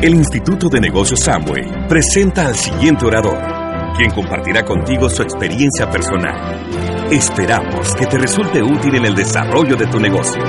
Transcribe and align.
El 0.00 0.14
Instituto 0.14 0.68
de 0.68 0.78
Negocios 0.78 1.18
Samway 1.24 1.88
presenta 1.88 2.46
al 2.46 2.54
siguiente 2.54 3.04
orador, 3.04 3.36
quien 3.96 4.12
compartirá 4.12 4.64
contigo 4.64 5.08
su 5.08 5.22
experiencia 5.22 5.90
personal. 5.90 7.10
Esperamos 7.10 7.96
que 7.96 8.06
te 8.06 8.16
resulte 8.16 8.62
útil 8.62 8.94
en 8.94 9.06
el 9.06 9.16
desarrollo 9.16 9.74
de 9.74 9.88
tu 9.88 9.98
negocio. 9.98 10.40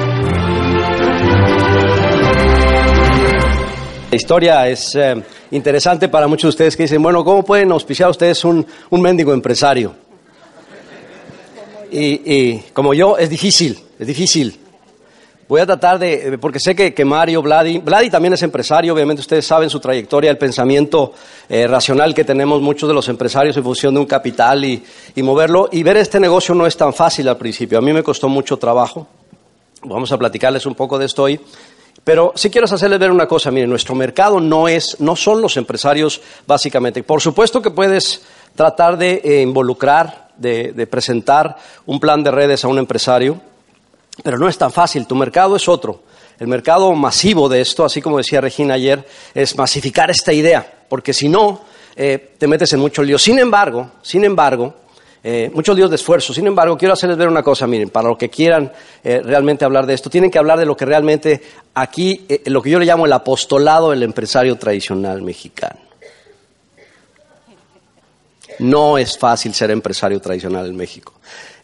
La 4.11 4.15
historia 4.15 4.67
es 4.67 4.93
eh, 4.93 5.15
interesante 5.49 6.09
para 6.09 6.27
muchos 6.27 6.43
de 6.43 6.49
ustedes 6.49 6.77
que 6.77 6.83
dicen, 6.83 7.02
bueno, 7.02 7.23
¿cómo 7.23 7.43
pueden 7.43 7.71
auspiciar 7.71 8.11
ustedes 8.11 8.45
un, 8.45 8.63
un 8.91 9.02
mendigo 9.02 9.33
empresario? 9.33 9.95
Y, 11.91 12.21
y 12.23 12.59
como 12.71 12.93
yo, 12.93 13.17
es 13.17 13.31
difícil, 13.31 13.79
es 13.97 14.05
difícil. 14.05 14.68
Voy 15.49 15.62
a 15.62 15.66
tratar 15.66 15.98
de, 15.98 16.38
porque 16.39 16.59
sé 16.59 16.76
que, 16.76 16.94
que 16.94 17.03
Mario, 17.03 17.41
Vladi, 17.41 17.80
Vladi 17.80 18.12
también 18.12 18.35
es 18.35 18.44
empresario, 18.44 18.94
obviamente 18.94 19.21
ustedes 19.21 19.48
saben 19.48 19.67
su 19.67 19.80
trayectoria, 19.80 20.30
el 20.30 20.38
pensamiento 20.38 21.12
eh, 21.49 21.66
racional 21.66 22.13
que 22.13 22.23
tenemos 22.23 22.62
muchos 22.62 22.88
de 22.88 22.94
los 22.94 23.09
empresarios 23.09 23.58
en 23.58 23.64
función 23.64 23.95
de 23.95 24.00
un 24.00 24.06
capital 24.06 24.64
y, 24.64 24.83
y 25.16 25.23
moverlo. 25.23 25.67
Y 25.72 25.81
ver 25.81 25.97
este 25.97 26.19
negocio 26.19 26.53
no 26.53 26.67
es 26.67 26.78
tan 26.78 26.94
fácil 26.94 27.28
al 27.28 27.38
principio, 27.38 27.80
a 27.80 27.81
mí 27.81 27.91
me 27.91 28.03
costó 28.03 28.30
mucho 28.30 28.58
trabajo. 28.58 29.08
Vamos 29.81 30.11
a 30.11 30.19
platicarles 30.19 30.67
un 30.67 30.75
poco 30.75 31.00
de 31.00 31.08
esto 31.08 31.23
hoy. 31.23 31.39
Pero 32.03 32.31
sí 32.36 32.52
quiero 32.52 32.66
hacerles 32.66 33.00
ver 33.00 33.09
una 33.09 33.28
cosa, 33.28 33.50
miren, 33.50 33.72
nuestro 33.72 33.95
mercado 33.95 34.39
no 34.39 34.67
es, 34.67 35.00
no 35.00 35.16
son 35.16 35.41
los 35.41 35.58
empresarios 35.58 36.22
básicamente. 36.45 37.02
Por 37.02 37.22
supuesto 37.22 37.59
que 37.59 37.72
puedes 37.72 38.22
tratar 38.53 39.00
de 39.00 39.19
eh, 39.23 39.41
involucrar, 39.41 40.30
de, 40.38 40.73
de 40.73 40.86
presentar 40.86 41.58
un 41.88 42.00
plan 42.00 42.23
de 42.23 42.30
redes 42.30 42.63
a 42.63 42.67
un 42.67 42.78
empresario, 42.78 43.41
pero 44.23 44.38
no 44.38 44.48
es 44.48 44.58
tan 44.58 44.72
fácil, 44.72 45.08
tu 45.08 45.16
mercado 45.16 45.56
es 45.56 45.67
otro. 45.67 46.03
El 46.39 46.48
mercado 46.48 46.94
masivo 46.94 47.50
de 47.50 47.62
esto, 47.62 47.84
así 47.84 48.02
como 48.02 48.17
decía 48.17 48.42
Regina 48.42 48.75
ayer, 48.75 49.06
es 49.34 49.58
masificar 49.58 50.09
esta 50.09 50.31
idea, 50.31 50.86
porque 50.88 51.14
si 51.14 51.28
no, 51.28 51.62
eh, 51.95 52.34
te 52.38 52.47
metes 52.47 52.72
en 52.73 52.80
mucho 52.80 53.03
lío. 53.03 53.20
Sin 53.20 53.40
embargo, 53.40 53.92
sin 54.02 54.23
embargo, 54.23 54.73
eh, 55.22 55.52
muchos 55.53 55.75
líos 55.75 55.90
de 55.90 55.97
esfuerzo. 55.97 56.34
Sin 56.34 56.47
embargo, 56.47 56.78
quiero 56.78 56.94
hacerles 56.94 57.17
ver 57.17 57.28
una 57.28 57.44
cosa, 57.44 57.67
miren, 57.67 57.90
para 57.90 58.09
los 58.09 58.17
que 58.17 58.30
quieran 58.30 58.72
eh, 59.03 59.22
realmente 59.23 59.66
hablar 59.66 59.86
de 59.86 59.94
esto, 59.94 60.09
tienen 60.09 60.31
que 60.31 60.40
hablar 60.40 60.59
de 60.59 60.66
lo 60.66 60.78
que 60.78 60.86
realmente 60.86 61.42
aquí, 61.73 62.25
eh, 62.30 62.44
lo 62.45 62.62
que 62.62 62.70
yo 62.70 62.80
le 62.80 62.86
llamo 62.86 63.06
el 63.06 63.14
apostolado 63.14 63.92
del 63.92 64.03
empresario 64.03 64.56
tradicional 64.58 65.22
mexicano. 65.22 65.88
No 68.59 68.97
es 68.97 69.17
fácil 69.17 69.53
ser 69.53 69.71
empresario 69.71 70.19
tradicional 70.19 70.65
en 70.67 70.75
México. 70.75 71.13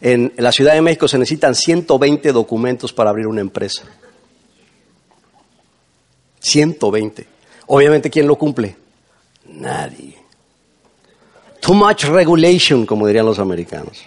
En 0.00 0.32
la 0.38 0.50
Ciudad 0.52 0.74
de 0.74 0.80
México 0.82 1.06
se 1.08 1.18
necesitan 1.18 1.54
120 1.54 2.32
documentos 2.32 2.92
para 2.92 3.10
abrir 3.10 3.26
una 3.26 3.40
empresa. 3.40 3.84
120. 6.40 7.26
Obviamente, 7.68 8.10
¿quién 8.10 8.26
lo 8.26 8.36
cumple? 8.36 8.76
Nadie. 9.48 10.16
Too 11.60 11.74
much 11.74 12.04
regulation, 12.04 12.86
como 12.86 13.06
dirían 13.06 13.26
los 13.26 13.38
americanos. 13.38 14.04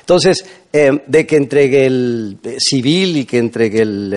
Entonces, 0.00 0.44
eh, 0.72 1.02
de 1.06 1.26
que 1.26 1.36
entregue 1.36 1.86
el 1.86 2.38
eh, 2.42 2.56
civil 2.58 3.16
y 3.18 3.24
que 3.24 3.38
entregue 3.38 3.82
el, 3.82 4.10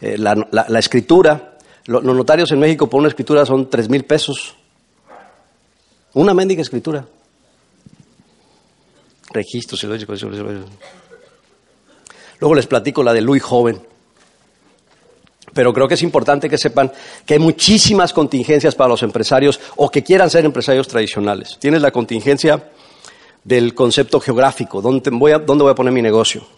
eh, 0.00 0.16
la, 0.18 0.78
escritura, 0.78 1.56
lo- 1.86 2.00
los 2.00 2.16
notarios 2.16 2.50
en 2.52 2.58
México 2.60 2.88
por 2.88 3.00
una 3.00 3.08
escritura 3.08 3.44
son 3.46 3.68
tres 3.70 3.88
mil 3.88 4.04
pesos. 4.04 4.56
Una 6.14 6.34
mendiga 6.34 6.62
escritura. 6.62 7.06
Registros. 9.30 9.84
Luego 12.40 12.54
les 12.54 12.66
platico 12.66 13.02
la 13.02 13.12
de 13.12 13.20
Luis 13.20 13.42
Joven. 13.42 13.80
Pero 15.52 15.72
creo 15.72 15.88
que 15.88 15.94
es 15.94 16.02
importante 16.02 16.48
que 16.48 16.58
sepan 16.58 16.92
que 17.24 17.34
hay 17.34 17.40
muchísimas 17.40 18.12
contingencias 18.12 18.74
para 18.74 18.88
los 18.88 19.02
empresarios 19.02 19.58
o 19.76 19.90
que 19.90 20.04
quieran 20.04 20.30
ser 20.30 20.44
empresarios 20.44 20.86
tradicionales. 20.86 21.58
Tienes 21.58 21.82
la 21.82 21.90
contingencia 21.90 22.70
del 23.42 23.74
concepto 23.74 24.20
geográfico, 24.20 24.82
¿dónde 24.82 25.10
voy 25.10 25.32
a, 25.32 25.38
dónde 25.38 25.62
voy 25.62 25.72
a 25.72 25.74
poner 25.74 25.92
mi 25.92 26.02
negocio? 26.02 26.57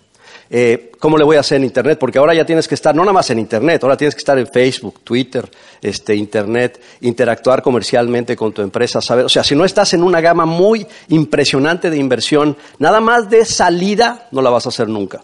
Eh, 0.53 0.91
¿Cómo 0.99 1.17
le 1.17 1.23
voy 1.23 1.37
a 1.37 1.41
hacer 1.41 1.59
en 1.59 1.65
Internet? 1.65 1.97
Porque 1.97 2.19
ahora 2.19 2.35
ya 2.35 2.45
tienes 2.45 2.67
que 2.67 2.75
estar, 2.75 2.93
no 2.93 3.03
nada 3.03 3.13
más 3.13 3.31
en 3.31 3.39
Internet, 3.39 3.85
ahora 3.85 3.97
tienes 3.97 4.17
que 4.17 4.19
estar 4.19 4.37
en 4.37 4.49
Facebook, 4.49 5.01
Twitter, 5.05 5.49
este, 5.81 6.17
Internet, 6.17 6.83
interactuar 7.03 7.63
comercialmente 7.63 8.35
con 8.35 8.53
tu 8.53 8.61
empresa, 8.61 9.01
saber, 9.01 9.25
o 9.25 9.29
sea, 9.29 9.45
si 9.45 9.55
no 9.55 9.65
estás 9.65 9.95
en 9.95 10.03
una 10.03 10.21
gama 10.21 10.47
muy 10.47 10.85
impresionante 11.09 11.89
de 11.89 11.99
inversión, 11.99 12.57
nada 12.81 13.01
más 13.01 13.31
de 13.31 13.45
salida 13.45 14.27
no 14.33 14.43
la 14.43 14.51
vas 14.51 14.67
a 14.67 14.71
hacer 14.71 14.89
nunca. 14.89 15.23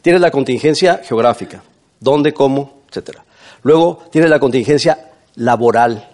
Tienes 0.00 0.22
la 0.22 0.30
contingencia 0.30 1.02
geográfica, 1.04 1.62
dónde, 2.00 2.32
cómo, 2.32 2.80
etcétera. 2.88 3.24
Luego 3.64 4.04
tienes 4.10 4.30
la 4.30 4.40
contingencia 4.40 5.10
laboral. 5.34 6.08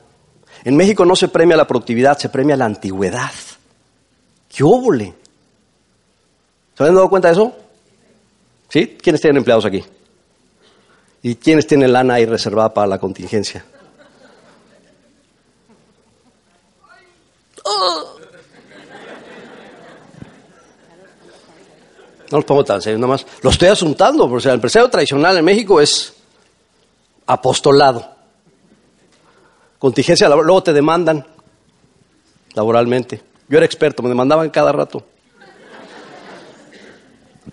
En 0.64 0.76
México 0.76 1.04
no 1.04 1.14
se 1.14 1.28
premia 1.28 1.56
la 1.56 1.66
productividad, 1.66 2.18
se 2.18 2.28
premia 2.28 2.56
la 2.56 2.64
antigüedad. 2.64 3.30
¡Qué 4.48 4.64
óvole! 4.64 5.14
¿Se 6.76 6.82
habían 6.82 6.96
dado 6.96 7.08
cuenta 7.08 7.28
de 7.28 7.34
eso? 7.34 7.67
¿Sí? 8.68 8.98
¿Quiénes 9.00 9.20
tienen 9.20 9.38
empleados 9.38 9.64
aquí? 9.64 9.84
¿Y 11.22 11.34
quiénes 11.36 11.66
tienen 11.66 11.92
lana 11.92 12.14
ahí 12.14 12.26
reservada 12.26 12.72
para 12.72 12.86
la 12.86 12.98
contingencia? 12.98 13.64
No 22.30 22.38
los 22.38 22.44
pongo 22.44 22.64
tan 22.64 22.82
serios, 22.82 23.00
nada 23.00 23.12
más. 23.12 23.26
Lo 23.42 23.50
estoy 23.50 23.68
asuntando, 23.68 24.28
porque 24.28 24.48
el 24.48 24.54
empresario 24.54 24.88
tradicional 24.88 25.38
en 25.38 25.44
México 25.44 25.80
es 25.80 26.14
apostolado. 27.26 28.06
Contingencia 29.78 30.28
laboral, 30.28 30.46
luego 30.46 30.62
te 30.62 30.72
demandan 30.72 31.26
laboralmente. 32.54 33.22
Yo 33.48 33.56
era 33.56 33.64
experto, 33.64 34.02
me 34.02 34.08
demandaban 34.10 34.50
cada 34.50 34.72
rato. 34.72 35.04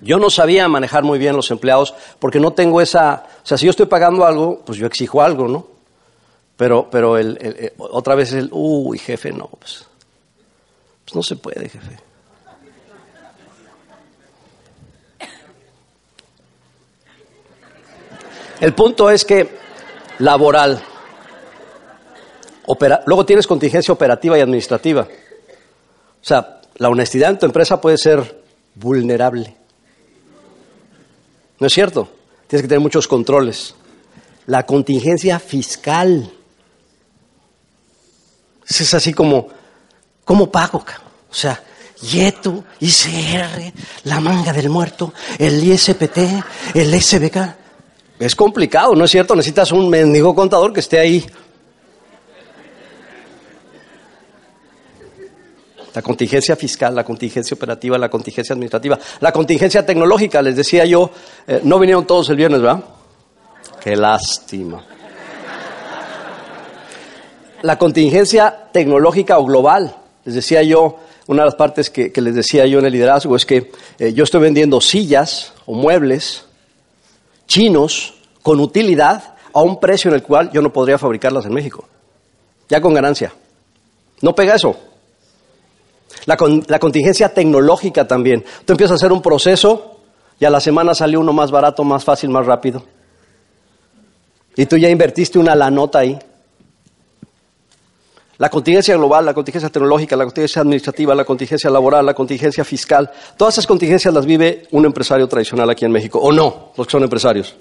Yo 0.05 0.19
no 0.19 0.29
sabía 0.29 0.67
manejar 0.67 1.03
muy 1.03 1.17
bien 1.17 1.35
los 1.35 1.49
empleados 1.49 1.95
porque 2.19 2.39
no 2.39 2.53
tengo 2.53 2.79
esa, 2.79 3.25
o 3.43 3.45
sea, 3.45 3.57
si 3.57 3.65
yo 3.65 3.71
estoy 3.71 3.87
pagando 3.87 4.23
algo, 4.23 4.61
pues 4.63 4.77
yo 4.77 4.85
exijo 4.85 5.19
algo, 5.19 5.47
¿no? 5.47 5.65
Pero, 6.55 6.87
pero 6.91 7.17
el, 7.17 7.73
otra 7.79 8.13
vez 8.13 8.31
el, 8.31 8.49
uy, 8.51 8.99
jefe, 8.99 9.31
no, 9.31 9.47
pues, 9.47 9.83
pues 11.03 11.15
no 11.15 11.23
se 11.23 11.35
puede, 11.37 11.67
jefe. 11.67 11.97
El 18.61 18.75
punto 18.75 19.09
es 19.09 19.25
que 19.25 19.57
laboral, 20.19 20.83
luego 23.07 23.25
tienes 23.25 23.47
contingencia 23.47 23.91
operativa 23.91 24.37
y 24.37 24.41
administrativa. 24.41 25.01
O 25.01 26.23
sea, 26.27 26.61
la 26.75 26.89
honestidad 26.89 27.31
en 27.31 27.39
tu 27.39 27.47
empresa 27.47 27.81
puede 27.81 27.97
ser 27.97 28.43
vulnerable. 28.75 29.64
¿No 31.59 31.67
es 31.67 31.73
cierto? 31.73 32.09
Tienes 32.47 32.63
que 32.63 32.67
tener 32.67 32.81
muchos 32.81 33.07
controles. 33.07 33.75
La 34.47 34.65
contingencia 34.65 35.39
fiscal. 35.39 36.31
Es 38.67 38.93
así 38.93 39.13
como, 39.13 39.47
¿cómo 40.23 40.51
pago? 40.51 40.83
O 41.29 41.33
sea, 41.33 41.61
YETU, 42.01 42.63
ICR, 42.79 43.73
la 44.03 44.19
manga 44.19 44.53
del 44.53 44.69
muerto, 44.69 45.13
el 45.39 45.63
ISPT, 45.63 46.17
el 46.73 47.01
SBK. 47.01 47.37
Es 48.19 48.35
complicado, 48.35 48.95
¿no 48.95 49.05
es 49.05 49.11
cierto? 49.11 49.35
Necesitas 49.35 49.71
un 49.71 49.89
mendigo 49.89 50.35
contador 50.35 50.73
que 50.73 50.79
esté 50.79 50.99
ahí. 50.99 51.25
La 55.95 56.01
contingencia 56.01 56.57
fiscal, 56.57 56.93
la 56.93 57.05
contingencia 57.05 57.55
operativa, 57.55 57.97
la 57.97 58.09
contingencia 58.09 58.53
administrativa, 58.53 58.99
la 59.21 59.31
contingencia 59.31 59.85
tecnológica, 59.85 60.41
les 60.41 60.57
decía 60.57 60.85
yo, 60.85 61.09
eh, 61.47 61.61
no 61.63 61.79
vinieron 61.79 62.05
todos 62.05 62.29
el 62.29 62.35
viernes, 62.35 62.61
¿verdad? 62.61 62.83
Qué 63.81 63.95
lástima. 63.95 64.83
La 67.61 67.77
contingencia 67.77 68.67
tecnológica 68.73 69.39
o 69.39 69.45
global, 69.45 69.95
les 70.25 70.35
decía 70.35 70.61
yo, 70.63 70.99
una 71.27 71.43
de 71.43 71.45
las 71.45 71.55
partes 71.55 71.89
que, 71.89 72.11
les 72.13 72.35
decía 72.35 72.65
yo 72.65 72.79
en 72.79 72.85
el 72.85 72.91
liderazgo 72.91 73.35
es 73.35 73.45
que 73.45 73.71
eh, 73.97 74.13
yo 74.13 74.25
estoy 74.25 74.41
vendiendo 74.41 74.81
sillas 74.81 75.53
o 75.65 75.73
muebles 75.73 76.45
chinos 77.47 78.15
con 78.41 78.59
utilidad 78.59 79.35
a 79.53 79.61
un 79.61 79.79
precio 79.79 80.09
en 80.09 80.15
el 80.15 80.23
cual 80.23 80.51
yo 80.51 80.61
no 80.61 80.73
podría 80.73 80.97
fabricarlas 80.97 81.45
en 81.45 81.53
México. 81.53 81.87
ya 82.67 82.81
con 82.81 82.93
ganancia. 82.93 83.33
No 84.21 84.35
pega 84.35 84.55
eso. 84.55 84.75
La, 86.25 86.37
la, 86.67 86.79
contingencia 86.79 87.33
tecnológica 87.33 88.07
también. 88.07 88.43
Tú 88.65 88.73
empiezas 88.73 88.93
a 88.93 88.95
hacer 88.95 89.11
un 89.11 89.21
proceso 89.21 89.99
y 90.39 90.45
a 90.45 90.49
la 90.49 90.59
semana 90.59 90.95
salió 90.95 91.19
uno 91.19 91.33
más 91.33 91.51
barato, 91.51 91.83
más 91.83 92.03
fácil, 92.03 92.29
más 92.29 92.45
rápido. 92.45 92.83
Y 94.55 94.65
tú 94.65 94.77
ya 94.77 94.89
invertiste 94.89 95.37
una 95.37 95.55
la 95.55 95.69
nota 95.69 95.99
ahí. 95.99 96.17
La 98.37 98.49
contingencia 98.49 98.95
global, 98.95 99.25
la 99.25 99.33
contingencia 99.33 99.69
tecnológica, 99.69 100.15
la 100.17 100.25
contingencia 100.25 100.61
administrativa, 100.61 101.15
la 101.15 101.23
contingencia 101.23 101.69
laboral, 101.69 102.05
la 102.05 102.13
contingencia 102.13 102.65
fiscal, 102.65 103.09
todas 103.37 103.53
esas 103.53 103.67
contingencias 103.67 104.13
las 104.13 104.25
vive 104.25 104.67
un 104.71 104.85
empresario 104.85 105.25
tradicional 105.27 105.69
aquí 105.69 105.85
en 105.85 105.91
México, 105.91 106.19
o 106.19 106.33
no, 106.33 106.71
los 106.75 106.85
que 106.85 106.91
son 106.91 107.03
empresarios. 107.03 107.55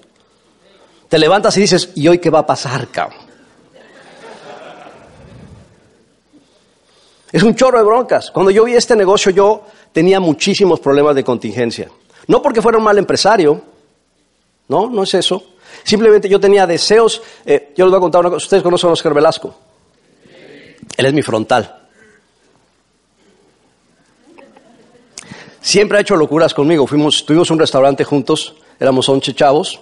Te 1.07 1.17
levantas 1.17 1.55
y 1.57 1.61
dices, 1.61 1.91
¿y 1.95 2.07
hoy 2.09 2.17
qué 2.17 2.29
va 2.29 2.39
a 2.39 2.45
pasar, 2.45 2.89
cabrón? 2.89 3.34
Es 7.35 7.43
un 7.43 7.53
chorro 7.53 7.77
de 7.77 7.83
broncas. 7.83 8.31
Cuando 8.31 8.49
yo 8.49 8.63
vi 8.63 8.75
este 8.75 8.95
negocio, 8.95 9.29
yo 9.29 9.63
tenía 9.91 10.21
muchísimos 10.21 10.79
problemas 10.79 11.15
de 11.15 11.23
contingencia. 11.25 11.89
No 12.27 12.41
porque 12.41 12.61
fuera 12.61 12.77
un 12.77 12.83
mal 12.85 12.97
empresario, 12.97 13.61
no, 14.69 14.89
no 14.89 15.03
es 15.03 15.15
eso. 15.15 15.43
Simplemente 15.83 16.29
yo 16.29 16.39
tenía 16.39 16.65
deseos. 16.65 17.21
Eh, 17.45 17.73
yo 17.75 17.83
les 17.83 17.91
voy 17.91 17.97
a 17.97 17.99
contar 17.99 18.21
una 18.21 18.29
cosa. 18.29 18.45
Ustedes 18.45 18.63
conocen 18.63 18.89
a 18.89 18.93
Oscar 18.93 19.13
Velasco. 19.13 19.53
Él 20.95 21.05
es 21.05 21.13
mi 21.13 21.21
frontal. 21.21 21.87
Siempre 25.59 25.97
ha 25.97 26.01
hecho 26.01 26.15
locuras 26.15 26.53
conmigo. 26.53 26.87
Fuimos, 26.87 27.25
tuvimos 27.25 27.51
un 27.51 27.59
restaurante 27.59 28.05
juntos, 28.05 28.55
éramos 28.79 29.09
11 29.09 29.33
chavos. 29.33 29.81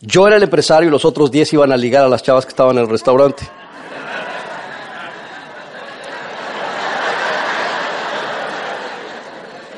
Yo 0.00 0.28
era 0.28 0.36
el 0.36 0.44
empresario 0.44 0.90
y 0.90 0.92
los 0.92 1.04
otros 1.04 1.32
10 1.32 1.54
iban 1.54 1.72
a 1.72 1.76
ligar 1.76 2.04
a 2.04 2.08
las 2.08 2.22
chavas 2.22 2.44
que 2.46 2.50
estaban 2.50 2.78
en 2.78 2.84
el 2.84 2.88
restaurante. 2.88 3.42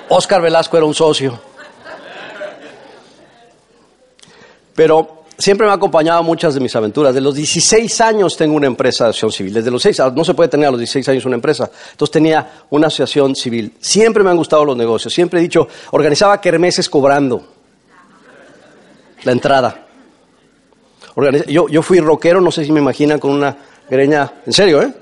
Oscar 0.08 0.40
Velasco 0.40 0.76
era 0.76 0.86
un 0.86 0.94
socio. 0.94 1.38
Pero 4.74 5.24
siempre 5.38 5.66
me 5.66 5.72
ha 5.72 5.76
acompañado 5.76 6.22
muchas 6.22 6.54
de 6.54 6.60
mis 6.60 6.74
aventuras. 6.76 7.14
De 7.14 7.20
los 7.20 7.34
16 7.34 8.00
años 8.00 8.36
tengo 8.36 8.54
una 8.54 8.66
empresa 8.66 9.04
de 9.04 9.10
asociación 9.10 9.32
civil. 9.32 9.54
Desde 9.54 9.70
los 9.70 9.82
6, 9.82 10.02
no 10.14 10.24
se 10.24 10.34
puede 10.34 10.48
tener 10.48 10.68
a 10.68 10.70
los 10.70 10.80
16 10.80 11.08
años 11.08 11.24
una 11.24 11.36
empresa. 11.36 11.70
Entonces 11.92 12.12
tenía 12.12 12.64
una 12.70 12.88
asociación 12.88 13.34
civil. 13.34 13.74
Siempre 13.80 14.22
me 14.22 14.30
han 14.30 14.36
gustado 14.36 14.64
los 14.64 14.76
negocios. 14.76 15.12
Siempre 15.12 15.40
he 15.40 15.42
dicho, 15.42 15.66
organizaba 15.90 16.40
kermeses 16.40 16.88
cobrando 16.88 17.46
la 19.24 19.32
entrada. 19.32 19.86
yo, 21.48 21.68
yo 21.68 21.82
fui 21.82 22.00
rockero, 22.00 22.40
no 22.40 22.50
sé 22.50 22.64
si 22.64 22.70
me 22.70 22.80
imaginan, 22.80 23.18
con 23.18 23.32
una 23.32 23.56
greña. 23.88 24.32
En 24.44 24.52
serio, 24.52 24.82
¿eh? 24.82 24.92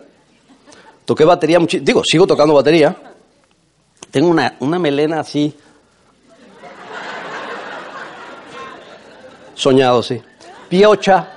Toqué 1.04 1.24
batería, 1.24 1.58
digo, 1.82 2.02
sigo 2.04 2.26
tocando 2.26 2.54
batería. 2.54 2.96
Tengo 4.14 4.28
una, 4.28 4.54
una 4.60 4.78
melena 4.78 5.18
así 5.18 5.52
Soñado, 9.54 10.04
sí. 10.04 10.22
Piocha. 10.68 11.28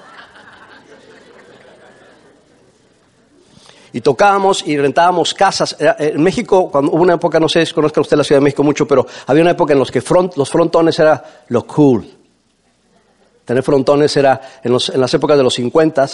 Y 3.94 4.01
tocábamos 4.01 4.68
y 4.68 4.77
rentábamos 4.77 5.33
casas. 5.33 5.75
Eh, 5.79 6.12
En 6.13 6.21
México, 6.21 6.69
cuando 6.69 6.91
hubo 6.91 7.01
una 7.01 7.15
época, 7.15 7.39
no 7.39 7.50
sé 7.50 7.65
si 7.65 7.74
conozca 7.74 8.00
usted 8.00 8.15
la 8.15 8.24
Ciudad 8.24 8.41
de 8.41 8.44
México 8.44 8.62
mucho, 8.62 8.88
pero 8.88 9.07
había 9.25 9.41
una 9.41 9.51
época 9.51 9.74
en 9.74 9.79
los 9.79 9.89
que 9.89 10.03
los 10.35 10.47
frontones 10.47 11.00
era 11.00 11.24
lo 11.47 11.65
cool. 11.65 12.07
Tener 13.44 13.63
frontones 13.63 14.15
era 14.18 14.59
en, 14.63 14.71
las 14.71 15.13
épocas 15.15 15.35
de 15.35 15.44
los 15.44 15.53
50, 15.56 16.07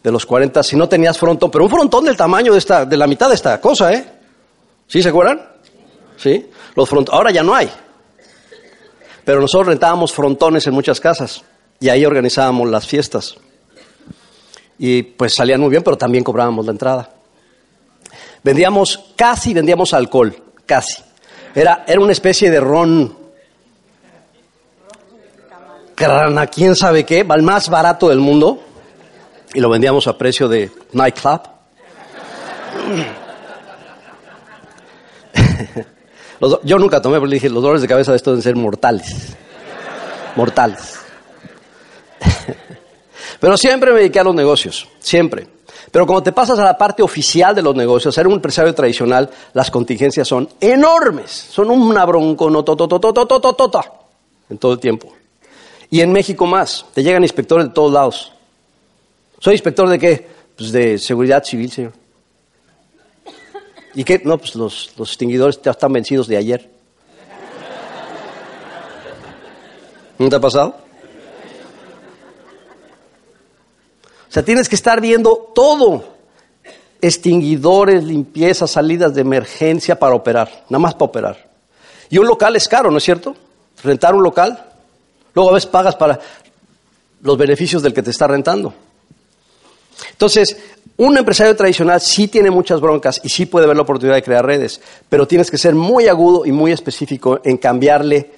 de 0.00 0.12
los 0.12 0.24
40, 0.26 0.62
si 0.62 0.76
no 0.76 0.88
tenías 0.88 1.18
frontón, 1.18 1.50
pero 1.50 1.64
un 1.64 1.70
frontón 1.70 2.04
del 2.04 2.16
tamaño 2.16 2.52
de, 2.52 2.58
esta, 2.58 2.84
de 2.84 2.96
la 2.96 3.08
mitad 3.08 3.28
de 3.28 3.34
esta 3.34 3.60
cosa, 3.60 3.92
¿eh? 3.92 4.18
¿Sí 4.86 5.02
se 5.02 5.08
acuerdan? 5.08 5.57
Sí. 6.18 6.50
Los 6.74 6.92
ahora 7.10 7.30
ya 7.30 7.42
no 7.42 7.54
hay. 7.54 7.70
Pero 9.24 9.40
nosotros 9.40 9.68
rentábamos 9.68 10.12
frontones 10.12 10.66
en 10.66 10.74
muchas 10.74 11.00
casas 11.00 11.42
y 11.80 11.88
ahí 11.88 12.04
organizábamos 12.04 12.68
las 12.68 12.86
fiestas. 12.86 13.36
Y 14.78 15.02
pues 15.02 15.34
salían 15.34 15.60
muy 15.60 15.70
bien, 15.70 15.82
pero 15.82 15.96
también 15.96 16.24
cobrábamos 16.24 16.64
la 16.66 16.72
entrada. 16.72 17.10
Vendíamos, 18.42 19.12
casi 19.16 19.52
vendíamos 19.52 19.92
alcohol, 19.92 20.34
casi. 20.64 21.02
Era, 21.54 21.84
era 21.86 22.00
una 22.00 22.12
especie 22.12 22.50
de 22.50 22.60
ron. 22.60 23.16
Carana, 25.94 26.46
quién 26.46 26.76
sabe 26.76 27.04
qué, 27.04 27.20
el 27.20 27.42
más 27.42 27.68
barato 27.68 28.08
del 28.08 28.20
mundo. 28.20 28.62
Y 29.52 29.60
lo 29.60 29.68
vendíamos 29.68 30.06
a 30.06 30.16
precio 30.16 30.48
de 30.48 30.70
nightclub. 30.92 31.42
yo 36.62 36.78
nunca 36.78 37.02
tomé, 37.02 37.18
porque 37.18 37.34
dije, 37.34 37.48
los 37.48 37.62
dolores 37.62 37.82
de 37.82 37.88
cabeza 37.88 38.12
de 38.12 38.16
esto 38.16 38.30
deben 38.30 38.42
ser 38.42 38.56
mortales. 38.56 39.36
Mortales. 40.36 40.98
Pero 43.40 43.56
siempre 43.56 43.92
me 43.92 44.00
dediqué 44.00 44.20
a 44.20 44.24
los 44.24 44.34
negocios, 44.34 44.88
siempre. 44.98 45.46
Pero 45.90 46.06
cuando 46.06 46.22
te 46.22 46.32
pasas 46.32 46.58
a 46.58 46.64
la 46.64 46.76
parte 46.76 47.02
oficial 47.02 47.54
de 47.54 47.62
los 47.62 47.74
negocios, 47.74 48.14
ser 48.14 48.26
un 48.26 48.34
empresario 48.34 48.74
tradicional, 48.74 49.30
las 49.54 49.70
contingencias 49.70 50.28
son 50.28 50.48
enormes. 50.60 51.30
Son 51.30 51.70
una 51.70 52.04
bronconototototototota 52.04 53.92
en 54.50 54.58
todo 54.58 54.72
el 54.72 54.78
tiempo. 54.78 55.12
Y 55.90 56.00
en 56.00 56.12
México 56.12 56.46
más. 56.46 56.84
Te 56.92 57.02
llegan 57.02 57.22
inspectores 57.22 57.68
de 57.68 57.72
todos 57.72 57.92
lados. 57.92 58.32
¿Soy 59.38 59.54
inspector 59.54 59.88
de 59.88 59.98
qué? 59.98 60.28
Pues 60.56 60.72
de 60.72 60.98
seguridad 60.98 61.42
civil, 61.44 61.70
señor. 61.70 61.92
¿Y 63.94 64.04
qué? 64.04 64.20
No, 64.24 64.38
pues 64.38 64.54
los, 64.54 64.92
los 64.96 65.08
extinguidores 65.10 65.60
ya 65.62 65.72
están 65.72 65.92
vencidos 65.92 66.28
de 66.28 66.36
ayer. 66.36 66.70
¿No 70.18 70.28
te 70.28 70.36
ha 70.36 70.40
pasado? 70.40 70.74
O 74.28 74.32
sea, 74.32 74.44
tienes 74.44 74.68
que 74.68 74.74
estar 74.74 75.00
viendo 75.00 75.52
todo. 75.54 76.16
Extinguidores, 77.00 78.02
limpieza, 78.02 78.66
salidas 78.66 79.14
de 79.14 79.20
emergencia 79.20 79.98
para 79.98 80.14
operar, 80.16 80.64
nada 80.68 80.80
más 80.80 80.94
para 80.94 81.04
operar. 81.04 81.48
Y 82.10 82.18
un 82.18 82.26
local 82.26 82.56
es 82.56 82.68
caro, 82.68 82.90
¿no 82.90 82.98
es 82.98 83.04
cierto? 83.04 83.36
Rentar 83.82 84.14
un 84.14 84.22
local. 84.22 84.64
Luego 85.34 85.50
a 85.50 85.54
veces 85.54 85.70
pagas 85.70 85.94
para 85.94 86.18
los 87.22 87.38
beneficios 87.38 87.82
del 87.82 87.94
que 87.94 88.02
te 88.02 88.10
está 88.10 88.26
rentando. 88.26 88.74
Entonces, 90.12 90.56
un 90.96 91.16
empresario 91.16 91.54
tradicional 91.54 92.00
sí 92.00 92.28
tiene 92.28 92.50
muchas 92.50 92.80
broncas 92.80 93.20
y 93.22 93.28
sí 93.28 93.46
puede 93.46 93.66
ver 93.66 93.76
la 93.76 93.82
oportunidad 93.82 94.16
de 94.16 94.22
crear 94.22 94.44
redes, 94.44 94.80
pero 95.08 95.26
tienes 95.26 95.50
que 95.50 95.58
ser 95.58 95.74
muy 95.74 96.08
agudo 96.08 96.44
y 96.44 96.52
muy 96.52 96.72
específico 96.72 97.40
en 97.44 97.56
cambiarle 97.56 98.30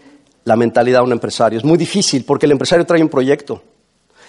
la 0.45 0.57
mentalidad 0.57 1.01
a 1.01 1.05
un 1.05 1.13
empresario. 1.13 1.59
Es 1.59 1.65
muy 1.65 1.79
difícil 1.79 2.25
porque 2.25 2.47
el 2.47 2.53
empresario 2.53 2.85
trae 2.85 3.03
un 3.03 3.09
proyecto. 3.09 3.63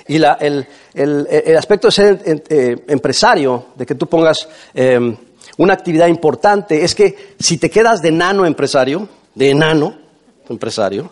Y 0.07 0.15
el, 0.15 1.57
aspecto 1.57 1.88
de 1.88 1.91
ser 1.91 2.21
eh, 2.25 2.77
empresario, 2.88 3.67
de 3.75 3.85
que 3.85 3.95
tú 3.95 4.07
pongas 4.07 4.47
em, 4.73 5.15
una 5.57 5.73
actividad 5.73 6.07
importante, 6.07 6.83
es 6.83 6.95
que 6.95 7.35
si 7.39 7.57
te 7.57 7.69
quedas 7.69 8.01
de 8.01 8.09
enano 8.09 8.45
empresario, 8.45 9.07
de 9.35 9.51
enano 9.51 9.95
empresario, 10.50 11.11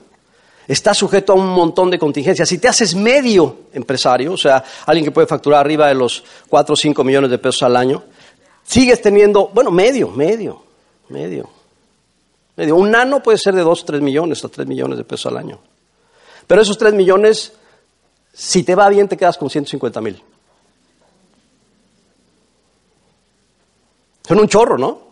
está 0.74 0.94
sujeto 0.94 1.34
a 1.34 1.36
un 1.36 1.48
montón 1.48 1.90
de 1.90 1.98
contingencias. 1.98 2.48
Si 2.48 2.60
te 2.60 2.68
haces 2.68 2.94
medio 2.94 3.62
empresario, 3.74 4.34
o 4.34 4.38
sea, 4.38 4.64
alguien 4.86 5.04
que 5.04 5.12
puede 5.12 5.26
facturar 5.26 5.62
arriba 5.62 5.88
de 5.88 5.96
los 5.96 6.24
4 6.48 6.74
o 6.74 6.76
5 6.76 7.04
millones 7.04 7.32
de 7.32 7.40
pesos 7.40 7.64
al 7.64 7.76
año, 7.76 8.04
sigues 8.64 9.02
teniendo, 9.02 9.48
bueno, 9.48 9.72
medio, 9.72 10.10
medio, 10.10 10.62
medio. 11.10 11.50
medio. 12.56 12.76
Un 12.76 12.92
nano 12.92 13.22
puede 13.24 13.40
ser 13.40 13.56
de 13.56 13.64
2 13.64 13.82
o 13.82 13.86
3 13.86 14.00
millones 14.00 14.46
o 14.46 14.50
3 14.50 14.68
millones 14.68 15.00
de 15.00 15.04
pesos 15.04 15.32
al 15.32 15.40
año. 15.40 15.60
Pero 16.46 16.62
esos 16.62 16.78
3 16.78 16.94
millones, 16.94 17.54
si 18.32 18.62
te 18.62 18.76
va 18.76 18.90
bien, 18.90 19.08
te 19.08 19.18
quedas 19.18 19.40
con 19.40 19.50
150 19.50 20.02
mil. 20.02 20.22
Son 24.28 24.40
un 24.40 24.48
chorro, 24.48 24.78
¿no? 24.78 25.09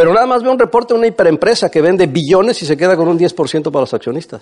Pero 0.00 0.14
nada 0.14 0.24
más 0.24 0.42
ve 0.42 0.48
un 0.48 0.58
reporte 0.58 0.94
de 0.94 0.98
una 0.98 1.08
hiperempresa 1.08 1.70
que 1.70 1.82
vende 1.82 2.06
billones 2.06 2.62
y 2.62 2.64
se 2.64 2.74
queda 2.74 2.96
con 2.96 3.06
un 3.06 3.18
10% 3.18 3.64
para 3.64 3.80
los 3.80 3.92
accionistas. 3.92 4.40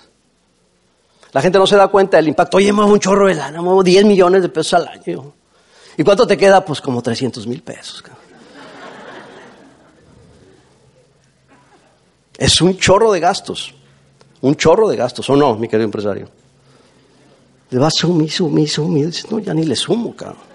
La 1.33 1.43
gente 1.43 1.59
no 1.59 1.67
se 1.67 1.75
da 1.75 1.89
cuenta 1.89 2.17
del 2.17 2.29
impacto. 2.29 2.59
Oye, 2.59 2.73
muevo 2.73 2.93
un 2.93 3.01
chorro 3.01 3.27
de 3.27 3.35
lana, 3.35 3.61
muevo 3.61 3.83
10 3.83 4.05
millones 4.05 4.43
de 4.43 4.51
pesos 4.51 4.75
al 4.75 4.87
año. 4.87 5.33
¿Y 5.97 6.05
cuánto 6.05 6.29
te 6.29 6.37
queda? 6.37 6.65
Pues 6.65 6.81
como 6.81 7.03
300 7.03 7.45
mil 7.49 7.61
pesos. 7.63 8.05
Es 12.37 12.61
un 12.61 12.79
chorro 12.79 13.11
de 13.11 13.19
gastos. 13.19 13.75
Un 14.43 14.55
chorro 14.55 14.89
de 14.89 14.97
gastos, 14.97 15.29
¿o 15.29 15.35
no, 15.35 15.57
mi 15.57 15.67
querido 15.67 15.87
empresario? 15.87 16.29
Le 17.71 17.81
vas 17.81 17.95
sumir, 17.97 18.31
sumir, 18.31 18.71
sumir. 18.71 19.13
No, 19.29 19.41
ya 19.41 19.55
ni 19.55 19.65
le 19.65 19.75
sumo, 19.75 20.15
cabrón. 20.15 20.48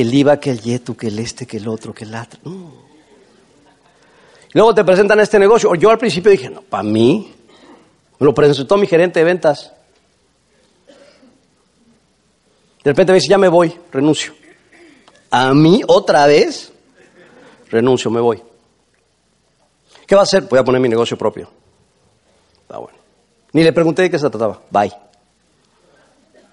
El 0.00 0.12
IVA, 0.12 0.40
que 0.40 0.50
el 0.50 0.60
YETU, 0.60 0.96
que 0.96 1.08
el 1.08 1.18
este, 1.18 1.46
que 1.46 1.56
el 1.56 1.68
otro, 1.68 1.92
que 1.94 2.04
el 2.04 2.14
otro. 2.14 2.40
luego 4.52 4.74
te 4.74 4.84
presentan 4.84 5.20
este 5.20 5.38
negocio. 5.38 5.74
Yo 5.74 5.90
al 5.90 5.98
principio 5.98 6.30
dije, 6.30 6.50
no, 6.50 6.62
para 6.62 6.82
mí. 6.82 7.32
Me 8.18 8.24
lo 8.24 8.34
presentó 8.34 8.76
mi 8.76 8.86
gerente 8.86 9.20
de 9.20 9.24
ventas. 9.24 9.72
De 12.82 12.92
repente 12.92 13.12
me 13.12 13.16
dice, 13.16 13.28
ya 13.28 13.36
me 13.36 13.48
voy, 13.48 13.76
renuncio. 13.92 14.32
¿A 15.30 15.52
mí 15.52 15.82
otra 15.86 16.26
vez? 16.26 16.72
Renuncio, 17.68 18.10
me 18.10 18.20
voy. 18.20 18.42
¿Qué 20.06 20.14
va 20.14 20.20
a 20.20 20.24
hacer? 20.24 20.44
Voy 20.44 20.58
a 20.58 20.64
poner 20.64 20.80
mi 20.80 20.88
negocio 20.88 21.18
propio. 21.18 21.50
Ah, 22.68 22.78
bueno. 22.78 22.96
Ni 23.52 23.64
le 23.64 23.72
pregunté 23.72 24.02
de 24.02 24.10
qué 24.10 24.18
se 24.18 24.30
trataba. 24.30 24.62
Bye. 24.70 24.92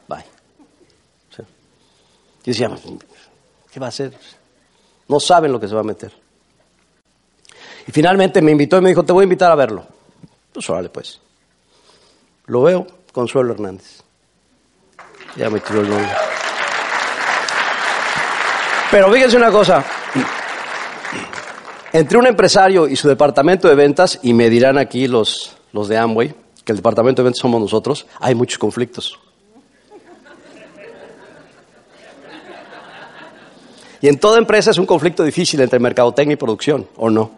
Bye. 0.07 0.25
Sí. 1.35 1.43
Y 2.45 2.50
decía, 2.50 2.71
¿qué 3.74 3.80
va 3.80 3.88
a 3.88 3.89
hacer? 3.89 4.13
No 5.08 5.20
saben 5.20 5.51
lo 5.51 5.60
que 5.60 5.68
se 5.68 5.74
va 5.74 5.82
a 5.82 5.84
meter. 5.84 6.13
Y 7.88 7.92
finalmente 7.92 8.42
me 8.42 8.51
invitó 8.51 8.77
y 8.77 8.82
me 8.82 8.89
dijo, 8.89 9.03
te 9.03 9.12
voy 9.12 9.24
a 9.24 9.25
invitar 9.25 9.51
a 9.51 9.56
verlo. 9.56 9.86
Pues 10.53 10.70
órale, 10.70 10.89
pues. 10.89 11.20
Lo 12.46 12.62
veo, 12.62 12.86
Consuelo 13.12 13.53
Hernández. 13.53 14.03
Ya 15.36 15.50
me 15.50 15.60
tiró 15.60 15.82
el 15.82 15.89
nombre. 15.89 16.12
Pero 18.92 19.12
fíjense 19.12 19.38
una 19.38 19.50
cosa. 19.50 19.84
Entre 21.92 22.18
un 22.18 22.27
empresario 22.27 22.88
y 22.88 22.96
su 22.96 23.08
departamento 23.08 23.68
de 23.68 23.75
ventas, 23.75 24.20
y 24.22 24.34
me 24.34 24.50
dirán 24.50 24.77
aquí 24.77 25.08
los, 25.08 25.58
los 25.72 25.88
de 25.88 25.98
Amway, 25.98 26.36
que 26.63 26.72
el 26.72 26.77
departamento 26.77 27.22
de 27.22 27.25
ventas 27.25 27.42
somos 27.42 27.60
nosotros, 27.60 28.06
hay 28.20 28.36
muchos 28.36 28.60
conflictos. 28.60 29.20
Y 34.03 34.10
en 34.10 34.19
toda 34.19 34.38
empresa 34.38 34.72
es 34.72 34.77
un 34.77 34.86
conflicto 34.86 35.24
difícil 35.24 35.62
entre 35.62 35.79
mercadotecnia 35.79 36.33
y 36.33 36.36
producción, 36.36 36.86
¿o 36.98 37.10
no? 37.10 37.31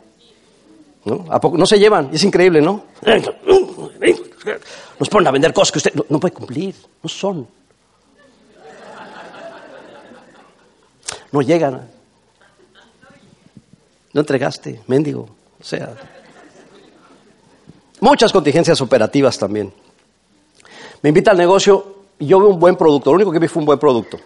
¿No? 1.04 1.24
¿A 1.30 1.40
poco? 1.40 1.60
no 1.60 1.68
se 1.68 1.78
llevan, 1.78 2.10
es 2.12 2.24
increíble, 2.24 2.60
¿no? 2.60 2.86
Nos 4.98 5.08
ponen 5.08 5.28
a 5.28 5.32
vender 5.32 5.54
cosas 5.54 5.72
que 5.72 5.78
usted 5.78 5.94
no, 5.94 6.08
no 6.10 6.20
puede 6.20 6.34
cumplir, 6.34 6.74
no 7.04 7.08
son. 7.08 7.48
No 11.32 11.42
llegan. 11.44 11.88
No 14.12 14.22
entregaste, 14.22 14.82
mendigo. 14.88 15.30
O 15.62 15.64
sea, 15.64 15.94
muchas 18.00 18.32
contingencias 18.32 18.82
operativas 18.82 19.38
también. 19.38 19.72
Me 21.04 21.10
invita 21.10 21.30
al 21.30 21.38
negocio 21.38 21.98
y 22.18 22.26
yo 22.26 22.40
veo 22.40 22.50
un 22.50 22.60
buen 22.60 22.76
producto. 22.76 23.12
Lo 23.12 23.18
único 23.18 23.32
que 23.32 23.38
vi 23.38 23.48
fue 23.48 23.60
un 23.60 23.68
buen 23.68 23.78
producto. 23.78 24.18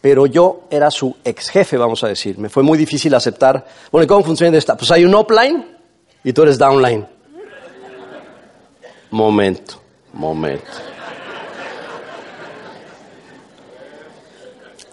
Pero 0.00 0.26
yo 0.26 0.62
era 0.70 0.90
su 0.90 1.16
ex 1.24 1.48
jefe, 1.48 1.76
vamos 1.76 2.04
a 2.04 2.08
decir. 2.08 2.38
Me 2.38 2.48
fue 2.48 2.62
muy 2.62 2.78
difícil 2.78 3.14
aceptar. 3.14 3.66
Bueno, 3.90 4.04
¿y 4.04 4.06
cómo 4.06 4.24
funciona 4.24 4.56
esta? 4.56 4.76
Pues 4.76 4.90
hay 4.90 5.04
un 5.04 5.14
upline 5.14 5.64
y 6.22 6.32
tú 6.32 6.42
eres 6.42 6.58
downline. 6.58 7.06
Momento, 9.10 9.80
momento. 10.12 10.64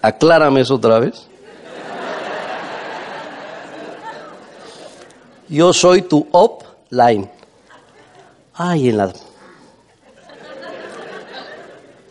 Aclárame 0.02 0.62
eso 0.62 0.76
otra 0.76 1.00
vez. 1.00 1.28
Yo 5.48 5.72
soy 5.74 6.02
tu 6.04 6.28
upline. 6.32 7.30
Ay, 8.54 8.90
en 8.90 8.98
la. 8.98 9.14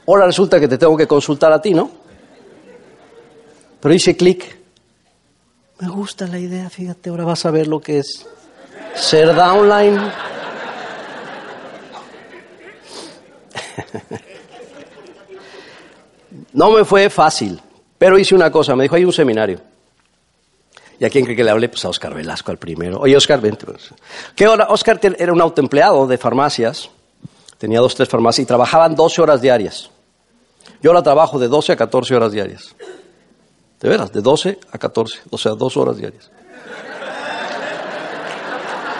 Ahora 0.06 0.26
resulta 0.26 0.58
que 0.58 0.68
te 0.68 0.78
tengo 0.78 0.96
que 0.96 1.06
consultar 1.06 1.52
a 1.52 1.60
ti, 1.60 1.74
¿no? 1.74 2.01
Pero 3.82 3.94
hice 3.94 4.16
clic. 4.16 4.56
Me 5.80 5.88
gusta 5.88 6.28
la 6.28 6.38
idea, 6.38 6.70
fíjate, 6.70 7.10
ahora 7.10 7.24
vas 7.24 7.44
a 7.44 7.50
ver 7.50 7.66
lo 7.66 7.80
que 7.80 7.98
es 7.98 8.24
ser 8.94 9.34
downline. 9.34 10.00
No 16.52 16.70
me 16.70 16.84
fue 16.84 17.10
fácil, 17.10 17.60
pero 17.98 18.16
hice 18.18 18.34
una 18.36 18.50
cosa. 18.52 18.76
Me 18.76 18.84
dijo, 18.84 18.94
hay 18.94 19.04
un 19.04 19.12
seminario. 19.12 19.60
¿Y 21.00 21.04
a 21.04 21.10
quién 21.10 21.24
cree 21.24 21.36
que 21.36 21.42
le 21.42 21.50
hablé? 21.50 21.68
Pues 21.68 21.84
a 21.84 21.88
Oscar 21.88 22.14
Velasco, 22.14 22.52
al 22.52 22.58
primero. 22.58 23.00
Oye, 23.00 23.16
Oscar, 23.16 23.40
vente. 23.40 23.66
¿Qué 24.36 24.46
hora? 24.46 24.68
Oscar 24.68 25.00
era 25.18 25.32
un 25.32 25.40
autoempleado 25.40 26.06
de 26.06 26.16
farmacias. 26.18 26.88
Tenía 27.58 27.80
dos, 27.80 27.96
tres 27.96 28.08
farmacias 28.08 28.44
y 28.44 28.46
trabajaban 28.46 28.94
12 28.94 29.22
horas 29.22 29.40
diarias. 29.40 29.90
Yo 30.80 30.90
ahora 30.90 31.02
trabajo 31.02 31.40
de 31.40 31.48
12 31.48 31.72
a 31.72 31.76
14 31.76 32.14
horas 32.14 32.30
diarias. 32.30 32.74
De 33.82 33.88
veras, 33.88 34.12
de 34.12 34.20
12 34.20 34.60
a 34.70 34.78
14. 34.78 35.22
O 35.30 35.38
sea, 35.38 35.52
dos 35.52 35.76
horas 35.76 35.96
diarias. 35.96 36.30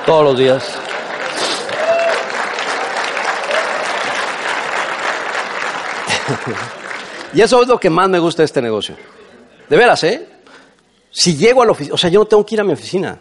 Todos 0.05 0.25
los 0.25 0.37
días. 0.37 0.65
y 7.35 7.41
eso 7.41 7.62
es 7.62 7.69
lo 7.69 7.79
que 7.79 7.89
más 7.91 8.09
me 8.09 8.19
gusta 8.19 8.43
de 8.43 8.47
este 8.47 8.61
negocio. 8.61 8.97
De 9.69 9.77
veras, 9.77 10.03
¿eh? 10.03 10.29
Si 11.12 11.37
llego 11.37 11.62
a 11.62 11.67
la 11.67 11.73
oficina, 11.73 11.95
o 11.95 11.99
sea, 11.99 12.11
yo 12.11 12.19
no 12.19 12.27
tengo 12.27 12.45
que 12.45 12.57
ir 12.57 12.61
a 12.61 12.65
mi 12.65 12.73
oficina. 12.73 13.21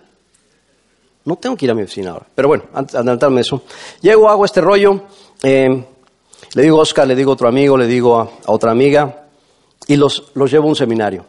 No 1.25 1.35
tengo 1.35 1.55
que 1.55 1.65
ir 1.65 1.71
a 1.71 1.75
mi 1.75 1.83
oficina 1.83 2.09
ahora. 2.11 2.25
Pero 2.33 2.47
bueno, 2.47 2.63
antes 2.73 2.93
de 2.93 2.97
adelantarme 2.97 3.41
eso. 3.41 3.61
Llego, 4.01 4.27
hago 4.27 4.45
este 4.45 4.61
rollo, 4.61 5.03
eh, 5.43 5.85
le 6.55 6.61
digo 6.63 6.79
a 6.79 6.81
Oscar, 6.81 7.05
le 7.05 7.15
digo 7.15 7.29
a 7.29 7.33
otro 7.35 7.47
amigo, 7.47 7.77
le 7.77 7.85
digo 7.85 8.19
a, 8.19 8.23
a 8.23 8.51
otra 8.51 8.71
amiga, 8.71 9.27
y 9.85 9.95
los, 9.95 10.31
los 10.33 10.49
llevo 10.49 10.65
a 10.65 10.69
un 10.69 10.75
seminario. 10.75 11.25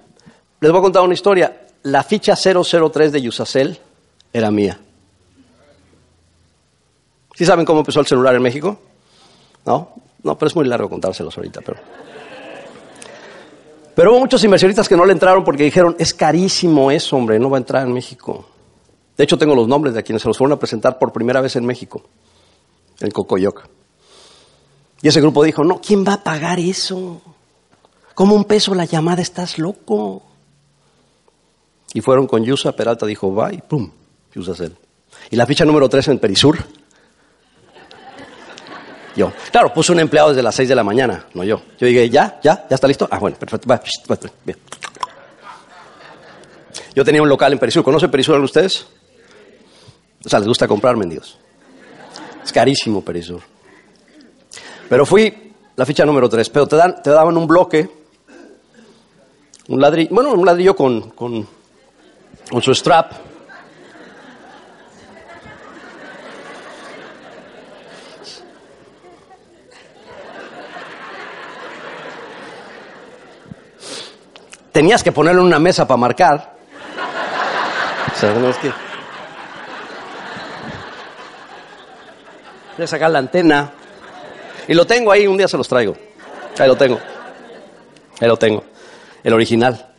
Les 0.63 0.71
voy 0.71 0.79
a 0.79 0.83
contar 0.83 1.03
una 1.03 1.13
historia. 1.13 1.67
La 1.83 2.05
ficha 2.05 2.37
003 2.37 3.11
de 3.11 3.21
Yusacel 3.21 3.81
era 4.33 4.49
mía. 4.53 4.79
¿Sí 7.35 7.45
saben 7.45 7.65
cómo 7.65 7.81
empezó 7.81 7.99
el 7.99 8.07
celular 8.07 8.37
en 8.37 8.43
México? 8.43 8.79
¿No? 9.67 9.89
No, 10.23 10.39
pero 10.39 10.47
es 10.47 10.55
muy 10.55 10.65
largo 10.67 10.89
contárselos 10.89 11.37
ahorita, 11.37 11.63
pero... 11.67 11.81
Pero 13.97 14.13
hubo 14.13 14.21
muchos 14.21 14.45
inversionistas 14.45 14.89
que 14.89 14.97
no 14.97 15.05
le 15.05 15.13
entraron 15.13 15.43
porque 15.43 15.65
dijeron, 15.65 15.97
es 15.99 16.15
carísimo 16.15 16.93
eso, 16.93 17.17
hombre, 17.17 17.41
no 17.41 17.51
va 17.51 17.57
a 17.57 17.61
entrar 17.61 17.85
en 17.85 17.93
México. 17.93 18.49
De 19.17 19.25
hecho, 19.25 19.37
tengo 19.37 19.57
los 19.57 19.67
nombres 19.67 19.95
de 19.95 20.05
quienes 20.05 20.23
se 20.23 20.29
los 20.29 20.39
fueron 20.39 20.57
a 20.57 20.61
presentar 20.61 20.97
por 20.97 21.13
primera 21.13 21.41
vez 21.41 21.57
en 21.57 21.67
México, 21.67 22.05
en 23.01 23.11
Cocoyoc. 23.11 23.65
Y 25.03 25.09
ese 25.09 25.21
grupo 25.21 25.43
dijo, 25.43 25.65
no, 25.65 25.81
¿quién 25.81 26.05
va 26.07 26.13
a 26.13 26.23
pagar 26.23 26.61
eso? 26.61 27.21
¿Cómo 28.15 28.37
un 28.37 28.45
peso 28.45 28.77
la 28.77 28.85
llamada? 28.85 29.23
Estás 29.23 29.59
loco. 29.59 30.23
Y 31.95 32.01
fueron 32.01 32.27
con 32.27 32.45
Yusa, 32.45 32.73
Peralta 32.73 33.07
dijo, 33.07 33.35
va 33.35 33.53
y 33.53 33.59
pum, 33.59 33.91
Yusacel. 34.35 34.77
Y 35.31 35.37
la 35.37 35.47
ficha 35.47 35.65
número 35.65 35.89
3 35.89 36.09
en 36.09 36.19
Perisur, 36.19 36.59
yo. 39.15 39.33
Claro, 39.51 39.73
puse 39.73 39.93
un 39.93 40.01
empleado 40.01 40.31
desde 40.31 40.43
las 40.43 40.55
6 40.55 40.69
de 40.69 40.75
la 40.75 40.85
mañana, 40.85 41.27
no 41.35 41.45
yo. 41.45 41.63
Yo 41.79 41.87
dije, 41.87 42.09
¿ya? 42.09 42.41
¿Ya? 42.43 42.67
¿Ya 42.69 42.75
está 42.75 42.89
listo? 42.89 43.07
Ah, 43.11 43.19
bueno, 43.19 43.37
perfecto. 43.39 43.69
Va, 43.69 43.81
bien. 44.45 44.59
Yo 46.95 47.05
tenía 47.05 47.23
un 47.23 47.29
local 47.29 47.53
en 47.53 47.59
Perisur. 47.59 47.85
¿Conocen 47.85 48.11
Perisur 48.11 48.41
ustedes? 48.41 48.87
O 50.25 50.29
sea, 50.29 50.39
les 50.39 50.49
gusta 50.49 50.69
comprar 50.69 50.97
mendigos. 50.97 51.39
Es 52.45 52.53
carísimo 52.53 53.03
Perisur. 53.03 53.41
Pero 54.89 55.07
fui 55.07 55.53
la 55.77 55.87
ficha 55.87 56.05
número 56.05 56.29
3. 56.29 56.49
Pero 56.51 56.67
te, 56.67 56.77
dan, 56.77 57.03
te 57.03 57.11
daban 57.11 57.37
un 57.37 57.47
bloque, 57.47 57.91
un 59.69 59.81
ladrillo, 59.81 60.15
bueno, 60.15 60.33
un 60.33 60.45
ladrillo 60.45 60.77
con, 60.77 61.11
con, 61.11 61.47
con 62.51 62.63
su 62.63 62.75
strap. 62.75 63.13
tenías 74.73 75.03
que 75.05 75.13
ponerlo 75.13 75.43
en 75.43 75.47
una 75.47 75.59
mesa 75.59 75.87
para 75.87 75.99
marcar. 75.99 76.55
O 78.13 78.19
sea, 78.19 78.33
es 78.49 78.57
que... 78.59 78.73
Voy 82.77 82.85
a 82.85 82.87
sacar 82.87 83.11
la 83.11 83.19
antena. 83.19 83.71
Y 84.67 84.75
lo 84.75 84.87
tengo 84.87 85.13
ahí, 85.13 85.27
un 85.27 85.37
día 85.37 85.47
se 85.47 85.59
los 85.59 85.69
traigo. 85.69 85.95
Ahí 86.59 86.67
lo 86.67 86.77
tengo. 86.77 86.99
Ahí 88.21 88.29
lo 88.29 88.37
tengo. 88.37 88.65
El 89.23 89.35
original. 89.35 89.92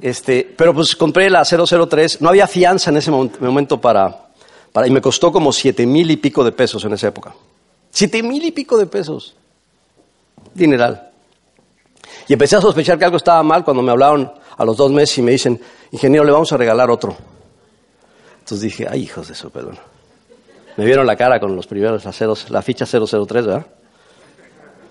Este, 0.00 0.48
pero 0.56 0.72
pues 0.74 0.94
compré 0.94 1.28
la 1.28 1.44
003. 1.44 2.20
No 2.20 2.28
había 2.28 2.46
fianza 2.46 2.90
en 2.90 2.98
ese 2.98 3.10
momento 3.10 3.80
para, 3.80 4.28
para 4.72 4.86
y 4.86 4.90
me 4.90 5.00
costó 5.00 5.32
como 5.32 5.52
siete 5.52 5.86
mil 5.86 6.10
y 6.10 6.16
pico 6.16 6.44
de 6.44 6.52
pesos 6.52 6.84
en 6.84 6.92
esa 6.92 7.08
época. 7.08 7.34
Siete 7.90 8.22
mil 8.22 8.44
y 8.44 8.52
pico 8.52 8.78
de 8.78 8.86
pesos. 8.86 9.34
Dineral. 10.54 11.10
Y 12.28 12.34
empecé 12.34 12.56
a 12.56 12.60
sospechar 12.60 12.98
que 12.98 13.04
algo 13.04 13.16
estaba 13.16 13.42
mal 13.42 13.64
cuando 13.64 13.82
me 13.82 13.90
hablaron 13.90 14.30
a 14.56 14.64
los 14.64 14.76
dos 14.76 14.90
meses 14.92 15.18
y 15.18 15.22
me 15.22 15.32
dicen, 15.32 15.60
ingeniero, 15.90 16.24
le 16.24 16.32
vamos 16.32 16.52
a 16.52 16.56
regalar 16.56 16.90
otro. 16.90 17.16
Entonces 18.40 18.60
dije, 18.60 18.86
ay, 18.88 19.02
hijos 19.02 19.28
de 19.28 19.34
eso, 19.34 19.50
perdón. 19.50 19.78
Me 20.76 20.84
vieron 20.84 21.06
la 21.06 21.16
cara 21.16 21.40
con 21.40 21.56
los 21.56 21.66
primeros 21.66 22.06
aceros, 22.06 22.50
la 22.50 22.62
ficha 22.62 22.86
003, 22.86 23.46
¿verdad? 23.46 23.66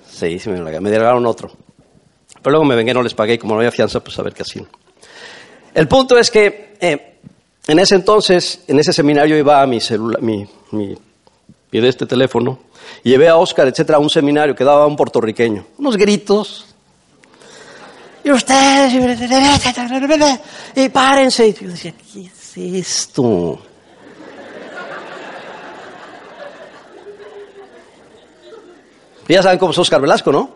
Sí, 0.10 0.40
sí 0.40 0.50
me 0.50 0.56
vieron 0.56 0.66
la 0.66 0.72
cara. 0.72 0.82
Me 0.82 0.90
regalaron 0.90 1.26
otro. 1.26 1.52
Pero 2.42 2.52
luego 2.52 2.66
me 2.66 2.76
vengué, 2.76 2.94
no 2.94 3.02
les 3.02 3.14
pagué 3.14 3.36
y 3.36 3.38
como 3.38 3.54
no 3.54 3.60
había 3.60 3.72
fianza, 3.72 4.00
pues 4.00 4.18
a 4.20 4.24
ver 4.24 4.34
qué 4.34 4.42
hacían. 4.42 4.68
El 5.78 5.88
punto 5.88 6.18
es 6.18 6.32
que 6.32 6.76
eh, 6.82 7.20
en 7.68 7.78
ese 7.78 7.94
entonces, 7.94 8.62
en 8.68 8.80
ese 8.80 8.92
seminario 8.92 9.38
iba 9.38 9.62
a 9.62 9.68
mi 9.68 9.80
celular, 9.80 10.20
mi, 10.24 10.44
mi, 10.72 10.98
de 11.72 11.88
este 11.88 12.08
teléfono, 12.08 12.58
y 13.04 13.12
llevé 13.12 13.30
a 13.30 13.36
Oscar, 13.36 13.68
etcétera, 13.68 14.00
a 14.00 14.02
un 14.02 14.10
seminario 14.10 14.56
que 14.56 14.64
daba 14.64 14.88
un 14.88 14.96
puertorriqueño. 14.96 15.68
Unos 15.78 15.96
gritos, 15.96 16.66
y 18.24 18.32
ustedes, 18.32 18.92
y 20.76 20.90
párense. 20.90 21.48
Y 21.50 21.54
yo 21.54 21.70
decía, 21.70 21.94
¿qué 22.12 22.22
es 22.26 22.58
esto? 22.58 23.60
Ya 29.28 29.44
saben 29.44 29.60
cómo 29.60 29.74
es 29.74 29.78
Oscar 29.78 30.02
Velasco, 30.02 30.32
¿no? 30.32 30.50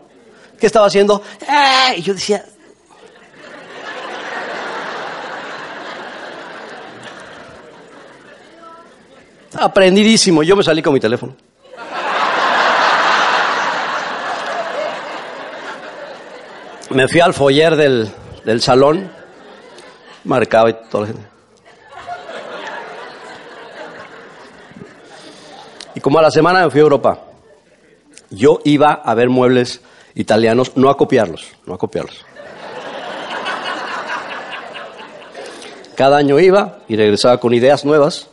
¿Qué 0.58 0.66
estaba 0.66 0.86
haciendo? 0.86 1.22
¡Ah! 1.46 1.92
Y 1.96 2.02
yo 2.02 2.12
decía... 2.12 2.44
Aprendidísimo. 9.54 10.42
Yo 10.42 10.56
me 10.56 10.62
salí 10.62 10.82
con 10.82 10.94
mi 10.94 11.00
teléfono. 11.00 11.34
Me 16.90 17.08
fui 17.08 17.20
al 17.20 17.32
foyer 17.32 17.74
del, 17.74 18.10
del 18.44 18.60
salón, 18.60 19.10
marcaba 20.24 20.70
y 20.70 20.74
toda 20.90 21.02
la 21.02 21.06
gente. 21.06 21.32
Y 25.94 26.00
como 26.00 26.18
a 26.18 26.22
la 26.22 26.30
semana 26.30 26.64
me 26.64 26.70
fui 26.70 26.80
a 26.80 26.82
Europa, 26.82 27.18
yo 28.30 28.60
iba 28.64 28.92
a 28.92 29.14
ver 29.14 29.30
muebles 29.30 29.80
italianos, 30.14 30.72
no 30.76 30.90
a 30.90 30.96
copiarlos, 30.96 31.52
no 31.66 31.74
a 31.74 31.78
copiarlos. 31.78 32.24
Cada 35.94 36.16
año 36.16 36.40
iba 36.40 36.78
y 36.88 36.96
regresaba 36.96 37.38
con 37.38 37.54
ideas 37.54 37.84
nuevas. 37.84 38.28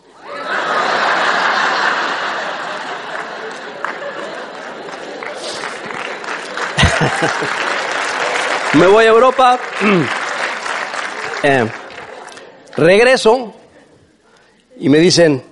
Me 8.74 8.88
voy 8.88 9.06
a 9.06 9.10
Europa, 9.10 9.60
eh, 11.44 11.68
regreso 12.78 13.54
y 14.78 14.90
me 14.90 15.00
dicen, 15.00 15.44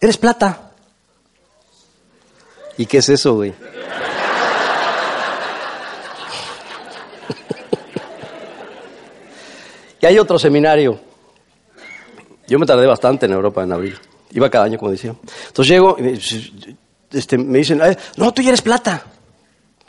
eres 0.00 0.16
plata. 0.16 0.70
¿Y 2.78 2.86
qué 2.86 2.98
es 2.98 3.08
eso, 3.08 3.34
güey? 3.34 3.52
y 10.00 10.06
hay 10.06 10.18
otro 10.18 10.38
seminario. 10.38 11.00
Yo 12.46 12.58
me 12.58 12.66
tardé 12.66 12.86
bastante 12.86 13.26
en 13.26 13.32
Europa 13.32 13.62
en 13.62 13.72
abril. 13.72 13.98
Iba 14.30 14.48
cada 14.48 14.64
año, 14.64 14.78
como 14.78 14.92
decía. 14.92 15.14
Entonces 15.48 15.70
llego 15.70 15.96
y 15.98 16.02
me, 16.02 16.18
este, 17.12 17.36
me 17.36 17.58
dicen, 17.58 17.82
no, 18.16 18.32
tú 18.32 18.42
ya 18.42 18.48
eres 18.48 18.62
plata. 18.62 19.04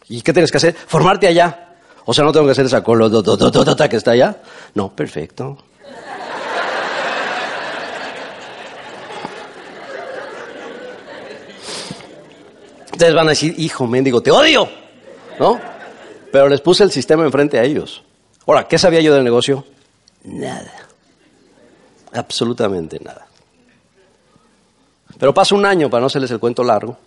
¿Y 0.10 0.22
qué 0.22 0.34
tienes 0.34 0.52
que 0.52 0.58
hacer? 0.58 0.76
Formarte 0.76 1.28
allá. 1.28 1.76
O 2.06 2.14
sea, 2.14 2.24
no 2.26 2.32
tengo 2.32 2.46
que 2.46 2.52
hacer 2.54 2.66
esa 2.66 2.84
colo 2.84 3.10
que 3.90 3.96
está 3.96 4.12
allá. 4.12 4.38
No, 4.74 4.94
perfecto. 4.96 5.58
Ustedes 12.92 13.16
van 13.16 13.28
a 13.28 13.30
decir, 13.32 13.56
hijo 13.58 13.88
mendigo, 13.88 14.22
te 14.22 14.32
odio. 14.32 14.70
¿No? 15.40 15.60
Pero 16.32 16.48
les 16.50 16.62
puse 16.62 16.84
el 16.84 16.92
sistema 16.92 17.24
enfrente 17.24 17.58
a 17.58 17.64
ellos. 17.64 18.04
Ahora, 18.46 18.68
¿qué 18.68 18.78
sabía 18.78 19.02
yo 19.02 19.14
del 19.14 19.24
negocio? 19.24 19.66
Nada. 20.24 20.72
Absolutamente 22.14 23.00
nada. 23.00 23.28
Pero 25.18 25.34
pasa 25.34 25.56
un 25.56 25.66
año, 25.66 25.90
para 25.90 26.02
no 26.02 26.08
hacerles 26.08 26.32
el 26.32 26.40
cuento 26.40 26.64
largo, 26.64 26.98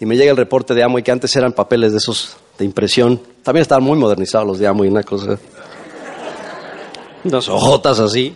y 0.00 0.06
me 0.06 0.16
llega 0.16 0.30
el 0.30 0.36
reporte 0.36 0.74
de 0.74 0.82
Amo 0.82 0.98
y 0.98 1.02
que 1.02 1.10
antes 1.10 1.34
eran 1.36 1.52
papeles 1.52 1.92
de 1.92 1.98
esos 1.98 2.36
de 2.58 2.64
impresión. 2.64 3.20
También 3.42 3.62
estaban 3.62 3.84
muy 3.84 3.98
modernizados 3.98 4.46
los 4.46 4.58
de 4.58 4.66
Amo 4.66 4.84
y 4.84 4.88
una 4.88 5.02
cosa. 5.02 5.38
Unas 7.24 7.48
hojotas 7.48 7.98
así. 7.98 8.34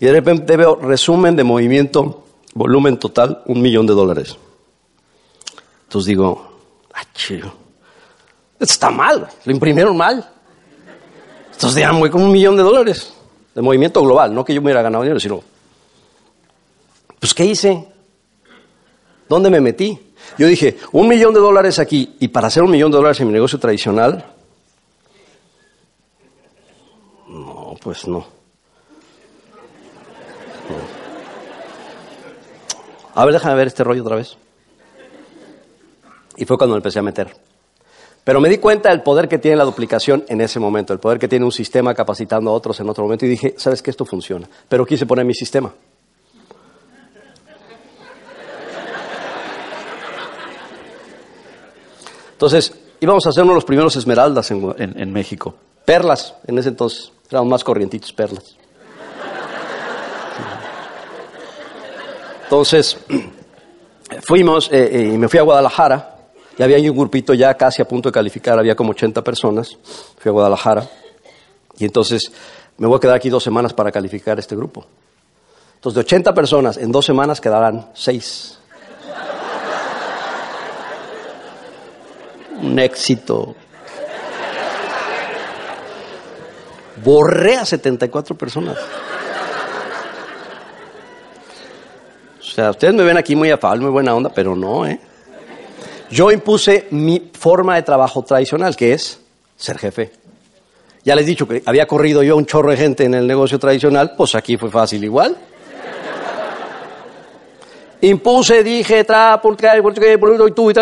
Y 0.00 0.06
de 0.06 0.12
repente 0.12 0.56
veo 0.56 0.74
resumen 0.76 1.36
de 1.36 1.44
movimiento, 1.44 2.24
volumen 2.54 2.98
total, 2.98 3.42
un 3.46 3.62
millón 3.62 3.86
de 3.86 3.94
dólares. 3.94 4.36
Entonces 5.84 6.08
digo, 6.08 6.58
ah, 6.94 7.04
chido. 7.14 7.52
Esto 8.54 8.72
está 8.72 8.90
mal, 8.90 9.28
lo 9.44 9.52
imprimieron 9.52 9.96
mal. 9.96 10.28
Entonces 11.52 11.74
de 11.74 11.84
Amo 11.84 12.10
con 12.10 12.22
un 12.22 12.32
millón 12.32 12.56
de 12.56 12.62
dólares 12.62 13.12
de 13.54 13.62
movimiento 13.62 14.02
global, 14.02 14.34
no 14.34 14.44
que 14.44 14.54
yo 14.54 14.60
me 14.60 14.66
hubiera 14.66 14.82
ganado 14.82 15.04
dinero, 15.04 15.20
sino, 15.20 15.42
pues 17.20 17.34
¿qué 17.34 17.44
hice? 17.44 17.86
¿Dónde 19.28 19.50
me 19.50 19.60
metí? 19.60 20.11
Yo 20.38 20.46
dije, 20.46 20.78
un 20.92 21.08
millón 21.08 21.34
de 21.34 21.40
dólares 21.40 21.78
aquí 21.78 22.16
y 22.20 22.28
para 22.28 22.48
hacer 22.48 22.62
un 22.62 22.70
millón 22.70 22.90
de 22.90 22.96
dólares 22.96 23.20
en 23.20 23.26
mi 23.26 23.32
negocio 23.32 23.58
tradicional, 23.58 24.24
no, 27.28 27.74
pues 27.82 28.06
no. 28.06 28.26
A 33.14 33.24
ver, 33.24 33.34
déjame 33.34 33.56
ver 33.56 33.66
este 33.66 33.84
rollo 33.84 34.02
otra 34.02 34.16
vez. 34.16 34.36
Y 36.36 36.44
fue 36.46 36.56
cuando 36.56 36.74
me 36.74 36.78
empecé 36.78 36.98
a 36.98 37.02
meter. 37.02 37.34
Pero 38.24 38.40
me 38.40 38.48
di 38.48 38.58
cuenta 38.58 38.88
del 38.90 39.02
poder 39.02 39.28
que 39.28 39.38
tiene 39.38 39.56
la 39.56 39.64
duplicación 39.64 40.24
en 40.28 40.40
ese 40.40 40.60
momento, 40.60 40.92
el 40.92 41.00
poder 41.00 41.18
que 41.18 41.28
tiene 41.28 41.44
un 41.44 41.52
sistema 41.52 41.92
capacitando 41.94 42.50
a 42.50 42.54
otros 42.54 42.78
en 42.80 42.88
otro 42.88 43.04
momento. 43.04 43.26
Y 43.26 43.28
dije, 43.28 43.54
¿sabes 43.58 43.82
qué? 43.82 43.90
Esto 43.90 44.04
funciona. 44.04 44.48
Pero 44.68 44.86
quise 44.86 45.04
poner 45.06 45.24
mi 45.24 45.34
sistema. 45.34 45.74
Entonces, 52.42 52.72
íbamos 52.98 53.24
a 53.24 53.28
hacer 53.28 53.44
uno 53.44 53.52
de 53.52 53.58
los 53.58 53.64
primeros 53.64 53.94
esmeraldas 53.94 54.50
en, 54.50 55.12
México. 55.12 55.54
Perlas, 55.84 56.34
en 56.44 56.58
ese 56.58 56.70
entonces. 56.70 57.12
Éramos 57.30 57.48
más 57.48 57.62
corrientitos, 57.62 58.12
perlas. 58.12 58.56
Entonces, 62.42 62.98
fuimos 64.26 64.68
eh, 64.72 64.90
eh, 64.92 65.10
y 65.14 65.18
me 65.18 65.28
fui 65.28 65.38
a 65.38 65.42
Guadalajara. 65.42 66.16
Y 66.58 66.64
había 66.64 66.78
un 66.90 66.98
grupito 66.98 67.32
ya 67.32 67.54
casi 67.54 67.80
a 67.80 67.86
punto 67.86 68.08
de 68.08 68.12
calificar, 68.12 68.58
había 68.58 68.74
como 68.74 68.90
80 68.90 69.22
personas. 69.22 69.78
Fui 70.18 70.28
a 70.28 70.32
Guadalajara. 70.32 70.84
Y 71.78 71.84
entonces 71.84 72.32
me 72.76 72.88
voy 72.88 72.96
a 72.96 73.00
quedar 73.00 73.14
aquí 73.14 73.30
dos 73.30 73.44
semanas 73.44 73.72
para 73.72 73.92
calificar 73.92 74.40
este 74.40 74.56
grupo. 74.56 74.84
Entonces, 75.76 75.94
de 75.94 76.00
80 76.00 76.34
personas, 76.34 76.76
en 76.76 76.90
dos 76.90 77.06
semanas 77.06 77.40
quedarán 77.40 77.92
seis. 77.94 78.58
Un 82.62 82.78
éxito. 82.78 83.54
Borré 87.04 87.56
a 87.56 87.64
74 87.64 88.36
personas. 88.36 88.78
O 92.40 92.54
sea, 92.54 92.70
ustedes 92.70 92.94
me 92.94 93.02
ven 93.02 93.16
aquí 93.16 93.34
muy 93.34 93.50
afable, 93.50 93.82
muy 93.82 93.90
buena 93.90 94.14
onda, 94.14 94.30
pero 94.34 94.54
no, 94.54 94.86
¿eh? 94.86 95.00
Yo 96.10 96.30
impuse 96.30 96.88
mi 96.90 97.30
forma 97.32 97.76
de 97.76 97.82
trabajo 97.82 98.22
tradicional, 98.22 98.76
que 98.76 98.92
es 98.92 99.18
ser 99.56 99.78
jefe. 99.78 100.12
Ya 101.04 101.16
les 101.16 101.24
he 101.24 101.30
dicho 101.30 101.48
que 101.48 101.62
había 101.64 101.86
corrido 101.86 102.22
yo 102.22 102.36
un 102.36 102.44
chorro 102.44 102.70
de 102.70 102.76
gente 102.76 103.04
en 103.04 103.14
el 103.14 103.26
negocio 103.26 103.58
tradicional, 103.58 104.12
pues 104.16 104.34
aquí 104.34 104.56
fue 104.56 104.70
fácil 104.70 105.02
igual. 105.02 105.36
Impuse, 108.02 108.62
dije, 108.62 109.04
tra, 109.04 109.40
y 109.42 110.52
tú 110.52 110.70
y 110.70 110.74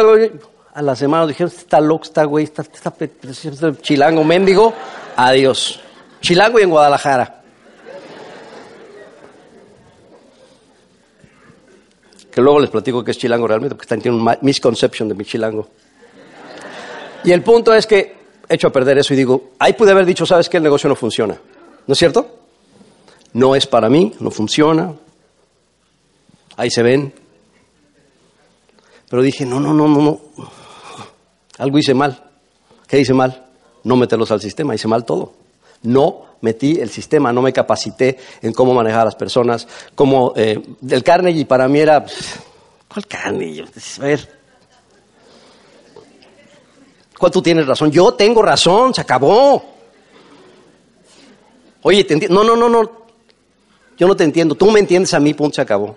a 0.72 0.82
la 0.82 0.94
semana 0.94 1.26
dijeron, 1.26 1.52
está 1.54 1.80
loco, 1.80 2.04
está 2.04 2.24
güey, 2.24 2.44
está, 2.44 2.64
chilango, 3.80 4.24
mendigo, 4.24 4.72
adiós. 5.16 5.80
Chilango 6.20 6.60
y 6.60 6.62
en 6.62 6.70
Guadalajara. 6.70 7.42
Que 12.30 12.40
luego 12.40 12.60
les 12.60 12.70
platico 12.70 13.02
que 13.02 13.10
es 13.10 13.18
chilango 13.18 13.48
realmente, 13.48 13.74
porque 13.74 13.86
están, 13.86 14.00
tienen 14.00 14.20
una 14.20 14.38
misconception 14.40 15.08
de 15.08 15.14
mi 15.14 15.24
chilango. 15.24 15.68
Y 17.24 17.32
el 17.32 17.42
punto 17.42 17.74
es 17.74 17.86
que 17.86 18.16
he 18.48 18.54
hecho 18.54 18.68
a 18.68 18.72
perder 18.72 18.98
eso 18.98 19.12
y 19.12 19.16
digo, 19.16 19.50
ahí 19.58 19.72
pude 19.72 19.90
haber 19.90 20.06
dicho, 20.06 20.24
sabes 20.24 20.48
que 20.48 20.58
el 20.58 20.62
negocio 20.62 20.88
no 20.88 20.94
funciona. 20.94 21.36
¿No 21.86 21.92
es 21.92 21.98
cierto? 21.98 22.38
No 23.32 23.56
es 23.56 23.66
para 23.66 23.88
mí, 23.88 24.12
no 24.20 24.30
funciona. 24.30 24.94
Ahí 26.56 26.70
se 26.70 26.82
ven. 26.82 27.12
Pero 29.08 29.22
dije, 29.22 29.44
no, 29.44 29.58
no, 29.58 29.74
no, 29.74 29.88
no, 29.88 30.00
no. 30.00 30.59
Algo 31.60 31.78
hice 31.78 31.92
mal. 31.92 32.18
¿Qué 32.88 32.98
hice 32.98 33.12
mal? 33.12 33.46
No 33.84 33.94
meterlos 33.96 34.30
al 34.30 34.40
sistema, 34.40 34.74
hice 34.74 34.88
mal 34.88 35.04
todo. 35.04 35.34
No 35.82 36.24
metí 36.40 36.80
el 36.80 36.88
sistema, 36.88 37.32
no 37.34 37.42
me 37.42 37.52
capacité 37.52 38.18
en 38.40 38.54
cómo 38.54 38.72
manejar 38.72 39.02
a 39.02 39.04
las 39.04 39.14
personas. 39.14 39.68
Como 39.94 40.32
eh, 40.36 40.58
el 40.88 41.04
Carnegie 41.04 41.44
para 41.44 41.68
mí 41.68 41.80
era, 41.80 42.04
¿cuál 42.88 43.06
Carnegie? 43.06 43.66
A 43.98 44.02
ver, 44.02 44.40
¿cuál 47.18 47.30
tú 47.30 47.42
tienes 47.42 47.66
razón? 47.66 47.90
Yo 47.90 48.14
tengo 48.14 48.40
razón, 48.40 48.94
se 48.94 49.02
acabó. 49.02 49.62
Oye, 51.82 52.04
te 52.04 52.28
no, 52.28 52.42
no, 52.42 52.56
no, 52.56 52.70
no. 52.70 52.90
Yo 53.98 54.08
no 54.08 54.16
te 54.16 54.24
entiendo. 54.24 54.54
Tú 54.54 54.70
me 54.70 54.80
entiendes 54.80 55.12
a 55.12 55.20
mí, 55.20 55.34
punto, 55.34 55.56
se 55.56 55.60
acabó. 55.60 55.94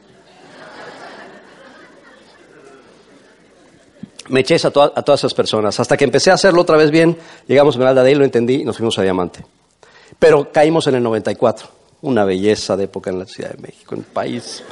Me 4.34 4.40
eché 4.42 4.56
a, 4.56 4.72
toda- 4.72 4.92
a 4.96 5.02
todas 5.04 5.22
esas 5.22 5.34
personas. 5.34 5.80
Hasta 5.80 5.96
que 5.96 6.04
empecé 6.04 6.32
a 6.32 6.34
hacerlo 6.34 6.62
otra 6.62 6.76
vez 6.76 6.90
bien, 6.92 7.18
llegamos 7.48 7.76
a 7.76 7.78
Esmeralda 7.78 8.02
ahí, 8.02 8.16
lo 8.16 8.24
entendí 8.26 8.56
y 8.56 8.66
nos 8.66 8.78
fuimos 8.78 8.98
a 8.98 9.04
Diamante. 9.04 9.46
Pero 10.20 10.52
caímos 10.52 10.88
en 10.88 10.96
el 10.96 11.04
94. 11.04 11.68
Una 12.02 12.26
belleza 12.26 12.76
de 12.76 12.86
época 12.86 13.10
en 13.12 13.20
la 13.20 13.26
Ciudad 13.26 13.52
de 13.52 13.62
México, 13.62 13.96
en 13.96 14.02
el 14.02 14.08
país. 14.08 14.64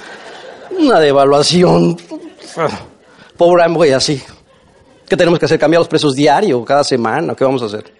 Una 0.78 1.00
devaluación. 1.00 1.98
Pobre 3.38 3.64
Amway, 3.64 3.92
así. 3.92 4.22
¿Qué 5.08 5.16
tenemos 5.18 5.40
que 5.40 5.46
hacer? 5.46 5.60
¿Cambiar 5.60 5.80
los 5.82 5.88
precios 5.88 6.16
diario, 6.16 6.64
cada 6.66 6.84
semana? 6.84 7.36
¿Qué 7.36 7.44
vamos 7.44 7.62
a 7.62 7.66
hacer? 7.66 7.94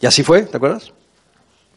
Y 0.00 0.06
así 0.06 0.22
fue, 0.22 0.42
¿te 0.42 0.56
acuerdas? 0.56 0.92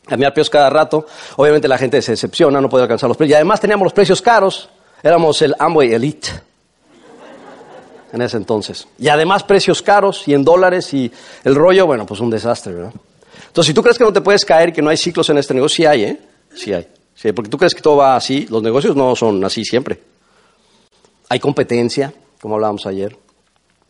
Cambiar 0.05 0.33
precios 0.33 0.49
cada 0.49 0.69
rato. 0.69 1.05
Obviamente 1.37 1.67
la 1.67 1.77
gente 1.77 2.01
se 2.01 2.11
decepciona, 2.11 2.59
no 2.59 2.69
puede 2.69 2.83
alcanzar 2.83 3.07
los 3.07 3.17
precios. 3.17 3.33
Y 3.33 3.35
además 3.35 3.59
teníamos 3.59 3.85
los 3.85 3.93
precios 3.93 4.21
caros. 4.21 4.69
Éramos 5.03 5.41
el 5.41 5.55
Amway 5.59 5.93
Elite 5.93 6.29
en 8.13 8.21
ese 8.21 8.37
entonces. 8.37 8.87
Y 8.97 9.07
además 9.09 9.43
precios 9.43 9.81
caros 9.81 10.27
y 10.27 10.33
en 10.33 10.43
dólares 10.43 10.93
y 10.93 11.11
el 11.43 11.55
rollo, 11.55 11.85
bueno, 11.85 12.05
pues 12.05 12.19
un 12.19 12.29
desastre, 12.29 12.73
¿verdad? 12.73 12.93
Entonces, 13.47 13.67
si 13.67 13.73
tú 13.73 13.81
crees 13.81 13.97
que 13.97 14.03
no 14.03 14.13
te 14.13 14.21
puedes 14.21 14.45
caer 14.45 14.71
que 14.73 14.81
no 14.81 14.89
hay 14.89 14.97
ciclos 14.97 15.29
en 15.29 15.37
este 15.37 15.53
negocio, 15.53 15.75
sí 15.75 15.85
hay, 15.85 16.03
¿eh? 16.03 16.19
Sí 16.53 16.73
hay. 16.73 16.87
Sí 17.15 17.31
porque 17.33 17.49
tú 17.49 17.57
crees 17.57 17.73
que 17.75 17.81
todo 17.81 17.97
va 17.97 18.15
así, 18.15 18.47
los 18.49 18.61
negocios 18.63 18.95
no 18.95 19.15
son 19.15 19.43
así 19.43 19.63
siempre. 19.65 19.99
Hay 21.29 21.39
competencia, 21.39 22.13
como 22.41 22.55
hablábamos 22.55 22.85
ayer. 22.85 23.15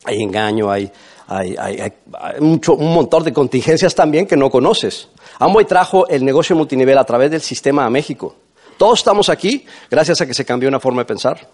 Hay 0.05 0.21
engaño, 0.21 0.71
hay, 0.71 0.89
hay- 1.27 1.55
hay- 1.57 1.79
hay 2.19 2.39
mucho, 2.41 2.73
un 2.73 2.93
montón 2.93 3.23
de 3.23 3.33
contingencias 3.33 3.93
también 3.93 4.25
que 4.25 4.35
no 4.37 4.49
conoces. 4.49 5.09
Amway 5.39 5.65
trajo 5.65 6.07
el 6.07 6.23
negocio 6.25 6.55
multinivel 6.55 6.97
a 6.97 7.03
través 7.03 7.29
del 7.31 7.41
sistema 7.41 7.85
a 7.85 7.89
México. 7.89 8.35
Todos 8.77 8.99
estamos 8.99 9.29
aquí 9.29 9.65
gracias 9.91 10.21
a 10.21 10.25
que 10.25 10.33
se 10.33 10.45
cambió 10.45 10.69
una 10.69 10.79
forma 10.79 11.01
de 11.01 11.05
pensar. 11.05 11.47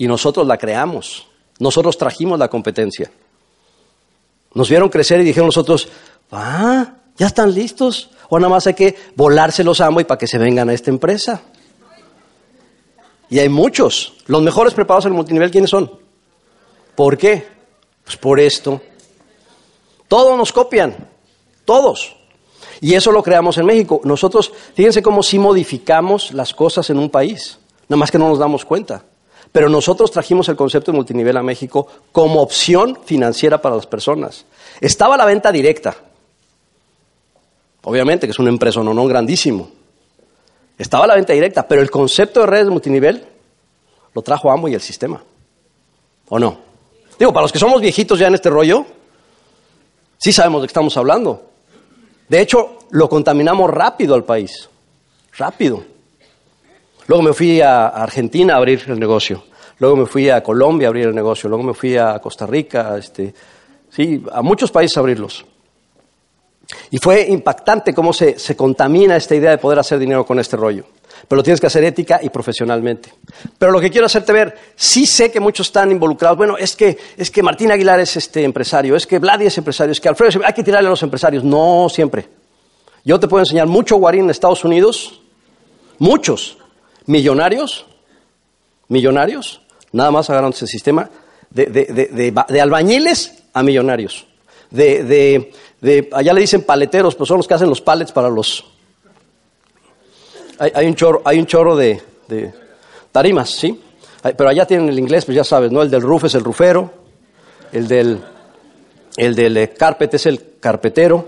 Y 0.00 0.08
nosotros 0.08 0.46
la 0.46 0.56
creamos. 0.56 1.26
Nosotros 1.58 1.98
trajimos 1.98 2.38
la 2.38 2.48
competencia. 2.48 3.10
Nos 4.54 4.70
vieron 4.70 4.88
crecer 4.88 5.20
y 5.20 5.24
dijeron 5.24 5.48
nosotros, 5.48 5.88
ah, 6.32 6.94
ya 7.18 7.26
están 7.26 7.52
listos. 7.52 8.08
O 8.30 8.38
nada 8.38 8.48
más 8.48 8.66
hay 8.66 8.72
que 8.72 8.96
volárselos 9.14 9.78
a 9.82 9.86
Amway 9.88 10.06
para 10.06 10.16
que 10.16 10.26
se 10.26 10.38
vengan 10.38 10.70
a 10.70 10.72
esta 10.72 10.88
empresa. 10.88 11.42
Y 13.28 13.40
hay 13.40 13.50
muchos. 13.50 14.14
Los 14.24 14.40
mejores 14.40 14.72
preparados 14.72 15.04
en 15.04 15.12
el 15.12 15.16
multinivel, 15.16 15.50
¿quiénes 15.50 15.68
son? 15.68 15.92
¿Por 16.94 17.18
qué? 17.18 17.46
Pues 18.02 18.16
por 18.16 18.40
esto. 18.40 18.80
Todos 20.08 20.34
nos 20.38 20.50
copian. 20.50 21.10
Todos. 21.66 22.16
Y 22.80 22.94
eso 22.94 23.12
lo 23.12 23.22
creamos 23.22 23.58
en 23.58 23.66
México. 23.66 24.00
Nosotros, 24.04 24.50
fíjense 24.74 25.02
cómo 25.02 25.22
sí 25.22 25.38
modificamos 25.38 26.32
las 26.32 26.54
cosas 26.54 26.88
en 26.88 26.98
un 26.98 27.10
país. 27.10 27.58
Nada 27.86 27.98
más 27.98 28.10
que 28.10 28.16
no 28.16 28.30
nos 28.30 28.38
damos 28.38 28.64
cuenta. 28.64 29.04
Pero 29.52 29.68
nosotros 29.68 30.10
trajimos 30.10 30.48
el 30.48 30.56
concepto 30.56 30.92
de 30.92 30.96
multinivel 30.96 31.36
a 31.36 31.42
México 31.42 31.86
como 32.12 32.40
opción 32.40 32.98
financiera 33.04 33.60
para 33.60 33.76
las 33.76 33.86
personas. 33.86 34.44
Estaba 34.80 35.16
la 35.16 35.24
venta 35.24 35.50
directa. 35.50 35.96
Obviamente 37.82 38.26
que 38.26 38.32
es 38.32 38.38
una 38.38 38.50
empresa 38.50 38.82
no, 38.82 38.94
no 38.94 39.06
grandísimo. 39.06 39.70
Estaba 40.78 41.06
la 41.06 41.14
venta 41.14 41.32
directa, 41.32 41.66
pero 41.66 41.82
el 41.82 41.90
concepto 41.90 42.40
de 42.40 42.46
redes 42.46 42.68
multinivel 42.68 43.26
lo 44.14 44.22
trajo 44.22 44.50
Amo 44.50 44.68
y 44.68 44.74
el 44.74 44.80
sistema. 44.80 45.22
¿O 46.28 46.38
no? 46.38 46.58
Digo, 47.18 47.32
para 47.32 47.42
los 47.42 47.52
que 47.52 47.58
somos 47.58 47.80
viejitos 47.80 48.18
ya 48.18 48.28
en 48.28 48.34
este 48.34 48.48
rollo, 48.48 48.86
sí 50.16 50.32
sabemos 50.32 50.62
de 50.62 50.68
qué 50.68 50.70
estamos 50.70 50.96
hablando. 50.96 51.50
De 52.28 52.40
hecho, 52.40 52.78
lo 52.90 53.08
contaminamos 53.08 53.68
rápido 53.68 54.14
al 54.14 54.24
país. 54.24 54.68
Rápido. 55.36 55.84
Luego 57.10 57.24
me 57.24 57.32
fui 57.32 57.60
a 57.60 57.88
Argentina 57.88 58.54
a 58.54 58.58
abrir 58.58 58.84
el 58.86 59.00
negocio. 59.00 59.42
Luego 59.80 59.96
me 59.96 60.06
fui 60.06 60.30
a 60.30 60.44
Colombia 60.44 60.86
a 60.86 60.90
abrir 60.90 61.08
el 61.08 61.14
negocio. 61.16 61.48
Luego 61.48 61.64
me 61.64 61.74
fui 61.74 61.96
a 61.96 62.20
Costa 62.20 62.46
Rica, 62.46 62.96
este, 62.96 63.34
sí, 63.90 64.22
a 64.32 64.42
muchos 64.42 64.70
países 64.70 64.96
a 64.96 65.00
abrirlos. 65.00 65.44
Y 66.92 66.98
fue 66.98 67.22
impactante 67.28 67.92
cómo 67.92 68.12
se, 68.12 68.38
se 68.38 68.54
contamina 68.54 69.16
esta 69.16 69.34
idea 69.34 69.50
de 69.50 69.58
poder 69.58 69.80
hacer 69.80 69.98
dinero 69.98 70.24
con 70.24 70.38
este 70.38 70.56
rollo. 70.56 70.84
Pero 71.26 71.38
lo 71.38 71.42
tienes 71.42 71.60
que 71.60 71.66
hacer 71.66 71.82
ética 71.82 72.20
y 72.22 72.28
profesionalmente. 72.28 73.12
Pero 73.58 73.72
lo 73.72 73.80
que 73.80 73.90
quiero 73.90 74.06
hacerte 74.06 74.32
ver, 74.32 74.56
sí 74.76 75.04
sé 75.04 75.32
que 75.32 75.40
muchos 75.40 75.66
están 75.66 75.90
involucrados. 75.90 76.38
Bueno, 76.38 76.56
es 76.56 76.76
que, 76.76 76.96
es 77.16 77.28
que 77.32 77.42
Martín 77.42 77.72
Aguilar 77.72 77.98
es 77.98 78.16
este 78.16 78.44
empresario, 78.44 78.94
es 78.94 79.04
que 79.04 79.18
Vladi 79.18 79.46
es 79.46 79.58
empresario, 79.58 79.90
es 79.90 80.00
que 80.00 80.08
Alfredo, 80.08 80.28
es- 80.28 80.46
hay 80.46 80.52
que 80.52 80.62
tirarle 80.62 80.86
a 80.86 80.90
los 80.90 81.02
empresarios. 81.02 81.42
No 81.42 81.88
siempre. 81.90 82.28
Yo 83.04 83.18
te 83.18 83.26
puedo 83.26 83.42
enseñar 83.42 83.66
mucho 83.66 83.96
guarín 83.96 84.26
en 84.26 84.30
Estados 84.30 84.64
Unidos, 84.64 85.20
muchos 85.98 86.56
millonarios, 87.06 87.86
millonarios, 88.88 89.60
nada 89.92 90.10
más 90.10 90.30
agarran 90.30 90.50
ese 90.52 90.66
sistema, 90.66 91.10
de, 91.50 91.66
de- 91.66 91.84
de- 91.86 92.06
de 92.06 92.30
ba- 92.30 92.46
de 92.48 92.60
albañiles 92.60 93.42
a 93.52 93.62
millonarios. 93.62 94.26
De, 94.70 95.52
allá 96.12 96.32
le 96.32 96.40
dicen 96.40 96.62
paleteros, 96.62 97.14
pues 97.16 97.26
son 97.28 97.38
los 97.38 97.48
que 97.48 97.54
hacen 97.54 97.68
los 97.68 97.80
palets 97.80 98.12
para 98.12 98.28
los... 98.28 98.64
Hay, 100.58 100.70
hay 100.74 100.86
un 100.86 100.94
chorro, 100.94 101.22
hay 101.24 101.38
un 101.38 101.46
chorro 101.46 101.74
de, 101.76 102.00
tarimas, 103.10 103.50
¿sí? 103.50 103.80
Pero 104.22 104.48
allá 104.48 104.66
tienen 104.66 104.88
el 104.90 104.98
inglés, 104.98 105.24
pues 105.24 105.34
ya 105.34 105.44
sabes, 105.44 105.72
¿no? 105.72 105.82
El 105.82 105.90
del 105.90 106.02
roof 106.02 106.24
es 106.24 106.34
el 106.34 106.44
rufero, 106.44 106.92
el 107.72 107.88
del, 107.88 108.20
el 109.16 109.34
del 109.34 109.56
eh, 109.56 109.70
carpet 109.70 110.14
es 110.14 110.26
el 110.26 110.58
carpetero, 110.60 111.26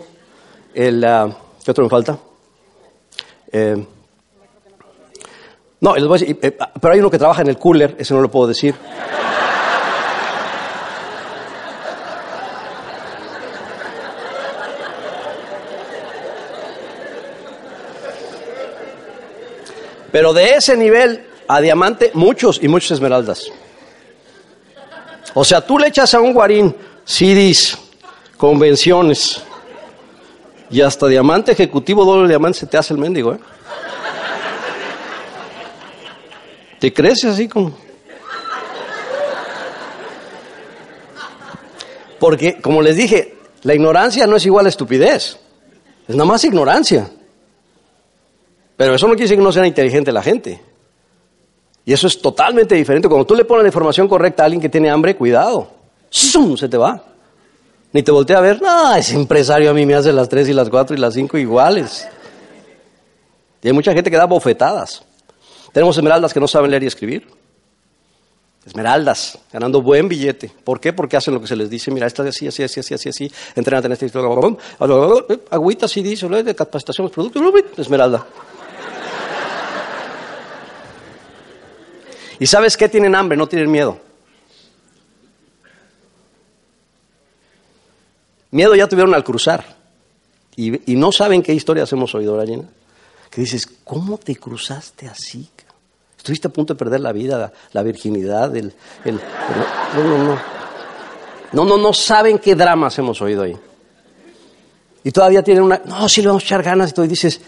el... 0.75 1.03
ah, 1.05 1.35
¿Qué 1.65 1.71
otro 1.71 1.85
me 1.85 1.91
falta? 1.91 2.19
Eh, 3.53 3.87
no, 5.83 5.97
eh, 5.97 6.57
pero 6.81 6.95
hay 6.95 7.01
uno 7.01 7.11
que 7.11 7.19
trabaja 7.19 7.43
en 7.43 7.49
el 7.49 7.59
cooler, 7.59 7.97
ese 7.99 8.15
no 8.15 8.21
lo 8.21 8.31
puedo 8.31 8.47
decir. 8.47 8.73
Pero 20.13 20.33
de 20.33 20.55
ese 20.55 20.77
nivel 20.77 21.27
a 21.49 21.61
diamante, 21.61 22.13
muchos 22.15 22.63
y 22.63 22.69
muchos 22.69 22.93
esmeraldas. 22.93 23.51
O 25.35 25.43
sea, 25.45 25.63
tú 25.63 25.81
le 25.81 25.89
echas 25.89 26.15
a 26.15 26.21
un 26.21 26.33
guarín 26.33 26.77
CDs, 27.05 27.77
convenciones, 28.37 29.43
y 30.71 30.81
hasta 30.81 31.09
diamante 31.09 31.51
ejecutivo 31.51 32.05
doble 32.05 32.29
diamante 32.29 32.61
se 32.61 32.67
te 32.67 32.79
hace 32.79 32.95
el 32.95 33.01
mendigo, 33.01 33.33
¿eh? 33.33 33.41
Te 36.83 36.93
crece 36.93 37.29
así 37.29 37.47
como... 37.47 37.73
Porque, 42.19 42.61
como 42.61 42.83
les 42.83 42.97
dije, 42.97 43.37
la 43.63 43.73
ignorancia 43.73 44.27
no 44.27 44.35
es 44.35 44.45
igual 44.47 44.67
a 44.67 44.69
estupidez. 44.69 45.39
Es 46.09 46.17
nada 46.17 46.25
más 46.25 46.43
ignorancia. 46.43 47.09
Pero 48.77 48.97
eso 48.97 49.07
no 49.07 49.13
quiere 49.13 49.27
decir 49.27 49.39
que 49.39 49.45
no 49.45 49.53
sea 49.53 49.65
inteligente 49.65 50.11
la 50.11 50.25
gente. 50.25 50.61
Y 51.85 51.93
eso 51.93 52.09
es 52.09 52.21
totalmente 52.21 52.75
diferente. 52.75 53.07
Cuando 53.07 53.27
tú 53.29 53.37
le 53.37 53.45
pones 53.45 53.63
la 53.63 53.69
información 53.69 54.09
correcta 54.09 54.43
a 54.43 54.47
alguien 54.47 54.61
que 54.61 54.69
tiene 54.69 54.91
hambre, 54.91 55.15
cuidado. 55.15 55.71
¡Zum! 56.11 56.57
Se 56.57 56.69
te 56.69 56.79
va. 56.79 57.01
Ni 57.93 58.03
te 58.03 58.11
voltea 58.11 58.39
a 58.39 58.41
ver. 58.41 58.61
No, 58.61 58.93
ese 58.97 59.15
empresario 59.15 59.71
a 59.71 59.73
mí 59.73 59.87
me 59.87 59.95
hace 59.95 60.13
las 60.13 60.29
tres 60.29 60.49
y 60.49 60.53
las 60.53 60.69
cuatro 60.69 60.97
y 60.97 60.99
las 60.99 61.15
cinco 61.15 61.39
iguales. 61.39 62.09
Y 63.63 63.69
hay 63.69 63.73
mucha 63.73 63.93
gente 63.93 64.11
que 64.11 64.17
da 64.17 64.25
bofetadas. 64.25 65.05
Tenemos 65.73 65.97
esmeraldas 65.97 66.33
que 66.33 66.41
no 66.41 66.47
saben 66.47 66.71
leer 66.71 66.83
y 66.83 66.87
escribir. 66.87 67.29
Esmeraldas, 68.65 69.39
ganando 69.53 69.83
buen 69.83 70.09
billete. 70.09 70.53
¿Por 70.63 70.79
qué? 70.79 70.93
Porque 70.93 71.17
hacen 71.17 71.35
lo 71.35 71.41
que 71.41 71.49
se 71.49 71.57
les 71.57 71.69
dice. 71.69 71.91
Mira, 71.91 72.07
esta 72.07 72.23
es 72.23 72.37
así, 72.37 72.47
así, 72.47 72.63
así, 72.63 72.81
así, 72.81 72.95
así, 72.95 73.09
así. 73.09 73.33
Entrenate 73.57 73.87
en 73.87 73.93
este... 73.93 74.13
Agüita, 75.51 75.89
sí 75.89 76.03
dice, 76.03 76.29
de 76.29 76.55
capacitación, 76.55 77.07
los 77.07 77.13
productos. 77.13 77.43
Esmeralda. 77.79 78.25
¿Y 82.39 82.47
sabes 82.47 82.77
qué? 82.77 82.89
Tienen 82.89 83.15
hambre, 83.15 83.37
no 83.37 83.47
tienen 83.49 83.71
miedo. 83.71 83.99
Miedo 88.53 88.75
ya 88.75 88.87
tuvieron 88.87 89.15
al 89.15 89.25
cruzar. 89.25 89.77
Y, 90.55 90.71
no 90.97 91.11
saben 91.13 91.43
qué 91.43 91.55
historias 91.55 91.91
hemos 91.93 92.15
oído, 92.15 92.37
¿verdad? 92.37 92.65
Que 93.31 93.41
dices, 93.41 93.67
¿cómo 93.85 94.19
te 94.19 94.37
cruzaste 94.37 95.09
así? 95.09 95.49
Estuviste 96.23 96.47
a 96.47 96.53
punto 96.53 96.75
de 96.75 96.79
perder 96.79 97.01
la 97.01 97.11
vida, 97.11 97.53
la, 97.73 97.83
virginidad, 97.83 98.55
el, 98.55 98.73
No, 99.05 100.05
no, 100.05 100.19
no. 100.19 100.39
No, 101.51 101.65
no, 101.65 101.77
no 101.77 101.93
saben 101.93 102.39
qué 102.39 102.55
dramas 102.55 102.97
hemos 102.97 103.21
oído 103.21 103.43
ahí. 103.43 103.59
Y 105.03 105.11
todavía 105.11 105.43
tienen 105.43 105.65
una... 105.65 105.83
No, 105.85 106.09
sí 106.09 106.23
le 106.23 106.29
vamos 106.29 106.45
a 106.45 106.47
echar 106.47 106.63
ganas 106.63 106.95
y. 106.97 107.03
Y 107.03 107.09
dices, 107.09 107.41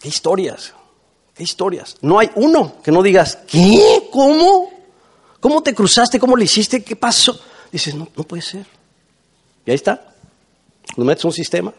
¿qué 0.00 0.08
historias? 0.08 0.74
¿Qué 1.34 1.44
historias? 1.44 1.96
No 2.02 2.18
hay 2.18 2.30
uno 2.34 2.74
que 2.84 2.92
no 2.92 3.02
digas, 3.02 3.38
¿qué? 3.48 4.10
¿Cómo? 4.12 4.70
¿Cómo 5.40 5.62
te 5.62 5.74
cruzaste? 5.74 6.20
¿Cómo 6.20 6.36
le 6.36 6.44
hiciste? 6.44 6.84
¿Qué 6.84 6.94
pasó? 6.94 7.40
Dices, 7.70 7.94
no, 7.94 8.06
no 8.14 8.24
puede 8.24 8.42
ser. 8.42 8.66
Y 9.64 9.70
ahí 9.70 9.76
está. 9.76 10.12
Lo 10.98 11.06
metes 11.06 11.24
un 11.24 11.32
sistema. 11.32 11.72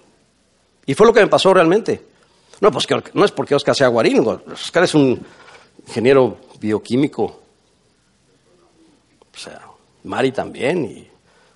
Y 0.87 0.95
fue 0.95 1.05
lo 1.05 1.13
que 1.13 1.21
me 1.21 1.27
pasó 1.27 1.53
realmente. 1.53 2.12
No, 2.61 2.71
pues 2.71 2.87
que, 2.87 3.01
no 3.13 3.25
es 3.25 3.31
porque 3.31 3.55
Oscar 3.55 3.75
sea 3.75 3.87
guarín. 3.87 4.25
Oscar 4.27 4.83
es 4.83 4.95
un 4.95 5.23
ingeniero 5.87 6.37
bioquímico. 6.59 7.23
O 9.33 9.37
sea, 9.37 9.61
Mari 10.03 10.31
también, 10.31 10.85
y 10.85 11.07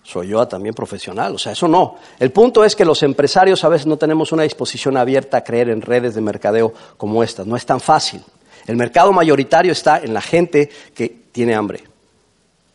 soy 0.03 0.29
yo 0.29 0.47
también 0.47 0.73
profesional. 0.73 1.35
O 1.35 1.37
sea, 1.37 1.51
eso 1.51 1.67
no. 1.67 1.97
El 2.19 2.31
punto 2.31 2.63
es 2.63 2.75
que 2.75 2.85
los 2.85 3.03
empresarios 3.03 3.63
a 3.63 3.69
veces 3.69 3.87
no 3.87 3.97
tenemos 3.97 4.31
una 4.31 4.43
disposición 4.43 4.97
abierta 4.97 5.37
a 5.37 5.43
creer 5.43 5.69
en 5.69 5.81
redes 5.81 6.15
de 6.15 6.21
mercadeo 6.21 6.73
como 6.97 7.23
estas. 7.23 7.45
No 7.45 7.55
es 7.55 7.65
tan 7.65 7.79
fácil. 7.79 8.23
El 8.65 8.75
mercado 8.75 9.11
mayoritario 9.13 9.71
está 9.71 9.99
en 9.99 10.13
la 10.13 10.21
gente 10.21 10.69
que 10.93 11.07
tiene 11.31 11.55
hambre, 11.55 11.83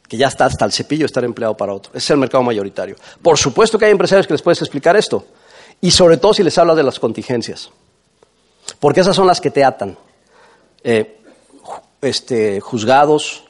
que 0.09 0.17
ya 0.17 0.29
está 0.29 0.47
hasta 0.47 0.65
el 0.65 0.73
cepillo 0.73 1.07
estar 1.07 1.25
empleado 1.25 1.57
para 1.57 1.75
otro. 1.75 1.91
Ese 1.93 1.99
es 2.05 2.11
el 2.11 2.19
mercado 2.19 2.43
mayoritario. 2.43 2.97
Por 3.21 3.37
supuesto 3.37 3.79
que 3.79 3.87
hay 3.87 3.93
empresarios 3.93 4.27
que 4.27 4.35
les 4.35 4.43
puedes 4.43 4.61
explicar 4.63 4.97
esto. 4.97 5.27
Y 5.81 5.91
sobre 5.91 6.17
todo 6.17 6.33
si 6.33 6.43
les 6.43 6.57
hablas 6.59 6.77
de 6.77 6.83
las 6.83 6.99
contingencias. 6.99 7.71
Porque 8.79 9.01
esas 9.01 9.17
son 9.17 9.27
las 9.27 9.41
que 9.41 9.51
te 9.51 9.65
atan. 9.65 9.97
Eh, 10.85 11.19
este, 12.01 12.61
juzgados, 12.61 13.45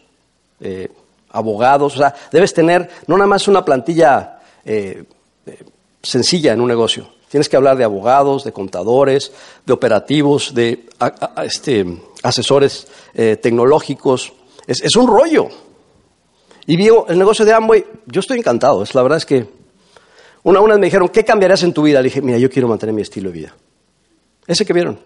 eh, 0.61 0.90
abogados, 1.31 1.94
o 1.94 1.98
sea, 1.98 2.14
debes 2.31 2.53
tener 2.53 2.90
no 3.07 3.16
nada 3.16 3.27
más 3.27 3.48
una 3.48 3.64
plantilla 3.64 4.40
eh, 4.64 5.05
sencilla 6.03 6.53
en 6.53 6.61
un 6.61 6.68
negocio. 6.68 7.09
Tienes 7.31 7.48
que 7.48 7.57
hablar 7.57 7.79
de 7.79 7.85
abogados, 7.85 8.44
de 8.44 8.53
contadores, 8.53 9.33
de 9.64 9.72
operativos, 9.72 10.53
de 10.53 10.87
este, 11.42 11.87
asesores 12.22 12.87
tecnológicos. 13.14 14.35
Es, 14.66 14.94
un 14.96 15.07
rollo. 15.07 15.48
Y 16.66 16.77
vio 16.77 17.09
el 17.09 17.18
negocio 17.18 17.46
de 17.46 17.55
Amway, 17.55 17.87
yo 18.05 18.20
estoy 18.20 18.37
encantado. 18.37 18.83
Es, 18.83 18.94
la 18.94 19.03
verdad 19.03 19.16
es 19.16 19.25
que 19.25 19.48
una, 20.42 20.61
una 20.61 20.77
me 20.77 20.88
dijeron, 20.88 21.09
¿qué 21.09 21.25
cambiarás 21.25 21.62
en 21.62 21.72
tu 21.72 21.85
vida? 21.85 22.01
Le 22.01 22.09
dije, 22.09 22.20
mira, 22.20 22.37
yo 22.37 22.51
quiero 22.51 22.68
mantener 22.68 22.94
mi 22.94 23.01
estilo 23.01 23.31
de 23.31 23.38
vida. 23.38 23.57
Ese 24.46 24.64
que 24.64 24.72
vieron. 24.72 24.98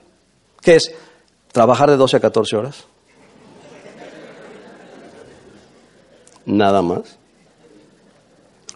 ¿Qué 0.61 0.77
es? 0.77 0.93
Trabajar 1.53 1.91
de 1.91 1.97
12 1.97 2.17
a 2.17 2.21
14 2.21 2.57
horas. 2.57 2.85
Nada 6.45 6.83
más. 6.83 7.19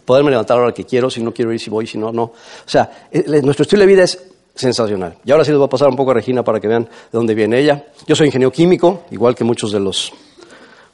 Poderme 0.05 0.31
levantar 0.31 0.57
a 0.57 0.61
la 0.61 0.67
hora 0.67 0.75
que 0.75 0.85
quiero, 0.85 1.09
si 1.09 1.23
no 1.23 1.33
quiero 1.33 1.53
ir, 1.53 1.61
si 1.61 1.71
voy, 1.71 1.87
si 1.87 1.97
no, 1.97 2.11
no. 2.13 2.25
O 2.25 2.35
sea, 2.67 3.09
eh, 3.11 3.43
nuestro 3.43 3.63
estilo 3.63 3.81
de 3.81 3.87
vida 3.87 4.03
es 4.03 4.21
sensacional. 4.55 5.19
Y 5.25 5.31
ahora 5.31 5.45
sí 5.45 5.51
les 5.51 5.59
voy 5.59 5.67
a 5.67 5.71
pasar 5.71 5.89
un 5.89 5.97
poco 5.97 6.11
a 6.11 6.15
Regina 6.15 6.43
para 6.43 6.61
que 6.61 6.69
vean 6.69 6.85
de 6.85 6.91
dónde 7.13 7.35
viene 7.35 7.59
ella. 7.59 7.87
Yo 8.07 8.17
soy 8.17 8.27
ingeniero 8.27 8.51
químico, 8.51 9.05
igual 9.11 9.35
que 9.35 9.45
muchos 9.45 9.73
de 9.73 9.81
los 9.81 10.13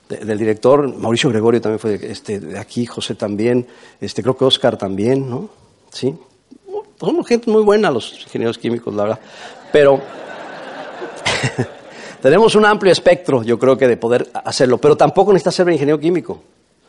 del 0.08 0.38
director. 0.38 0.94
Mauricio 0.96 1.30
Gregorio 1.30 1.60
también 1.60 1.78
fue 1.78 1.94
este, 1.94 2.38
de 2.38 2.58
aquí, 2.58 2.86
José 2.86 3.14
también, 3.14 3.66
este, 4.00 4.22
creo 4.22 4.36
que 4.36 4.44
Oscar 4.44 4.76
también, 4.76 5.28
¿no? 5.28 5.48
Sí. 5.90 6.14
Somos 6.98 7.26
gente 7.26 7.50
muy 7.50 7.62
buena 7.62 7.90
los 7.90 8.12
ingenieros 8.22 8.56
químicos, 8.56 8.94
la 8.94 9.02
verdad. 9.02 9.18
Pero 9.70 10.00
tenemos 12.22 12.54
un 12.54 12.64
amplio 12.64 12.92
espectro, 12.92 13.42
yo 13.42 13.58
creo 13.58 13.76
que 13.76 13.86
de 13.86 13.96
poder 13.96 14.30
hacerlo, 14.32 14.78
pero 14.78 14.96
tampoco 14.96 15.32
necesita 15.32 15.50
ser 15.50 15.68
ingeniero 15.68 16.00
químico. 16.00 16.42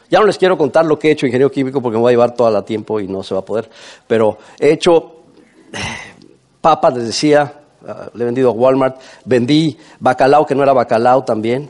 Ya 0.09 0.19
no 0.19 0.25
les 0.25 0.37
quiero 0.37 0.57
contar 0.57 0.85
lo 0.85 0.97
que 0.97 1.09
he 1.09 1.11
hecho 1.11 1.25
ingeniero 1.25 1.51
químico 1.51 1.81
porque 1.81 1.97
me 1.97 2.03
va 2.03 2.09
a 2.09 2.11
llevar 2.13 2.33
todo 2.33 2.55
el 2.55 2.63
tiempo 2.63 3.01
y 3.01 3.07
no 3.07 3.23
se 3.23 3.33
va 3.33 3.41
a 3.41 3.45
poder, 3.45 3.69
pero 4.07 4.37
he 4.57 4.71
hecho 4.71 5.23
papas, 6.61 6.95
les 6.95 7.07
decía, 7.07 7.53
ah, 7.85 8.09
le 8.13 8.23
he 8.23 8.25
vendido 8.25 8.49
a 8.49 8.53
Walmart, 8.53 9.01
vendí 9.25 9.77
bacalao 9.99 10.45
que 10.45 10.55
no 10.55 10.63
era 10.63 10.71
bacalao 10.71 11.25
también. 11.25 11.69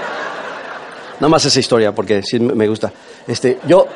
Nada 1.14 1.28
más 1.28 1.42
esa 1.46 1.58
historia 1.58 1.94
porque 1.94 2.22
sí 2.22 2.38
me 2.38 2.68
gusta. 2.68 2.92
Este, 3.26 3.58
yo, 3.66 3.86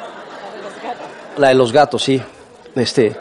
la 1.37 1.49
de 1.49 1.55
los 1.55 1.71
gatos, 1.71 2.03
sí. 2.03 2.21
Este, 2.75 3.15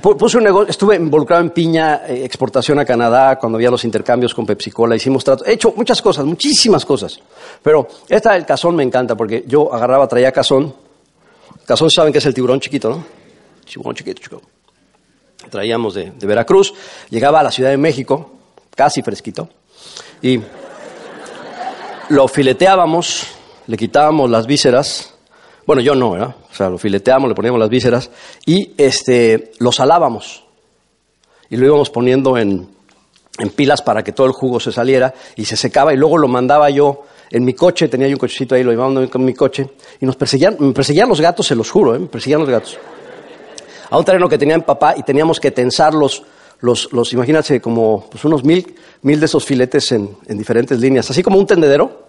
Puse 0.00 0.36
un 0.36 0.44
negocio, 0.44 0.68
estuve 0.68 0.96
involucrado 0.96 1.42
en 1.42 1.50
piña, 1.50 2.02
eh, 2.06 2.22
exportación 2.24 2.78
a 2.78 2.84
Canadá, 2.84 3.38
cuando 3.38 3.56
había 3.56 3.70
los 3.70 3.82
intercambios 3.84 4.34
con 4.34 4.44
Pepsi 4.44 4.70
Cola, 4.70 4.94
hicimos 4.94 5.24
tratos, 5.24 5.46
he 5.48 5.54
hecho 5.54 5.72
muchas 5.74 6.02
cosas, 6.02 6.26
muchísimas 6.26 6.84
cosas. 6.84 7.18
Pero 7.62 7.88
esta 8.06 8.34
del 8.34 8.44
cazón 8.44 8.76
me 8.76 8.82
encanta 8.82 9.16
porque 9.16 9.44
yo 9.46 9.72
agarraba, 9.72 10.06
traía 10.06 10.32
cazón. 10.32 10.74
Cazón 11.64 11.90
saben 11.90 12.12
que 12.12 12.18
es 12.18 12.26
el 12.26 12.34
tiburón 12.34 12.60
chiquito, 12.60 12.90
¿no? 12.90 13.04
Tiburón 13.64 13.94
chiquito, 13.94 14.20
chico. 14.20 14.42
Traíamos 15.48 15.94
de 15.94 16.12
Veracruz, 16.20 16.74
llegaba 17.08 17.40
a 17.40 17.42
la 17.42 17.50
Ciudad 17.50 17.70
de 17.70 17.78
México, 17.78 18.32
casi 18.74 19.02
fresquito, 19.02 19.48
y 20.20 20.38
lo 22.10 22.28
fileteábamos, 22.28 23.26
le 23.66 23.76
quitábamos 23.76 24.28
las 24.28 24.46
vísceras, 24.46 25.09
bueno, 25.70 25.82
yo 25.82 25.94
no, 25.94 26.10
¿verdad? 26.10 26.34
O 26.50 26.52
sea, 26.52 26.68
lo 26.68 26.78
fileteamos, 26.78 27.28
le 27.28 27.34
poníamos 27.36 27.60
las 27.60 27.68
vísceras 27.68 28.10
y 28.44 28.72
este, 28.76 29.52
lo 29.60 29.70
salábamos. 29.70 30.42
Y 31.48 31.56
lo 31.56 31.64
íbamos 31.64 31.90
poniendo 31.90 32.36
en, 32.36 32.68
pilas 33.54 33.80
para 33.80 34.02
que 34.02 34.10
todo 34.10 34.26
el 34.26 34.32
jugo 34.32 34.58
se 34.58 34.72
saliera 34.72 35.14
y 35.36 35.44
se 35.44 35.56
secaba 35.56 35.94
y 35.94 35.96
luego 35.96 36.18
lo 36.18 36.26
mandaba 36.26 36.70
yo 36.70 37.04
en 37.30 37.44
mi 37.44 37.54
coche, 37.54 37.86
tenía 37.86 38.08
yo 38.08 38.14
un 38.14 38.18
cochecito 38.18 38.56
ahí, 38.56 38.64
lo 38.64 38.72
llevaba 38.72 39.06
con 39.06 39.24
mi 39.24 39.32
coche 39.32 39.70
y 40.00 40.06
nos 40.06 40.16
perseguían, 40.16 40.56
me 40.58 40.72
perseguían 40.72 41.08
los 41.08 41.20
gatos, 41.20 41.46
se 41.46 41.54
los 41.54 41.70
juro, 41.70 41.94
¿eh? 41.94 42.00
me 42.00 42.08
perseguían 42.08 42.40
los 42.40 42.50
gatos. 42.50 42.76
A 43.90 43.96
un 43.96 44.04
terreno 44.04 44.28
que 44.28 44.38
tenía 44.38 44.56
mi 44.56 44.64
papá 44.64 44.94
y 44.96 45.04
teníamos 45.04 45.38
que 45.38 45.52
tensar 45.52 45.94
los, 45.94 46.24
los, 46.62 46.92
los 46.92 47.12
imagínate, 47.12 47.60
como 47.60 48.08
pues 48.10 48.24
unos 48.24 48.42
mil, 48.42 48.74
mil 49.02 49.20
de 49.20 49.26
esos 49.26 49.44
filetes 49.44 49.92
en, 49.92 50.16
en 50.26 50.36
diferentes 50.36 50.80
líneas, 50.80 51.08
así 51.12 51.22
como 51.22 51.38
un 51.38 51.46
tendedero 51.46 52.08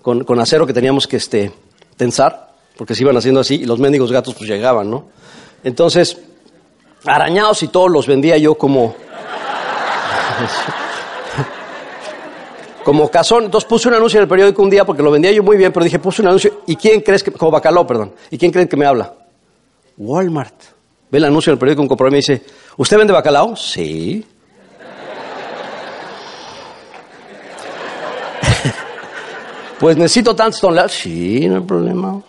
con, 0.00 0.22
con 0.22 0.38
acero 0.38 0.64
que 0.64 0.72
teníamos 0.72 1.08
que 1.08 1.16
este, 1.16 1.50
tensar 1.96 2.46
porque 2.78 2.94
se 2.94 3.02
iban 3.02 3.16
haciendo 3.16 3.40
así 3.40 3.56
y 3.56 3.66
los 3.66 3.80
mendigos 3.80 4.12
gatos 4.12 4.34
pues 4.34 4.48
llegaban, 4.48 4.88
¿no? 4.88 5.06
Entonces, 5.64 6.16
arañados 7.04 7.64
y 7.64 7.68
todos 7.68 7.90
los 7.90 8.06
vendía 8.06 8.38
yo 8.38 8.54
como... 8.54 8.94
como 12.84 13.10
cazón. 13.10 13.46
Entonces 13.46 13.68
puse 13.68 13.88
un 13.88 13.94
anuncio 13.94 14.18
en 14.18 14.22
el 14.22 14.28
periódico 14.28 14.62
un 14.62 14.70
día 14.70 14.86
porque 14.86 15.02
lo 15.02 15.10
vendía 15.10 15.32
yo 15.32 15.42
muy 15.42 15.56
bien, 15.56 15.72
pero 15.72 15.82
dije, 15.82 15.98
puse 15.98 16.22
un 16.22 16.28
anuncio. 16.28 16.62
¿Y 16.68 16.76
quién 16.76 17.00
crees 17.00 17.24
que.? 17.24 17.32
Como 17.32 17.50
bacalao, 17.50 17.84
perdón. 17.84 18.14
¿Y 18.30 18.38
quién 18.38 18.52
creen 18.52 18.68
que 18.68 18.76
me 18.76 18.86
habla? 18.86 19.12
Walmart. 19.96 20.54
Ve 21.10 21.18
el 21.18 21.24
anuncio 21.24 21.50
en 21.50 21.54
el 21.54 21.58
periódico, 21.58 21.82
un 21.82 21.88
comprador 21.88 22.12
y 22.12 22.14
me 22.14 22.18
dice, 22.18 22.44
¿usted 22.76 22.96
vende 22.96 23.12
bacalao? 23.12 23.56
Sí. 23.56 24.24
pues 29.80 29.96
necesito 29.96 30.36
tantos 30.36 30.60
toneladas. 30.60 30.92
Sí, 30.92 31.48
no 31.48 31.56
hay 31.56 31.62
problema. 31.62 32.22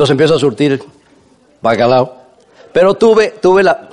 Entonces 0.00 0.12
empiezo 0.12 0.34
a 0.36 0.38
surtir 0.38 0.82
bacalao. 1.60 2.16
Pero 2.72 2.94
tuve, 2.94 3.32
tuve 3.32 3.62
la... 3.62 3.90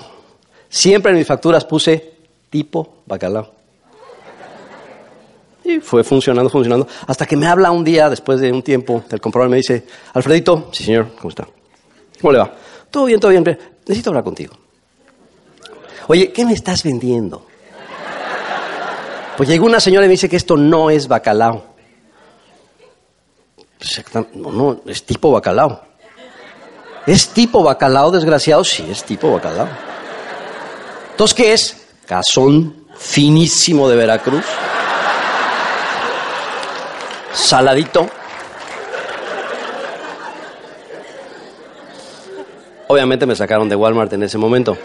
Siempre 0.69 1.11
en 1.11 1.17
mis 1.17 1.27
facturas 1.27 1.65
puse 1.65 2.13
tipo 2.49 2.99
bacalao. 3.05 3.51
Y 5.65 5.81
fue 5.81 6.05
funcionando, 6.05 6.49
funcionando. 6.49 6.87
Hasta 7.07 7.25
que 7.25 7.35
me 7.35 7.45
habla 7.45 7.71
un 7.71 7.83
día, 7.83 8.09
después 8.09 8.39
de 8.39 8.53
un 8.53 8.63
tiempo, 8.63 9.03
del 9.09 9.19
comprador 9.19 9.49
me 9.49 9.57
dice, 9.57 9.85
Alfredito, 10.13 10.69
sí 10.71 10.85
señor, 10.85 11.09
¿cómo 11.17 11.27
está? 11.27 11.45
¿Cómo 12.21 12.31
le 12.31 12.39
va? 12.39 12.53
Todo 12.89 13.03
bien, 13.03 13.19
todo 13.19 13.31
bien. 13.31 13.43
Necesito 13.85 14.11
hablar 14.11 14.23
contigo. 14.23 14.53
Oye, 16.07 16.31
¿qué 16.31 16.45
me 16.45 16.53
estás 16.53 16.83
vendiendo? 16.83 17.45
Pues 19.35 19.49
llegó 19.49 19.65
una 19.65 19.81
señora 19.81 20.05
y 20.05 20.07
me 20.07 20.13
dice 20.13 20.29
que 20.29 20.37
esto 20.37 20.55
no 20.55 20.89
es 20.89 21.09
bacalao. 21.09 21.65
No, 24.35 24.51
no, 24.53 24.81
es 24.85 25.03
tipo 25.03 25.33
bacalao. 25.33 25.86
¿Es 27.07 27.29
tipo 27.29 27.63
bacalao, 27.63 28.11
desgraciado? 28.11 28.65
Sí, 28.65 28.85
es 28.91 29.03
tipo 29.05 29.31
bacalao. 29.31 29.69
Entonces, 31.11 31.33
¿qué 31.33 31.53
es? 31.53 31.87
Cazón 32.05 32.85
finísimo 32.97 33.87
de 33.87 33.95
Veracruz. 33.95 34.43
Saladito. 37.31 38.09
Obviamente 42.87 43.25
me 43.25 43.35
sacaron 43.35 43.69
de 43.69 43.75
Walmart 43.77 44.11
en 44.11 44.23
ese 44.23 44.37
momento. 44.37 44.77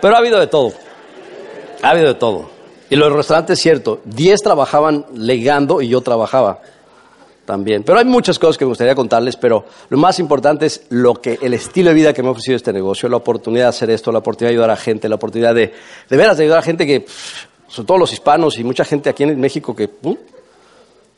Pero 0.00 0.14
ha 0.14 0.18
habido 0.18 0.40
de 0.40 0.46
todo. 0.46 0.72
Ha 1.82 1.90
habido 1.90 2.08
de 2.08 2.14
todo. 2.14 2.50
Y 2.88 2.96
los 2.96 3.12
restaurantes, 3.12 3.58
cierto, 3.58 4.00
diez 4.04 4.40
trabajaban 4.40 5.04
legando 5.14 5.82
y 5.82 5.88
yo 5.88 6.00
trabajaba 6.00 6.60
también. 7.48 7.82
Pero 7.82 7.98
hay 7.98 8.04
muchas 8.04 8.38
cosas 8.38 8.58
que 8.58 8.66
me 8.66 8.68
gustaría 8.68 8.94
contarles, 8.94 9.36
pero 9.36 9.64
lo 9.88 9.96
más 9.96 10.18
importante 10.18 10.66
es 10.66 10.82
lo 10.90 11.14
que 11.14 11.38
el 11.40 11.54
estilo 11.54 11.88
de 11.88 11.94
vida 11.94 12.12
que 12.12 12.22
me 12.22 12.28
ha 12.28 12.32
ofrecido 12.32 12.56
este 12.56 12.74
negocio, 12.74 13.08
la 13.08 13.16
oportunidad 13.16 13.64
de 13.64 13.68
hacer 13.70 13.88
esto, 13.88 14.12
la 14.12 14.18
oportunidad 14.18 14.50
de 14.50 14.56
ayudar 14.56 14.70
a 14.70 14.76
gente, 14.76 15.08
la 15.08 15.14
oportunidad 15.14 15.54
de, 15.54 15.72
de 16.10 16.16
veras, 16.18 16.36
de 16.36 16.44
ayudar 16.44 16.58
a 16.58 16.62
gente 16.62 16.86
que, 16.86 17.06
sobre 17.66 17.86
todo 17.86 17.96
los 17.96 18.12
hispanos 18.12 18.58
y 18.58 18.64
mucha 18.64 18.84
gente 18.84 19.08
aquí 19.08 19.22
en 19.22 19.40
México 19.40 19.74
que 19.74 19.88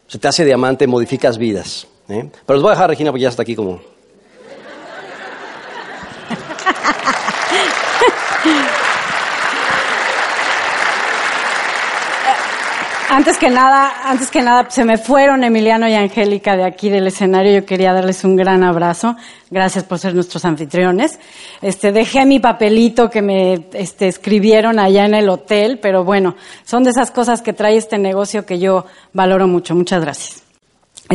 se 0.07 0.19
te 0.19 0.29
hace 0.29 0.45
diamante, 0.45 0.87
modificas 0.87 1.37
vidas. 1.37 1.89
¿eh? 2.09 2.31
Pero 2.47 2.55
los 2.55 2.63
voy 2.63 2.71
a 2.71 2.75
dejar, 2.75 2.91
Regina, 2.91 3.11
porque 3.11 3.23
ya 3.23 3.31
está 3.31 3.43
aquí 3.43 3.57
como... 3.57 3.81
antes 13.11 13.39
que 13.39 13.51
nada, 13.51 13.93
antes 14.05 14.31
que 14.31 14.41
nada, 14.41 14.71
se 14.71 14.85
me 14.85 14.97
fueron 14.97 15.43
Emiliano 15.43 15.89
y 15.89 15.95
Angélica 15.95 16.57
de 16.57 16.65
aquí 16.65 16.89
del 16.89 17.09
escenario. 17.09 17.53
Yo 17.53 17.67
quería 17.67 17.93
darles 17.93 18.23
un 18.25 18.37
gran 18.37 18.63
abrazo. 18.63 19.17
Gracias 19.51 19.85
por 19.85 19.99
ser 19.99 20.15
nuestros 20.15 20.45
anfitriones. 20.45 21.19
Este, 21.61 21.91
dejé 21.91 22.25
mi 22.25 22.39
papelito 22.39 23.11
que 23.11 23.21
me 23.21 23.67
este, 23.73 24.07
escribieron 24.07 24.79
allá 24.79 25.05
en 25.07 25.15
el 25.15 25.29
hotel, 25.29 25.81
pero 25.83 26.05
bueno, 26.05 26.37
son 26.65 26.85
de 26.85 26.91
esas 26.91 27.11
cosas 27.11 27.43
que 27.43 27.53
trae 27.53 27.77
este 27.77 27.99
negocio 27.99 28.47
que 28.47 28.59
yo 28.61 28.87
valoro 29.13 29.49
mucho. 29.49 29.75
Muchas 29.75 30.01
gracias. 30.01 30.45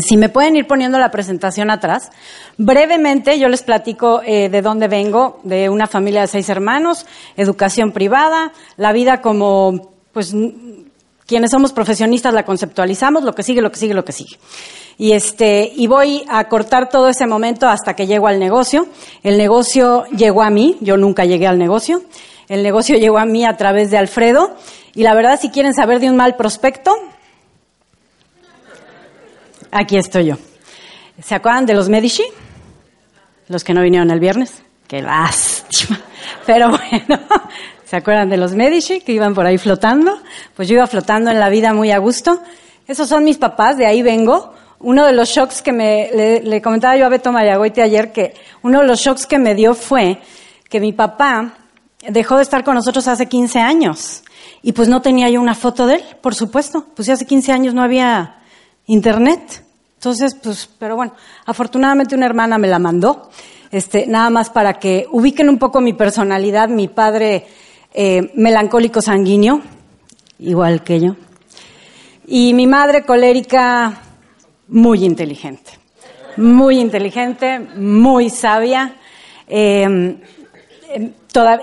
Si 0.01 0.17
me 0.17 0.27
pueden 0.27 0.58
ir 0.58 0.67
poniendo 0.67 0.99
la 0.99 1.10
presentación 1.10 1.71
atrás, 1.71 2.12
brevemente 2.58 3.39
yo 3.39 3.47
les 3.47 3.63
platico 3.63 4.21
eh, 4.25 4.49
de 4.49 4.62
dónde 4.62 4.89
vengo, 4.89 5.39
de 5.43 5.69
una 5.69 5.88
familia 5.88 6.21
de 6.21 6.27
seis 6.27 6.49
hermanos, 6.49 7.05
educación 7.38 7.93
privada, 7.93 8.51
la 8.75 8.91
vida 8.91 9.21
como, 9.21 9.93
pues, 10.12 10.34
quienes 11.25 11.51
somos 11.51 11.73
profesionistas 11.73 12.33
la 12.33 12.45
conceptualizamos, 12.45 13.23
lo 13.23 13.33
que 13.33 13.43
sigue, 13.43 13.61
lo 13.61 13.71
que 13.71 13.79
sigue, 13.79 13.93
lo 13.93 14.05
que 14.05 14.11
sigue. 14.11 14.38
Y 14.97 15.11
este, 15.11 15.71
y 15.75 15.88
voy 15.88 16.23
a 16.29 16.47
cortar 16.47 16.89
todo 16.89 17.09
ese 17.09 17.27
momento 17.27 17.67
hasta 17.67 17.95
que 17.95 18.07
llego 18.07 18.27
al 18.27 18.39
negocio. 18.39 18.88
El 19.23 19.38
negocio 19.38 20.05
llegó 20.15 20.43
a 20.43 20.49
mí, 20.49 20.77
yo 20.81 20.97
nunca 20.97 21.25
llegué 21.25 21.47
al 21.47 21.57
negocio. 21.57 22.01
El 22.47 22.63
negocio 22.63 22.97
llegó 22.97 23.17
a 23.17 23.25
mí 23.25 23.43
a 23.45 23.57
través 23.57 23.91
de 23.91 23.97
Alfredo. 23.97 24.55
Y 24.93 25.03
la 25.03 25.13
verdad, 25.15 25.39
si 25.39 25.49
quieren 25.49 25.73
saber 25.73 25.99
de 25.99 26.09
un 26.09 26.15
mal 26.15 26.35
prospecto, 26.35 26.95
Aquí 29.75 29.97
estoy 29.97 30.27
yo. 30.27 30.38
¿Se 31.21 31.35
acuerdan 31.35 31.65
de 31.65 31.73
los 31.73 31.89
Medici? 31.89 32.23
Los 33.49 33.65
que 33.65 33.73
no 33.73 33.81
vinieron 33.81 34.09
el 34.09 34.21
viernes. 34.21 34.63
Qué 34.88 35.01
lástima. 35.01 35.99
Pero 36.45 36.69
bueno, 36.69 37.21
¿se 37.86 37.95
acuerdan 37.95 38.30
de 38.30 38.38
los 38.38 38.54
Medici 38.54 39.02
que 39.02 39.13
iban 39.13 39.34
por 39.34 39.45
ahí 39.45 39.58
flotando? 39.58 40.19
Pues 40.56 40.67
yo 40.67 40.76
iba 40.76 40.88
flotando 40.88 41.32
en 41.32 41.39
la 41.39 41.50
vida 41.50 41.74
muy 41.74 41.91
a 41.91 41.98
gusto. 41.98 42.41
Esos 42.88 43.08
son 43.08 43.24
mis 43.24 43.38
papás, 43.38 43.78
de 43.78 43.86
ahí 43.86 44.02
vengo. 44.02 44.54
Uno 44.80 45.06
de 45.06 45.13
los 45.13 45.30
shocks 45.30 45.62
que 45.62 45.71
me, 45.71 46.41
le, 46.43 46.62
comentaba 46.62 46.98
yo 46.98 47.06
a 47.06 47.10
Beto 47.10 47.32
Mayagoite 47.32 47.82
ayer 47.82 48.12
que 48.12 48.34
uno 48.62 48.82
de 48.82 48.88
los 48.88 49.00
shocks 49.00 49.26
que 49.26 49.39
me 49.39 49.56
dio 49.56 49.74
fue 49.74 50.19
que 50.69 50.80
mi 50.80 50.91
papá 50.91 51.54
dejó 52.10 52.36
de 52.36 52.43
estar 52.43 52.63
con 52.63 52.76
nosotros 52.76 53.08
hace 53.08 53.28
15 53.28 53.60
años. 53.60 54.24
Y 54.62 54.74
pues 54.74 54.88
no 54.89 55.02
tenía 55.02 55.30
yo 55.30 55.41
una 55.41 55.56
foto 55.56 55.88
de 55.88 55.95
él, 55.95 56.04
por 56.21 56.36
supuesto. 56.36 56.86
Pues 56.95 57.10
hace 57.10 57.26
15 57.26 57.52
años 57.52 57.74
no 57.74 57.82
había 57.82 58.41
internet. 58.88 59.63
Entonces, 59.95 60.36
pues, 60.36 60.69
pero 60.78 60.95
bueno, 60.95 61.13
afortunadamente 61.45 62.15
una 62.15 62.28
hermana 62.28 62.58
me 62.58 62.67
la 62.67 62.78
mandó, 62.78 63.30
este, 63.71 64.06
nada 64.06 64.30
más 64.30 64.52
para 64.52 64.78
que 64.78 65.08
ubiquen 65.12 65.50
un 65.50 65.58
poco 65.58 65.82
mi 65.82 65.93
personalidad, 65.93 66.69
mi 66.69 66.88
padre 66.88 67.48
eh, 67.97 68.31
melancólico 68.36 69.01
sanguíneo, 69.01 69.62
igual 70.38 70.84
que 70.84 70.99
yo, 70.99 71.15
y 72.27 72.53
mi 72.53 72.67
madre 72.67 73.03
colérica 73.03 74.01
muy 74.67 75.05
inteligente, 75.05 75.71
muy 76.36 76.79
inteligente, 76.79 77.60
muy 77.60 78.29
sabia. 78.29 78.97
Em, 79.47 80.17
em, 80.89 81.13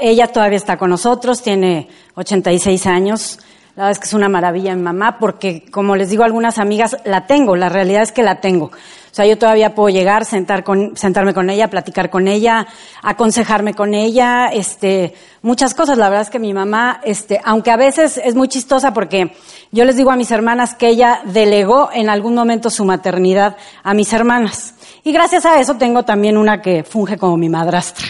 ella 0.00 0.28
todavía 0.28 0.56
está 0.56 0.78
con 0.78 0.88
nosotros, 0.88 1.42
tiene 1.42 1.88
86 2.14 2.86
años. 2.86 3.38
La 3.76 3.84
verdad 3.84 3.90
es 3.92 3.98
que 3.98 4.06
es 4.06 4.14
una 4.14 4.30
maravilla 4.30 4.74
mi 4.74 4.82
mamá 4.82 5.18
porque, 5.18 5.64
como 5.70 5.96
les 5.96 6.08
digo 6.08 6.22
a 6.22 6.26
algunas 6.26 6.58
amigas, 6.58 6.96
la 7.04 7.26
tengo, 7.26 7.56
la 7.56 7.68
realidad 7.68 8.02
es 8.02 8.12
que 8.12 8.22
la 8.22 8.40
tengo. 8.40 8.70
O 9.12 9.14
sea, 9.14 9.26
yo 9.26 9.36
todavía 9.36 9.74
puedo 9.74 9.90
llegar, 9.90 10.24
sentar 10.24 10.64
con, 10.64 10.96
sentarme 10.96 11.34
con 11.34 11.50
ella, 11.50 11.68
platicar 11.68 12.08
con 12.08 12.28
ella, 12.28 12.66
aconsejarme 13.02 13.74
con 13.74 13.92
ella, 13.92 14.46
este, 14.46 15.12
muchas 15.42 15.74
cosas. 15.74 15.98
La 15.98 16.08
verdad 16.08 16.22
es 16.22 16.30
que 16.30 16.38
mi 16.38 16.54
mamá, 16.54 16.98
este, 17.04 17.38
aunque 17.44 17.70
a 17.70 17.76
veces 17.76 18.18
es 18.24 18.34
muy 18.34 18.48
chistosa 18.48 18.94
porque 18.94 19.36
yo 19.70 19.84
les 19.84 19.96
digo 19.96 20.10
a 20.10 20.16
mis 20.16 20.30
hermanas 20.30 20.74
que 20.74 20.88
ella 20.88 21.20
delegó 21.26 21.90
en 21.92 22.08
algún 22.08 22.34
momento 22.34 22.70
su 22.70 22.86
maternidad 22.86 23.58
a 23.82 23.92
mis 23.92 24.10
hermanas. 24.14 24.76
Y 25.04 25.12
gracias 25.12 25.44
a 25.44 25.60
eso 25.60 25.74
tengo 25.76 26.04
también 26.04 26.38
una 26.38 26.62
que 26.62 26.82
funge 26.82 27.18
como 27.18 27.36
mi 27.36 27.50
madrastra. 27.50 28.06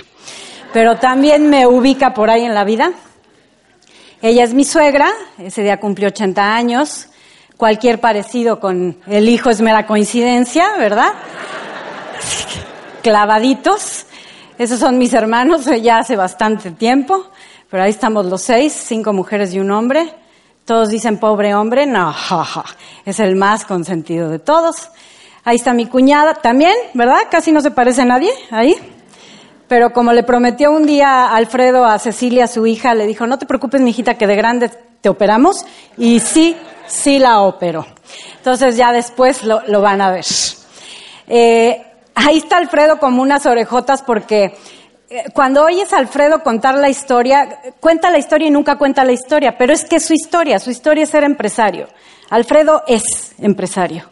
Pero 0.73 0.99
también 0.99 1.51
me 1.51 1.67
ubica 1.67 2.15
por 2.15 2.31
ahí 2.31 2.45
en 2.45 2.55
la 2.55 2.63
vida. 2.63 2.93
Ella 4.21 4.45
es 4.45 4.55
mi 4.55 4.65
suegra, 4.65 5.11
ese 5.37 5.65
día 5.65 5.81
cumplió 5.81 6.07
80 6.07 6.55
años. 6.55 7.09
Cualquier 7.63 8.01
parecido 8.01 8.59
con 8.59 8.97
el 9.07 9.29
hijo 9.29 9.49
es 9.49 9.61
mera 9.61 9.87
coincidencia, 9.87 10.67
¿verdad? 10.79 11.13
Clavaditos. 13.05 14.07
Esos 14.59 14.81
son 14.81 14.99
mis 14.99 15.15
hermanos 15.15 15.67
ya 15.81 15.99
hace 15.99 16.17
bastante 16.17 16.73
tiempo, 16.73 17.25
pero 17.71 17.85
ahí 17.85 17.91
estamos 17.91 18.27
los 18.27 18.43
seis, 18.43 18.73
cinco 18.73 19.13
mujeres 19.13 19.55
y 19.55 19.61
un 19.61 19.71
hombre. 19.71 20.13
Todos 20.65 20.89
dicen 20.89 21.19
pobre 21.19 21.55
hombre, 21.55 21.87
no, 21.87 22.13
es 23.05 23.21
el 23.21 23.37
más 23.37 23.65
consentido 23.65 24.29
de 24.29 24.41
todos. 24.41 24.91
Ahí 25.45 25.55
está 25.55 25.73
mi 25.73 25.87
cuñada 25.87 26.35
también, 26.35 26.75
¿verdad? 26.95 27.29
Casi 27.31 27.53
no 27.53 27.61
se 27.61 27.71
parece 27.71 28.03
a 28.03 28.07
nadie 28.07 28.33
ahí 28.51 28.75
pero 29.69 29.93
como 29.95 30.13
le 30.13 30.23
prometió 30.23 30.71
un 30.71 30.85
día 30.85 31.35
Alfredo 31.35 31.87
a 31.87 31.99
Cecilia, 31.99 32.47
su 32.47 32.67
hija, 32.67 32.95
le 32.95 33.07
dijo, 33.07 33.27
no 33.27 33.39
te 33.39 33.47
preocupes, 33.47 33.81
mijita, 33.81 34.19
que 34.19 34.27
de 34.27 34.37
grande 34.37 34.71
te 35.01 35.09
operamos. 35.09 35.65
Y 35.97 36.21
sí, 36.21 36.55
sí 36.87 37.19
la 37.19 37.43
operó. 37.43 37.87
Entonces 38.37 38.77
ya 38.77 38.93
después 38.93 39.45
lo, 39.45 39.81
van 39.81 40.01
a 40.01 40.11
ver. 40.11 40.25
Eh, 41.29 41.83
ahí 42.15 42.39
está 42.39 42.57
Alfredo 42.57 42.99
como 42.99 43.23
unas 43.23 43.47
orejotas 43.47 44.03
porque 44.03 44.57
eh, 45.09 45.25
cuando 45.35 45.65
oyes 45.65 45.93
a 45.93 45.99
Alfredo 45.99 46.43
contar 46.43 46.75
la 46.77 46.89
historia, 46.89 47.61
cuenta 47.81 48.11
la 48.11 48.19
historia 48.19 48.49
y 48.49 48.51
nunca 48.51 48.77
cuenta 48.77 49.05
la 49.05 49.13
historia, 49.13 49.57
pero 49.59 49.73
es 49.73 49.85
que 49.85 50.01
su 50.01 50.15
historia, 50.15 50.59
su 50.59 50.71
historia 50.71 51.05
es 51.05 51.11
ser 51.11 51.25
empresario. 51.25 51.89
Alfredo 52.31 52.83
es 52.87 53.35
empresario. 53.39 54.11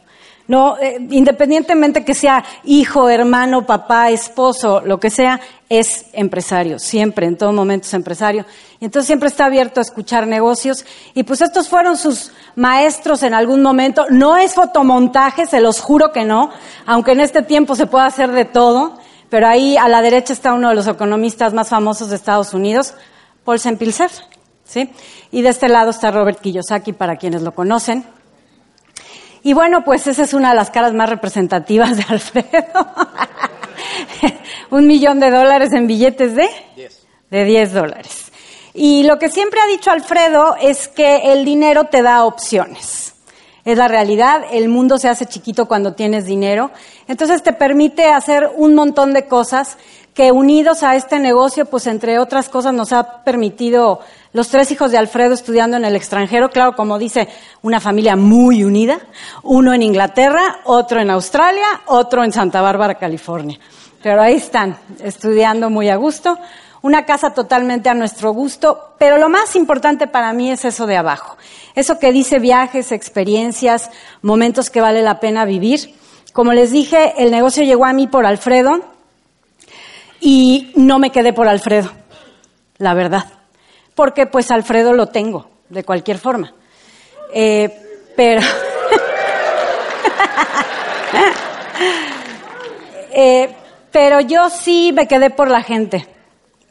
No, 0.50 0.76
eh, 0.78 0.96
independientemente 1.10 2.04
que 2.04 2.12
sea 2.12 2.44
hijo, 2.64 3.08
hermano, 3.08 3.64
papá, 3.66 4.10
esposo, 4.10 4.80
lo 4.84 4.98
que 4.98 5.08
sea, 5.08 5.38
es 5.68 6.06
empresario, 6.12 6.80
siempre, 6.80 7.26
en 7.26 7.36
todo 7.36 7.52
momento 7.52 7.86
es 7.86 7.94
empresario. 7.94 8.44
Y 8.80 8.86
entonces 8.86 9.06
siempre 9.06 9.28
está 9.28 9.44
abierto 9.44 9.78
a 9.78 9.82
escuchar 9.82 10.26
negocios. 10.26 10.84
Y 11.14 11.22
pues 11.22 11.40
estos 11.40 11.68
fueron 11.68 11.96
sus 11.96 12.32
maestros 12.56 13.22
en 13.22 13.32
algún 13.32 13.62
momento. 13.62 14.06
No 14.10 14.36
es 14.36 14.54
fotomontaje, 14.54 15.46
se 15.46 15.60
los 15.60 15.80
juro 15.80 16.10
que 16.10 16.24
no, 16.24 16.50
aunque 16.84 17.12
en 17.12 17.20
este 17.20 17.42
tiempo 17.42 17.76
se 17.76 17.86
puede 17.86 18.06
hacer 18.06 18.32
de 18.32 18.44
todo. 18.44 18.98
Pero 19.28 19.46
ahí 19.46 19.76
a 19.76 19.86
la 19.88 20.02
derecha 20.02 20.32
está 20.32 20.52
uno 20.52 20.70
de 20.70 20.74
los 20.74 20.88
economistas 20.88 21.54
más 21.54 21.68
famosos 21.68 22.10
de 22.10 22.16
Estados 22.16 22.54
Unidos, 22.54 22.94
Paul 23.44 23.60
Sempilser. 23.60 24.10
¿sí? 24.64 24.90
Y 25.30 25.42
de 25.42 25.50
este 25.50 25.68
lado 25.68 25.90
está 25.90 26.10
Robert 26.10 26.40
Kiyosaki, 26.40 26.92
para 26.92 27.18
quienes 27.18 27.42
lo 27.42 27.54
conocen. 27.54 28.04
Y 29.42 29.52
bueno, 29.54 29.84
pues 29.84 30.06
esa 30.06 30.22
es 30.22 30.34
una 30.34 30.50
de 30.50 30.56
las 30.56 30.70
caras 30.70 30.92
más 30.92 31.08
representativas 31.08 31.96
de 31.96 32.04
Alfredo. 32.08 32.86
Un 34.70 34.86
millón 34.86 35.20
de 35.20 35.30
dólares 35.30 35.72
en 35.72 35.86
billetes 35.86 36.34
de? 36.34 36.48
De 37.30 37.44
10 37.44 37.72
dólares. 37.72 38.30
Y 38.74 39.02
lo 39.04 39.18
que 39.18 39.28
siempre 39.28 39.60
ha 39.60 39.66
dicho 39.66 39.90
Alfredo 39.90 40.56
es 40.60 40.88
que 40.88 41.32
el 41.32 41.44
dinero 41.44 41.84
te 41.84 42.02
da 42.02 42.24
opciones. 42.24 43.14
Es 43.64 43.76
la 43.76 43.88
realidad, 43.88 44.42
el 44.52 44.68
mundo 44.68 44.98
se 44.98 45.08
hace 45.08 45.26
chiquito 45.26 45.66
cuando 45.66 45.94
tienes 45.94 46.24
dinero. 46.24 46.70
Entonces 47.08 47.42
te 47.42 47.52
permite 47.52 48.06
hacer 48.06 48.50
un 48.56 48.74
montón 48.74 49.12
de 49.12 49.26
cosas 49.26 49.76
que 50.14 50.32
unidos 50.32 50.82
a 50.82 50.96
este 50.96 51.18
negocio, 51.18 51.66
pues 51.66 51.86
entre 51.86 52.18
otras 52.18 52.48
cosas 52.48 52.74
nos 52.74 52.92
ha 52.92 53.22
permitido 53.22 54.00
los 54.32 54.48
tres 54.48 54.70
hijos 54.70 54.92
de 54.92 54.98
Alfredo 54.98 55.34
estudiando 55.34 55.76
en 55.76 55.84
el 55.84 55.96
extranjero, 55.96 56.50
claro, 56.50 56.76
como 56.76 56.98
dice, 56.98 57.28
una 57.62 57.80
familia 57.80 58.14
muy 58.14 58.62
unida, 58.62 59.00
uno 59.42 59.74
en 59.74 59.82
Inglaterra, 59.82 60.60
otro 60.64 61.00
en 61.00 61.10
Australia, 61.10 61.66
otro 61.86 62.22
en 62.22 62.32
Santa 62.32 62.62
Bárbara, 62.62 62.94
California. 62.94 63.58
Pero 64.02 64.22
ahí 64.22 64.34
están, 64.34 64.78
estudiando 65.02 65.68
muy 65.68 65.88
a 65.88 65.96
gusto, 65.96 66.38
una 66.82 67.04
casa 67.04 67.34
totalmente 67.34 67.88
a 67.88 67.94
nuestro 67.94 68.30
gusto, 68.32 68.94
pero 68.98 69.18
lo 69.18 69.28
más 69.28 69.56
importante 69.56 70.06
para 70.06 70.32
mí 70.32 70.50
es 70.50 70.64
eso 70.64 70.86
de 70.86 70.96
abajo, 70.96 71.36
eso 71.74 71.98
que 71.98 72.12
dice 72.12 72.38
viajes, 72.38 72.92
experiencias, 72.92 73.90
momentos 74.22 74.70
que 74.70 74.80
vale 74.80 75.02
la 75.02 75.18
pena 75.18 75.44
vivir. 75.44 75.94
Como 76.32 76.52
les 76.52 76.70
dije, 76.70 77.14
el 77.18 77.32
negocio 77.32 77.64
llegó 77.64 77.84
a 77.84 77.92
mí 77.92 78.06
por 78.06 78.24
Alfredo 78.24 78.80
y 80.20 80.72
no 80.76 81.00
me 81.00 81.10
quedé 81.10 81.32
por 81.32 81.48
Alfredo, 81.48 81.90
la 82.78 82.94
verdad 82.94 83.39
porque 84.00 84.24
pues 84.24 84.50
Alfredo 84.50 84.94
lo 84.94 85.08
tengo, 85.08 85.50
de 85.68 85.84
cualquier 85.84 86.16
forma. 86.16 86.54
Eh, 87.34 87.68
pero... 88.16 88.40
Eh, 93.12 93.52
pero 93.90 94.20
yo 94.20 94.48
sí 94.50 94.92
me 94.94 95.08
quedé 95.08 95.30
por 95.30 95.50
la 95.50 95.62
gente, 95.62 96.06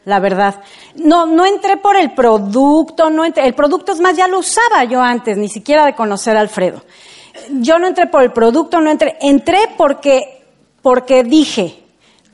la 0.05 0.19
verdad. 0.19 0.61
No, 0.95 1.25
no 1.25 1.45
entré 1.45 1.75
por 1.75 1.97
el 1.97 2.13
producto, 2.13 3.09
no 3.09 3.25
entré, 3.25 3.45
el 3.45 3.53
producto 3.53 3.91
es 3.91 3.99
más, 3.99 4.15
ya 4.15 4.27
lo 4.29 4.39
usaba 4.39 4.85
yo 4.85 5.01
antes, 5.01 5.37
ni 5.37 5.49
siquiera 5.49 5.85
de 5.85 5.95
conocer 5.95 6.37
a 6.37 6.39
Alfredo. 6.39 6.81
Yo 7.51 7.77
no 7.77 7.87
entré 7.87 8.07
por 8.07 8.23
el 8.23 8.31
producto, 8.31 8.79
no 8.79 8.89
entré, 8.89 9.17
entré 9.19 9.59
porque, 9.77 10.45
porque 10.81 11.23
dije, 11.25 11.83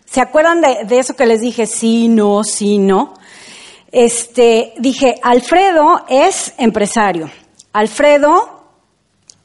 ¿se 0.05 0.21
acuerdan 0.21 0.61
de, 0.61 0.85
de 0.85 0.99
eso 0.99 1.15
que 1.15 1.25
les 1.25 1.41
dije? 1.41 1.65
Sí, 1.65 2.07
no, 2.07 2.43
sí, 2.43 2.77
no 2.77 3.15
este, 3.95 4.73
dije, 4.77 5.15
Alfredo 5.23 6.03
es 6.09 6.53
empresario. 6.57 7.31
Alfredo 7.71 8.65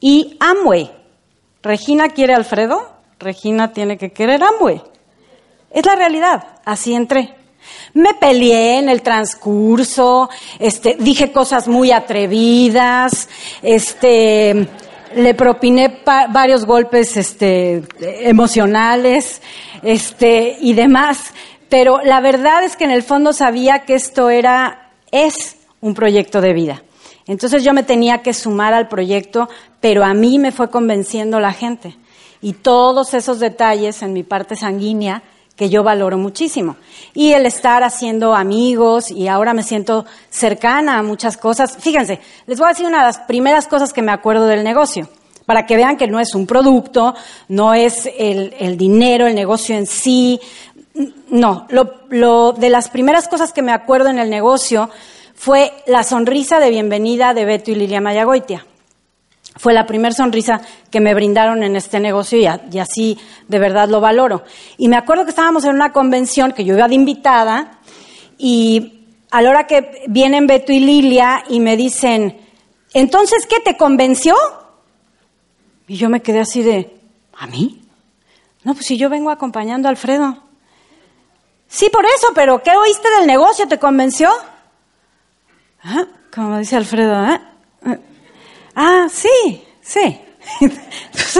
y 0.01 0.35
Amway. 0.41 0.91
Regina 1.63 2.09
quiere 2.09 2.33
Alfredo, 2.33 2.91
Regina 3.17 3.71
tiene 3.71 3.97
que 3.97 4.11
querer 4.11 4.43
Amway. 4.43 4.81
Es 5.69 5.85
la 5.85 5.95
realidad, 5.95 6.43
así 6.65 6.93
entré. 6.93 7.33
Me 7.93 8.13
peleé 8.15 8.79
en 8.79 8.89
el 8.89 9.01
transcurso, 9.01 10.29
este, 10.59 10.97
dije 10.99 11.31
cosas 11.31 11.69
muy 11.69 11.93
atrevidas, 11.93 13.29
este, 13.61 14.67
le 15.15 15.33
propiné 15.33 16.01
varios 16.03 16.65
golpes, 16.65 17.15
este, 17.15 17.83
emocionales, 18.27 19.41
este, 19.81 20.57
y 20.59 20.73
demás. 20.73 21.33
Pero 21.71 22.01
la 22.03 22.19
verdad 22.19 22.65
es 22.65 22.75
que 22.75 22.83
en 22.83 22.91
el 22.91 23.01
fondo 23.01 23.31
sabía 23.31 23.85
que 23.85 23.93
esto 23.95 24.29
era, 24.29 24.89
es 25.09 25.55
un 25.79 25.93
proyecto 25.93 26.41
de 26.41 26.51
vida. 26.51 26.83
Entonces 27.27 27.63
yo 27.63 27.73
me 27.73 27.83
tenía 27.83 28.17
que 28.23 28.33
sumar 28.33 28.73
al 28.73 28.89
proyecto, 28.89 29.47
pero 29.79 30.03
a 30.03 30.13
mí 30.13 30.37
me 30.37 30.51
fue 30.51 30.69
convenciendo 30.69 31.39
la 31.39 31.53
gente. 31.53 31.95
Y 32.41 32.51
todos 32.51 33.13
esos 33.13 33.39
detalles 33.39 34.01
en 34.01 34.11
mi 34.11 34.23
parte 34.23 34.57
sanguínea 34.57 35.23
que 35.55 35.69
yo 35.69 35.81
valoro 35.81 36.17
muchísimo. 36.17 36.75
Y 37.13 37.31
el 37.31 37.45
estar 37.45 37.85
haciendo 37.85 38.35
amigos 38.35 39.09
y 39.09 39.29
ahora 39.29 39.53
me 39.53 39.63
siento 39.63 40.05
cercana 40.29 40.97
a 40.97 41.03
muchas 41.03 41.37
cosas. 41.37 41.77
Fíjense, 41.79 42.19
les 42.47 42.59
voy 42.59 42.65
a 42.65 42.71
decir 42.71 42.85
una 42.85 42.97
de 42.97 43.05
las 43.05 43.19
primeras 43.19 43.69
cosas 43.69 43.93
que 43.93 44.01
me 44.01 44.11
acuerdo 44.11 44.45
del 44.45 44.65
negocio, 44.65 45.07
para 45.45 45.65
que 45.65 45.75
vean 45.75 45.97
que 45.97 46.07
no 46.07 46.19
es 46.19 46.33
un 46.33 46.47
producto, 46.47 47.13
no 47.47 47.73
es 47.73 48.09
el, 48.17 48.77
dinero, 48.77 49.27
el 49.27 49.35
negocio 49.35 49.75
en 49.75 49.85
sí. 49.85 50.39
No, 50.93 51.67
lo, 51.69 52.51
de 52.51 52.69
las 52.69 52.89
primeras 52.89 53.27
cosas 53.27 53.53
que 53.53 53.61
me 53.61 53.71
acuerdo 53.71 54.09
en 54.09 54.19
el 54.19 54.29
negocio 54.29 54.89
fue 55.33 55.71
la 55.87 56.03
sonrisa 56.03 56.59
de 56.59 56.69
bienvenida 56.69 57.33
de 57.33 57.45
Beto 57.45 57.71
y 57.71 57.75
Lilia 57.75 58.01
Mayagoitia. 58.01 58.65
Fue 59.55 59.73
la 59.73 59.85
primera 59.85 60.13
sonrisa 60.13 60.61
que 60.89 60.99
me 60.99 61.13
brindaron 61.13 61.63
en 61.63 61.75
este 61.75 61.99
negocio 61.99 62.39
y, 62.39 62.77
así 62.77 63.17
de 63.47 63.59
verdad 63.59 63.89
lo 63.89 64.01
valoro. 64.01 64.43
Y 64.77 64.87
me 64.87 64.97
acuerdo 64.97 65.23
que 65.23 65.29
estábamos 65.29 65.63
en 65.65 65.75
una 65.75 65.93
convención 65.93 66.51
que 66.51 66.65
yo 66.65 66.75
iba 66.75 66.87
de 66.87 66.95
invitada 66.95 67.79
y 68.37 69.05
a 69.29 69.41
la 69.41 69.49
hora 69.49 69.67
que 69.67 70.03
vienen 70.07 70.47
Beto 70.47 70.73
y 70.73 70.79
Lilia 70.79 71.43
y 71.49 71.59
me 71.59 71.77
dicen, 71.77 72.37
entonces, 72.93 73.45
¿qué 73.45 73.59
te 73.63 73.77
convenció? 73.77 74.35
Y 75.87 75.95
yo 75.95 76.09
me 76.09 76.21
quedé 76.21 76.41
así 76.41 76.61
de, 76.61 76.97
¿a 77.37 77.47
mí? 77.47 77.81
No, 78.63 78.73
pues 78.73 78.85
si 78.85 78.97
yo 78.97 79.09
vengo 79.09 79.29
acompañando 79.29 79.87
a 79.87 79.91
Alfredo. 79.91 80.50
Sí, 81.71 81.89
por 81.89 82.05
eso, 82.05 82.27
pero 82.35 82.61
¿qué 82.61 82.71
oíste 82.75 83.09
del 83.17 83.25
negocio? 83.25 83.65
¿Te 83.65 83.79
convenció? 83.79 84.29
¿Ah? 85.81 86.05
Como 86.35 86.57
dice 86.57 86.75
Alfredo, 86.75 87.25
¿eh? 87.25 87.39
Ah, 88.75 89.07
sí, 89.09 89.63
sí. 89.81 90.19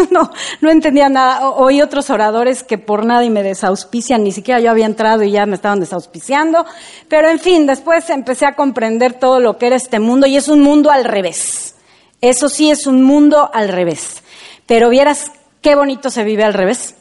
No, 0.10 0.32
no 0.62 0.70
entendía 0.70 1.10
nada. 1.10 1.50
oí 1.50 1.82
otros 1.82 2.10
oradores 2.10 2.64
que 2.64 2.78
por 2.78 3.06
nada 3.06 3.26
y 3.26 3.30
me 3.30 3.44
desauspician, 3.44 4.24
ni 4.24 4.32
siquiera 4.32 4.62
yo 4.62 4.72
había 4.72 4.86
entrado 4.86 5.24
y 5.24 5.32
ya 5.32 5.46
me 5.46 5.56
estaban 5.56 5.82
desauspiciando. 5.82 6.66
Pero 7.10 7.28
en 7.28 7.40
fin, 7.40 7.68
después 7.68 8.10
empecé 8.10 8.46
a 8.46 8.56
comprender 8.56 9.14
todo 9.14 9.42
lo 9.42 9.58
que 9.58 9.68
era 9.68 9.76
este 9.76 10.00
mundo 10.00 10.28
y 10.28 10.38
es 10.38 10.48
un 10.48 10.62
mundo 10.62 10.92
al 10.92 11.04
revés. 11.04 11.76
Eso 12.22 12.48
sí 12.48 12.72
es 12.72 12.88
un 12.88 13.04
mundo 13.04 13.52
al 13.54 13.68
revés. 13.68 14.24
Pero 14.66 14.90
vieras 14.90 15.34
qué 15.62 15.76
bonito 15.76 16.10
se 16.10 16.24
vive 16.24 16.46
al 16.46 16.54
revés. 16.54 16.96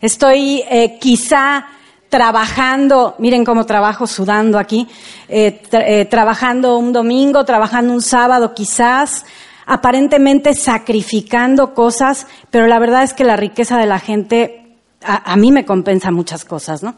Estoy 0.00 0.64
eh, 0.70 0.98
quizá 0.98 1.66
trabajando, 2.10 3.14
miren 3.18 3.44
cómo 3.44 3.64
trabajo 3.64 4.06
sudando 4.06 4.58
aquí, 4.58 4.88
eh, 5.28 5.62
eh, 5.72 6.04
trabajando 6.04 6.76
un 6.76 6.92
domingo, 6.92 7.44
trabajando 7.44 7.92
un 7.94 8.02
sábado 8.02 8.52
quizás, 8.52 9.24
aparentemente 9.64 10.54
sacrificando 10.54 11.72
cosas, 11.72 12.26
pero 12.50 12.66
la 12.66 12.80
verdad 12.80 13.04
es 13.04 13.14
que 13.14 13.22
la 13.22 13.36
riqueza 13.36 13.78
de 13.78 13.86
la 13.86 14.00
gente 14.00 14.76
a, 15.02 15.36
mí 15.36 15.50
me 15.52 15.64
compensa 15.64 16.10
muchas 16.10 16.44
cosas, 16.44 16.82
¿no? 16.82 16.96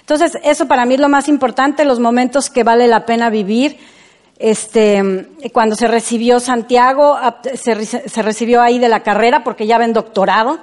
Entonces, 0.00 0.38
eso 0.44 0.66
para 0.68 0.84
mí 0.84 0.94
es 0.94 1.00
lo 1.00 1.08
más 1.08 1.26
importante, 1.28 1.84
los 1.84 1.98
momentos 1.98 2.50
que 2.50 2.62
vale 2.62 2.86
la 2.86 3.06
pena 3.06 3.30
vivir. 3.30 3.78
Este, 4.38 5.26
cuando 5.52 5.74
se 5.74 5.88
recibió 5.88 6.38
Santiago, 6.38 7.18
se, 7.54 7.84
se 7.84 8.22
recibió 8.22 8.62
ahí 8.62 8.78
de 8.78 8.88
la 8.88 9.02
carrera 9.02 9.42
porque 9.42 9.66
ya 9.66 9.78
ven 9.78 9.92
doctorado. 9.92 10.60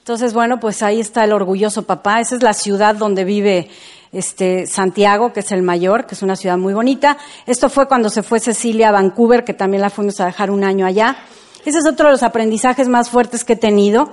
Entonces, 0.00 0.34
bueno, 0.34 0.58
pues 0.58 0.82
ahí 0.82 0.98
está 0.98 1.24
el 1.24 1.32
orgulloso 1.32 1.82
papá. 1.82 2.20
Esa 2.20 2.34
es 2.34 2.42
la 2.42 2.54
ciudad 2.54 2.96
donde 2.96 3.24
vive 3.24 3.70
este, 4.12 4.66
Santiago, 4.66 5.32
que 5.32 5.40
es 5.40 5.52
el 5.52 5.62
mayor, 5.62 6.06
que 6.06 6.14
es 6.14 6.22
una 6.22 6.36
ciudad 6.36 6.58
muy 6.58 6.74
bonita. 6.74 7.16
Esto 7.46 7.68
fue 7.68 7.86
cuando 7.86 8.10
se 8.10 8.22
fue 8.22 8.40
Cecilia 8.40 8.88
a 8.88 8.92
Vancouver, 8.92 9.44
que 9.44 9.54
también 9.54 9.82
la 9.82 9.90
fuimos 9.90 10.18
a 10.20 10.26
dejar 10.26 10.50
un 10.50 10.64
año 10.64 10.86
allá. 10.86 11.16
Ese 11.64 11.78
es 11.78 11.86
otro 11.86 12.06
de 12.06 12.12
los 12.12 12.22
aprendizajes 12.22 12.88
más 12.88 13.10
fuertes 13.10 13.44
que 13.44 13.52
he 13.52 13.56
tenido. 13.56 14.10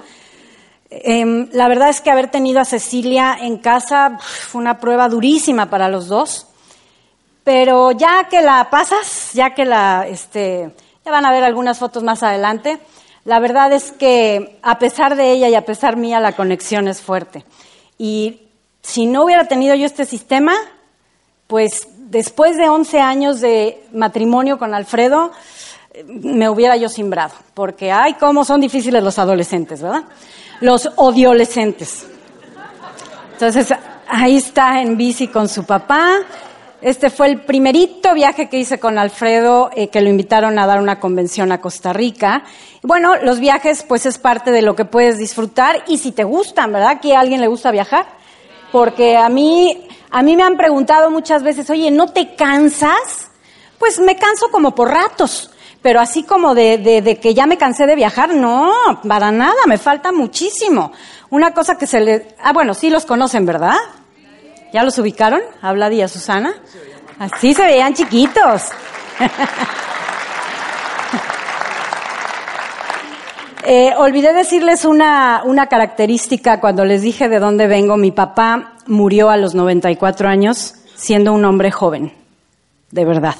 Em, 0.89 1.49
la 1.53 1.67
verdad 1.67 1.89
es 1.89 2.01
que 2.01 2.11
haber 2.11 2.29
tenido 2.29 2.59
a 2.59 2.65
Cecilia 2.65 3.37
en 3.39 3.57
casa 3.57 4.17
fue 4.19 4.61
una 4.61 4.79
prueba 4.79 5.09
durísima 5.09 5.69
para 5.69 5.89
los 5.89 6.07
dos. 6.07 6.47
Pero 7.43 7.91
ya 7.91 8.27
que 8.29 8.41
la 8.41 8.69
pasas, 8.69 9.31
ya 9.33 9.53
que 9.53 9.63
la, 9.63 10.05
este, 10.07 10.69
ya 11.05 11.11
van 11.11 11.25
a 11.25 11.31
ver 11.31 11.45
algunas 11.45 11.79
fotos 11.79 12.03
más 12.03 12.21
adelante, 12.21 12.79
la 13.27 13.39
verdad 13.39 13.73
es 13.73 13.91
que 13.91 14.57
a 14.63 14.79
pesar 14.79 15.17
de 15.17 15.33
ella 15.33 15.49
y 15.49 15.55
a 15.55 15.65
pesar 15.65 15.97
mía, 15.97 16.21
la 16.21 16.31
conexión 16.31 16.87
es 16.87 17.01
fuerte. 17.01 17.43
Y 17.97 18.43
si 18.81 19.05
no 19.05 19.25
hubiera 19.25 19.49
tenido 19.49 19.75
yo 19.75 19.85
este 19.85 20.05
sistema, 20.05 20.53
pues 21.45 21.89
después 21.97 22.55
de 22.55 22.69
11 22.69 23.01
años 23.01 23.41
de 23.41 23.83
matrimonio 23.91 24.57
con 24.57 24.73
Alfredo, 24.73 25.33
me 26.05 26.47
hubiera 26.47 26.77
yo 26.77 26.87
simbrado. 26.87 27.33
Porque, 27.53 27.91
ay, 27.91 28.13
cómo 28.13 28.45
son 28.45 28.61
difíciles 28.61 29.03
los 29.03 29.19
adolescentes, 29.19 29.81
¿verdad? 29.81 30.05
Los 30.61 30.89
odiolescentes. 30.95 32.07
Entonces, 33.33 33.73
ahí 34.07 34.37
está 34.37 34.81
en 34.81 34.95
bici 34.95 35.27
con 35.27 35.49
su 35.49 35.65
papá, 35.65 36.19
este 36.81 37.09
fue 37.09 37.27
el 37.27 37.41
primerito 37.41 38.13
viaje 38.13 38.49
que 38.49 38.57
hice 38.57 38.79
con 38.79 38.99
Alfredo, 38.99 39.71
eh, 39.75 39.87
que 39.87 40.01
lo 40.01 40.09
invitaron 40.09 40.59
a 40.59 40.67
dar 40.67 40.79
una 40.79 40.99
convención 40.99 41.51
a 41.51 41.59
Costa 41.59 41.91
Rica. 41.91 42.43
Bueno, 42.83 43.15
los 43.17 43.39
viajes 43.39 43.83
pues 43.83 44.05
es 44.05 44.19
parte 44.19 44.51
de 44.51 44.61
lo 44.61 44.75
que 44.75 44.85
puedes 44.85 45.17
disfrutar 45.17 45.83
y 45.87 45.97
si 45.97 46.11
te 46.11 46.23
gustan, 46.23 46.71
¿verdad? 46.71 46.99
¿Que 47.01 47.15
a 47.15 47.21
alguien 47.21 47.41
le 47.41 47.47
gusta 47.47 47.71
viajar? 47.71 48.05
Porque 48.71 49.17
a 49.17 49.27
mí, 49.29 49.87
a 50.11 50.21
mí 50.21 50.35
me 50.35 50.43
han 50.43 50.55
preguntado 50.57 51.09
muchas 51.09 51.41
veces, 51.41 51.69
oye, 51.69 51.89
¿no 51.89 52.07
te 52.07 52.35
cansas? 52.35 53.31
Pues 53.79 53.99
me 53.99 54.15
canso 54.15 54.49
como 54.51 54.75
por 54.75 54.89
ratos, 54.89 55.51
pero 55.81 55.99
así 55.99 56.23
como 56.23 56.53
de, 56.53 56.77
de, 56.77 57.01
de 57.01 57.19
que 57.19 57.33
ya 57.33 57.47
me 57.47 57.57
cansé 57.57 57.87
de 57.87 57.95
viajar, 57.95 58.33
no, 58.33 58.71
para 59.07 59.31
nada, 59.31 59.65
me 59.65 59.77
falta 59.77 60.11
muchísimo. 60.11 60.91
Una 61.29 61.53
cosa 61.53 61.77
que 61.77 61.87
se 61.87 62.01
le... 62.01 62.35
Ah, 62.39 62.53
bueno, 62.53 62.73
sí 62.73 62.89
los 62.89 63.05
conocen, 63.05 63.45
¿verdad? 63.45 63.77
¿Ya 64.73 64.83
los 64.83 64.97
ubicaron? 64.97 65.41
A 65.61 65.73
Vlad 65.73 65.91
y 65.91 66.01
a 66.01 66.07
Susana. 66.07 66.53
Así 67.19 67.53
se 67.53 67.63
veían 67.63 67.93
chiquitos. 67.93 68.63
Eh, 73.69 73.93
olvidé 73.97 74.31
decirles 74.31 74.85
una, 74.85 75.41
una 75.43 75.67
característica 75.67 76.61
cuando 76.61 76.85
les 76.85 77.01
dije 77.01 77.27
de 77.27 77.37
dónde 77.37 77.67
vengo. 77.67 77.97
Mi 77.97 78.11
papá 78.11 78.75
murió 78.85 79.29
a 79.29 79.35
los 79.35 79.55
94 79.55 80.29
años 80.29 80.75
siendo 80.95 81.33
un 81.33 81.43
hombre 81.43 81.69
joven, 81.69 82.13
de 82.91 83.03
verdad, 83.03 83.35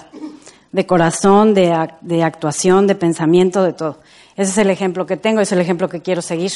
de 0.74 0.86
corazón, 0.86 1.54
de, 1.54 1.74
de 2.02 2.24
actuación, 2.26 2.88
de 2.88 2.96
pensamiento, 2.96 3.64
de 3.64 3.72
todo. 3.72 4.02
Ese 4.36 4.52
es 4.52 4.58
el 4.58 4.70
ejemplo 4.70 5.06
que 5.06 5.16
tengo, 5.16 5.40
es 5.40 5.54
el 5.54 5.62
ejemplo 5.62 5.88
que 5.88 6.02
quiero 6.02 6.22
seguir 6.22 6.52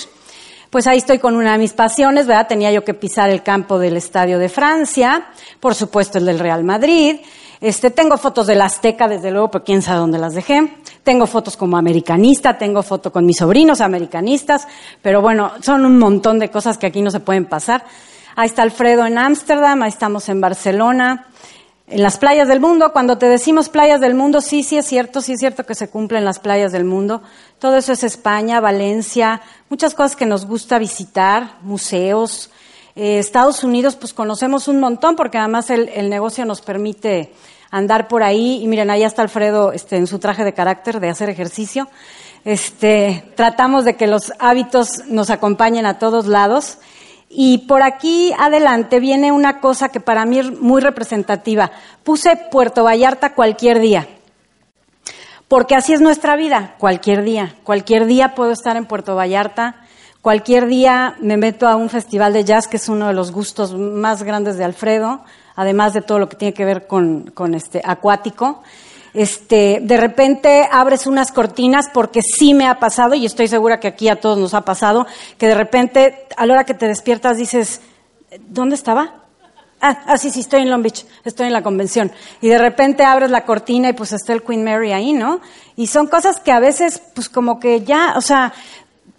pues 0.72 0.88
ahí 0.88 1.00
estoy 1.00 1.20
con 1.20 1.36
una 1.36 1.52
de 1.52 1.58
mis 1.58 1.74
pasiones, 1.74 2.28
¿verdad? 2.28 2.48
Tenía 2.48 2.72
yo 2.72 2.86
que 2.86 2.94
pisar 2.94 3.30
el 3.30 3.44
campo 3.44 3.78
del 3.78 3.98
Estadio 3.98 4.40
de 4.40 4.48
Francia, 4.48 5.28
por 5.60 5.76
supuesto 5.76 6.18
el 6.18 6.26
del 6.26 6.40
Real 6.40 6.64
Madrid. 6.64 7.18
Este, 7.60 7.92
tengo 7.92 8.18
fotos 8.18 8.48
del 8.48 8.62
Azteca, 8.62 9.10
desde 9.10 9.32
luego, 9.32 9.52
pero 9.52 9.66
quién 9.66 9.82
sabe 9.82 10.00
dónde 10.00 10.18
las 10.18 10.34
dejé. 10.34 10.78
Tengo 11.04 11.28
fotos 11.28 11.58
como 11.58 11.76
americanista, 11.76 12.58
tengo 12.58 12.84
foto 12.84 13.12
con 13.12 13.26
mis 13.26 13.38
sobrinos 13.38 13.82
americanistas, 13.82 14.66
pero 15.02 15.22
bueno, 15.22 15.52
son 15.62 15.86
un 15.86 16.00
montón 16.00 16.40
de 16.40 16.50
cosas 16.50 16.78
que 16.78 16.88
aquí 16.88 17.02
no 17.02 17.12
se 17.12 17.20
pueden 17.20 17.46
pasar. 17.46 17.84
Ahí 18.38 18.48
está 18.48 18.62
Alfredo 18.62 19.06
en 19.06 19.18
Ámsterdam, 19.18 19.84
ahí 19.84 19.90
estamos 19.90 20.30
en 20.30 20.40
Barcelona 20.40 21.28
en 21.92 22.02
las 22.02 22.18
playas 22.18 22.48
del 22.48 22.62
mundo. 22.62 22.94
Cuando 22.94 23.18
te 23.18 23.28
decimos 23.28 23.70
playas 23.70 24.00
del 24.00 24.16
mundo, 24.16 24.42
sí, 24.42 24.64
sí 24.64 24.78
es 24.78 24.86
cierto, 24.86 25.22
sí 25.22 25.34
es 25.34 25.40
cierto 25.40 25.66
que 25.66 25.76
se 25.76 25.90
cumplen 25.90 26.26
las 26.26 26.40
playas 26.40 26.72
del 26.72 26.86
mundo. 26.86 27.22
Todo 27.60 27.76
eso 27.76 27.92
es 27.92 28.04
España, 28.04 28.60
Valencia, 28.62 29.42
muchas 29.70 29.94
cosas 29.94 30.16
que 30.16 30.26
nos 30.26 30.46
gusta 30.46 30.80
visitar, 30.80 31.58
museos. 31.62 32.50
Eh, 32.96 33.20
Estados 33.20 33.64
Unidos, 33.64 33.96
pues 33.96 34.14
conocemos 34.14 34.68
un 34.68 34.80
montón 34.80 35.16
porque 35.16 35.38
además 35.38 35.70
el, 35.70 36.10
negocio 36.10 36.46
nos 36.46 36.62
permite 36.62 37.34
andar 37.70 38.08
por 38.08 38.24
ahí. 38.24 38.64
Y 38.64 38.68
miren, 38.68 38.90
ahí 38.90 39.04
está 39.04 39.22
Alfredo 39.22 39.74
este, 39.74 39.98
en 39.98 40.08
su 40.08 40.18
traje 40.18 40.46
de 40.46 40.54
carácter 40.54 41.00
de 41.02 41.10
hacer 41.10 41.30
ejercicio. 41.30 41.90
Este, 42.46 43.32
tratamos 43.36 43.86
de 43.86 43.96
que 43.96 44.08
los 44.08 44.32
hábitos 44.40 45.06
nos 45.08 45.30
acompañen 45.30 45.86
a 45.86 46.00
todos 46.00 46.26
lados. 46.26 46.78
Y 47.34 47.60
por 47.60 47.82
aquí 47.82 48.34
adelante 48.38 49.00
viene 49.00 49.32
una 49.32 49.62
cosa 49.62 49.88
que 49.88 50.02
para 50.02 50.26
mí 50.26 50.40
es 50.40 50.60
muy 50.60 50.82
representativa. 50.82 51.72
Puse 52.04 52.36
Puerto 52.52 52.84
Vallarta 52.84 53.34
cualquier 53.34 53.80
día. 53.80 54.08
porque 55.48 55.76
así 55.76 55.92
es 55.92 56.00
nuestra 56.00 56.38
vida, 56.38 56.76
cualquier 56.78 57.24
día. 57.24 57.56
Cualquier 57.64 58.06
día 58.06 58.36
puedo 58.36 58.52
estar 58.52 58.78
en 58.78 58.86
Puerto 58.86 59.16
Vallarta, 59.16 59.76
cualquier 60.22 60.68
día 60.68 61.16
me 61.20 61.36
meto 61.36 61.68
a 61.68 61.76
un 61.76 61.90
festival 61.90 62.32
de 62.32 62.46
jazz, 62.46 62.70
que 62.70 62.78
es 62.78 62.88
uno 62.88 63.08
de 63.08 63.14
los 63.14 63.34
gustos 63.34 63.74
más 63.74 64.24
grandes 64.24 64.58
de 64.58 64.64
Alfredo, 64.64 65.22
además 65.56 65.94
de 65.94 66.02
todo 66.02 66.20
lo 66.20 66.30
que 66.30 66.38
tiene 66.38 66.54
que 66.54 66.64
ver 66.64 66.88
con, 66.88 67.32
con 67.34 67.54
este 67.54 67.82
acuático. 67.84 68.64
Este, 69.14 69.80
de 69.82 69.98
repente 69.98 70.68
abres 70.72 71.06
unas 71.06 71.32
cortinas 71.32 71.90
porque 71.94 72.22
sí 72.22 72.54
me 72.54 72.68
ha 72.68 72.80
pasado 72.80 73.14
y 73.14 73.26
estoy 73.26 73.48
segura 73.48 73.80
que 73.80 73.90
aquí 73.90 74.08
a 74.08 74.20
todos 74.20 74.38
nos 74.38 74.54
ha 74.54 74.62
pasado, 74.62 75.06
que 75.38 75.48
de 75.48 75.56
repente 75.56 76.28
a 76.38 76.46
la 76.46 76.54
hora 76.54 76.64
que 76.64 76.74
te 76.74 76.88
despiertas 76.88 77.38
dices, 77.38 77.82
¿dónde 78.48 78.76
estaba? 78.76 79.16
Ah, 79.82 80.00
ah, 80.06 80.18
sí, 80.18 80.30
sí, 80.30 80.42
estoy 80.42 80.62
en 80.62 80.70
Long 80.70 80.84
Beach, 80.84 81.06
estoy 81.26 81.48
en 81.48 81.54
la 81.54 81.64
convención. 81.64 82.12
Y 82.40 82.50
de 82.50 82.60
repente 82.60 83.04
abres 83.04 83.32
la 83.32 83.46
cortina 83.46 83.90
y 83.90 83.94
pues 83.94 84.14
está 84.14 84.32
el 84.32 84.44
Queen 84.44 84.64
Mary 84.64 84.94
ahí, 84.94 85.12
¿no? 85.12 85.42
Y 85.76 85.88
son 85.88 86.06
cosas 86.06 86.40
que 86.40 86.52
a 86.52 86.60
veces, 86.60 87.02
pues 87.16 87.30
como 87.30 87.60
que 87.60 87.82
ya, 87.82 88.14
o 88.16 88.22
sea, 88.22 88.54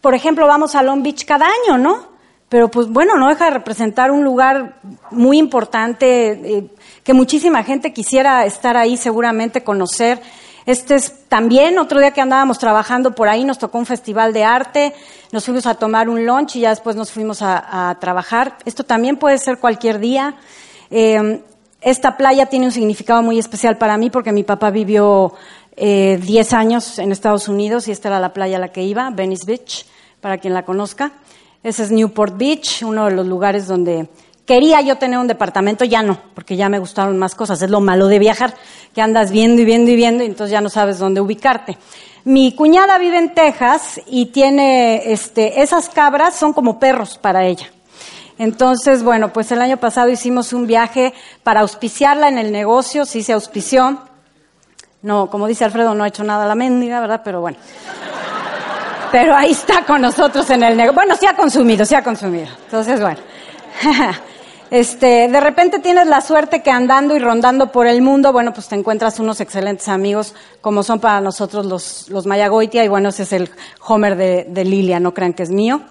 por 0.00 0.14
ejemplo, 0.14 0.46
vamos 0.46 0.76
a 0.76 0.82
Long 0.82 1.02
Beach 1.02 1.24
cada 1.24 1.46
año, 1.46 1.78
¿no? 1.78 2.11
Pero 2.52 2.70
pues 2.70 2.86
bueno, 2.86 3.16
no 3.16 3.30
deja 3.30 3.46
de 3.46 3.52
representar 3.52 4.10
un 4.10 4.24
lugar 4.24 4.74
muy 5.10 5.38
importante, 5.38 6.32
eh, 6.32 6.66
que 7.02 7.14
muchísima 7.14 7.64
gente 7.64 7.94
quisiera 7.94 8.44
estar 8.44 8.76
ahí, 8.76 8.98
seguramente 8.98 9.64
conocer. 9.64 10.20
Este 10.66 10.96
es 10.96 11.26
también 11.30 11.78
otro 11.78 11.98
día 11.98 12.10
que 12.10 12.20
andábamos 12.20 12.58
trabajando 12.58 13.14
por 13.14 13.30
ahí, 13.30 13.44
nos 13.44 13.58
tocó 13.58 13.78
un 13.78 13.86
festival 13.86 14.34
de 14.34 14.44
arte, 14.44 14.92
nos 15.32 15.46
fuimos 15.46 15.64
a 15.64 15.76
tomar 15.76 16.10
un 16.10 16.26
lunch 16.26 16.56
y 16.56 16.60
ya 16.60 16.68
después 16.68 16.94
nos 16.94 17.10
fuimos 17.10 17.40
a, 17.40 17.96
trabajar. 18.02 18.58
Esto 18.66 18.84
también 18.84 19.16
puede 19.16 19.38
ser 19.38 19.56
cualquier 19.56 19.98
día. 19.98 20.34
Eh, 20.90 21.40
esta 21.80 22.18
playa 22.18 22.44
tiene 22.44 22.66
un 22.66 22.72
significado 22.72 23.22
muy 23.22 23.38
especial 23.38 23.78
para 23.78 23.96
mí 23.96 24.10
porque 24.10 24.30
mi 24.30 24.42
papá 24.42 24.70
vivió 24.70 25.32
eh, 25.74 26.20
10 26.22 26.52
años 26.52 26.98
en 26.98 27.12
Estados 27.12 27.48
Unidos 27.48 27.88
y 27.88 27.92
esta 27.92 28.08
era 28.08 28.20
la 28.20 28.34
playa 28.34 28.58
a 28.58 28.60
la 28.60 28.68
que 28.68 28.82
iba, 28.82 29.08
Venice 29.08 29.46
Beach, 29.46 29.86
para 30.20 30.36
quien 30.36 30.52
la 30.52 30.66
conozca. 30.66 31.12
Ese 31.62 31.84
es 31.84 31.90
Newport 31.90 32.36
Beach, 32.36 32.82
uno 32.82 33.06
de 33.06 33.12
los 33.12 33.26
lugares 33.26 33.66
donde 33.66 34.08
Quería 34.46 34.80
yo 34.80 34.98
tener 34.98 35.20
un 35.20 35.28
departamento, 35.28 35.84
ya 35.84 36.02
no, 36.02 36.18
porque 36.34 36.56
ya 36.56 36.68
me 36.68 36.80
gustaron 36.80 37.16
más 37.16 37.36
cosas. 37.36 37.62
Es 37.62 37.70
lo 37.70 37.80
malo 37.80 38.08
de 38.08 38.18
viajar, 38.18 38.54
que 38.92 39.00
andas 39.00 39.30
viendo 39.30 39.62
y 39.62 39.64
viendo 39.64 39.90
y 39.90 39.96
viendo 39.96 40.24
y 40.24 40.26
entonces 40.26 40.50
ya 40.50 40.60
no 40.60 40.68
sabes 40.68 40.98
dónde 40.98 41.20
ubicarte. 41.20 41.78
Mi 42.24 42.54
cuñada 42.54 42.98
vive 42.98 43.18
en 43.18 43.34
Texas 43.34 44.00
y 44.06 44.26
tiene, 44.26 45.12
este, 45.12 45.62
esas 45.62 45.88
cabras 45.88 46.34
son 46.34 46.52
como 46.52 46.80
perros 46.80 47.18
para 47.18 47.46
ella. 47.46 47.70
Entonces, 48.36 49.04
bueno, 49.04 49.32
pues 49.32 49.52
el 49.52 49.62
año 49.62 49.76
pasado 49.76 50.08
hicimos 50.08 50.52
un 50.52 50.66
viaje 50.66 51.14
para 51.44 51.60
auspiciarla 51.60 52.28
en 52.28 52.38
el 52.38 52.50
negocio, 52.50 53.04
sí 53.04 53.22
se 53.22 53.32
auspició. 53.32 53.98
No, 55.02 55.30
como 55.30 55.46
dice 55.46 55.64
Alfredo, 55.64 55.94
no 55.94 56.02
ha 56.02 56.08
hecho 56.08 56.24
nada 56.24 56.46
la 56.46 56.56
mendiga, 56.56 57.00
¿verdad? 57.00 57.22
Pero 57.24 57.40
bueno. 57.40 57.58
Pero 59.12 59.36
ahí 59.36 59.50
está 59.52 59.84
con 59.84 60.00
nosotros 60.00 60.48
en 60.50 60.62
el 60.62 60.76
negocio. 60.76 60.94
Bueno, 60.94 61.14
sí 61.16 61.26
ha 61.26 61.36
consumido, 61.36 61.84
sí 61.84 61.94
ha 61.94 62.02
consumido. 62.02 62.48
Entonces, 62.64 63.00
bueno. 63.00 63.20
Este, 64.72 65.28
de 65.28 65.38
repente 65.38 65.80
tienes 65.80 66.06
la 66.06 66.22
suerte 66.22 66.62
que 66.62 66.70
andando 66.70 67.14
y 67.14 67.18
rondando 67.18 67.70
por 67.70 67.86
el 67.86 68.00
mundo, 68.00 68.32
bueno, 68.32 68.54
pues 68.54 68.68
te 68.68 68.74
encuentras 68.74 69.20
unos 69.20 69.38
excelentes 69.42 69.86
amigos, 69.88 70.34
como 70.62 70.82
son 70.82 70.98
para 70.98 71.20
nosotros 71.20 71.66
los, 71.66 72.08
los 72.08 72.24
Mayagoitia, 72.24 72.82
y 72.82 72.88
bueno, 72.88 73.10
ese 73.10 73.24
es 73.24 73.34
el 73.34 73.50
Homer 73.86 74.16
de, 74.16 74.64
Lilia, 74.64 74.98
no 74.98 75.12
crean 75.12 75.34
que 75.34 75.42
es 75.42 75.50
mío. 75.50 75.82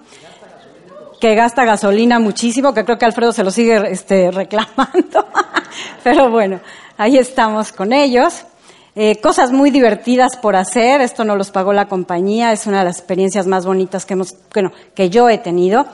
Que 1.20 1.36
gasta 1.36 1.64
gasolina 1.64 2.18
muchísimo, 2.18 2.74
que 2.74 2.84
creo 2.84 2.98
que 2.98 3.04
Alfredo 3.04 3.30
se 3.30 3.44
lo 3.44 3.52
sigue 3.52 3.80
este, 3.88 4.32
reclamando. 4.32 5.28
Pero 6.02 6.28
bueno, 6.28 6.58
ahí 6.98 7.18
estamos 7.18 7.70
con 7.70 7.92
ellos. 7.92 8.46
Eh, 8.94 9.20
cosas 9.22 9.52
muy 9.52 9.70
divertidas 9.70 10.36
por 10.36 10.54
hacer, 10.54 11.00
esto 11.00 11.24
no 11.24 11.34
los 11.34 11.50
pagó 11.50 11.72
la 11.72 11.88
compañía, 11.88 12.52
es 12.52 12.66
una 12.66 12.80
de 12.80 12.84
las 12.84 12.98
experiencias 12.98 13.46
más 13.46 13.64
bonitas 13.64 14.04
que 14.04 14.12
hemos, 14.12 14.34
bueno, 14.52 14.70
que 14.94 15.08
yo 15.08 15.30
he 15.30 15.38
tenido. 15.38 15.86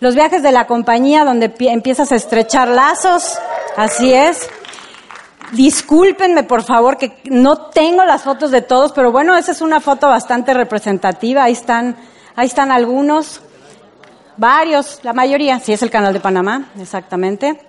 Los 0.00 0.14
viajes 0.14 0.42
de 0.42 0.52
la 0.52 0.66
compañía 0.66 1.24
donde 1.24 1.52
empiezas 1.58 2.12
a 2.12 2.16
estrechar 2.16 2.68
lazos, 2.68 3.38
así 3.76 4.12
es. 4.12 4.48
Discúlpenme, 5.52 6.44
por 6.44 6.62
favor, 6.62 6.96
que 6.96 7.18
no 7.24 7.68
tengo 7.68 8.04
las 8.04 8.22
fotos 8.22 8.50
de 8.50 8.62
todos, 8.62 8.92
pero 8.92 9.12
bueno, 9.12 9.36
esa 9.36 9.52
es 9.52 9.60
una 9.60 9.80
foto 9.80 10.08
bastante 10.08 10.54
representativa. 10.54 11.44
Ahí 11.44 11.52
están, 11.52 11.96
ahí 12.34 12.46
están 12.46 12.72
algunos, 12.72 13.42
varios, 14.38 15.00
la 15.02 15.12
mayoría. 15.12 15.60
Sí, 15.60 15.74
es 15.74 15.82
el 15.82 15.90
canal 15.90 16.14
de 16.14 16.20
Panamá, 16.20 16.70
exactamente. 16.80 17.60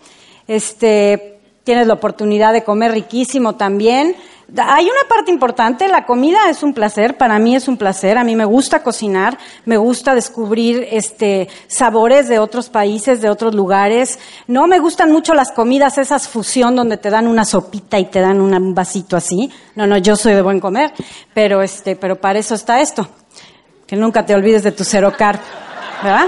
Este, 0.47 1.39
tienes 1.63 1.87
la 1.87 1.93
oportunidad 1.93 2.53
de 2.53 2.63
comer 2.63 2.93
riquísimo 2.93 3.55
también. 3.55 4.15
Hay 4.55 4.85
una 4.85 5.09
parte 5.09 5.29
importante, 5.29 5.89
la 5.89 6.05
comida 6.05 6.49
es 6.49 6.63
un 6.63 6.73
placer, 6.73 7.17
para 7.17 7.37
mí 7.37 7.53
es 7.53 7.67
un 7.67 7.75
placer, 7.75 8.17
a 8.17 8.23
mí 8.23 8.33
me 8.33 8.45
gusta 8.45 8.81
cocinar, 8.81 9.37
me 9.65 9.75
gusta 9.75 10.15
descubrir 10.15 10.87
este 10.89 11.49
sabores 11.67 12.29
de 12.29 12.39
otros 12.39 12.69
países, 12.69 13.21
de 13.21 13.29
otros 13.29 13.53
lugares. 13.53 14.19
No 14.47 14.65
me 14.67 14.79
gustan 14.79 15.11
mucho 15.11 15.33
las 15.33 15.51
comidas, 15.51 15.97
esas 15.97 16.29
fusión 16.29 16.77
donde 16.77 16.95
te 16.95 17.09
dan 17.09 17.27
una 17.27 17.43
sopita 17.43 17.99
y 17.99 18.05
te 18.05 18.21
dan 18.21 18.39
un 18.39 18.73
vasito 18.73 19.17
así. 19.17 19.51
No, 19.75 19.85
no, 19.85 19.97
yo 19.97 20.15
soy 20.15 20.33
de 20.33 20.41
buen 20.41 20.61
comer, 20.61 20.93
pero 21.33 21.61
este, 21.61 21.97
pero 21.97 22.15
para 22.15 22.39
eso 22.39 22.55
está 22.55 22.79
esto. 22.79 23.05
Que 23.85 23.97
nunca 23.97 24.25
te 24.25 24.33
olvides 24.33 24.63
de 24.63 24.71
tu 24.71 24.85
cero 24.85 25.13
carb, 25.17 25.39
¿verdad? 26.01 26.27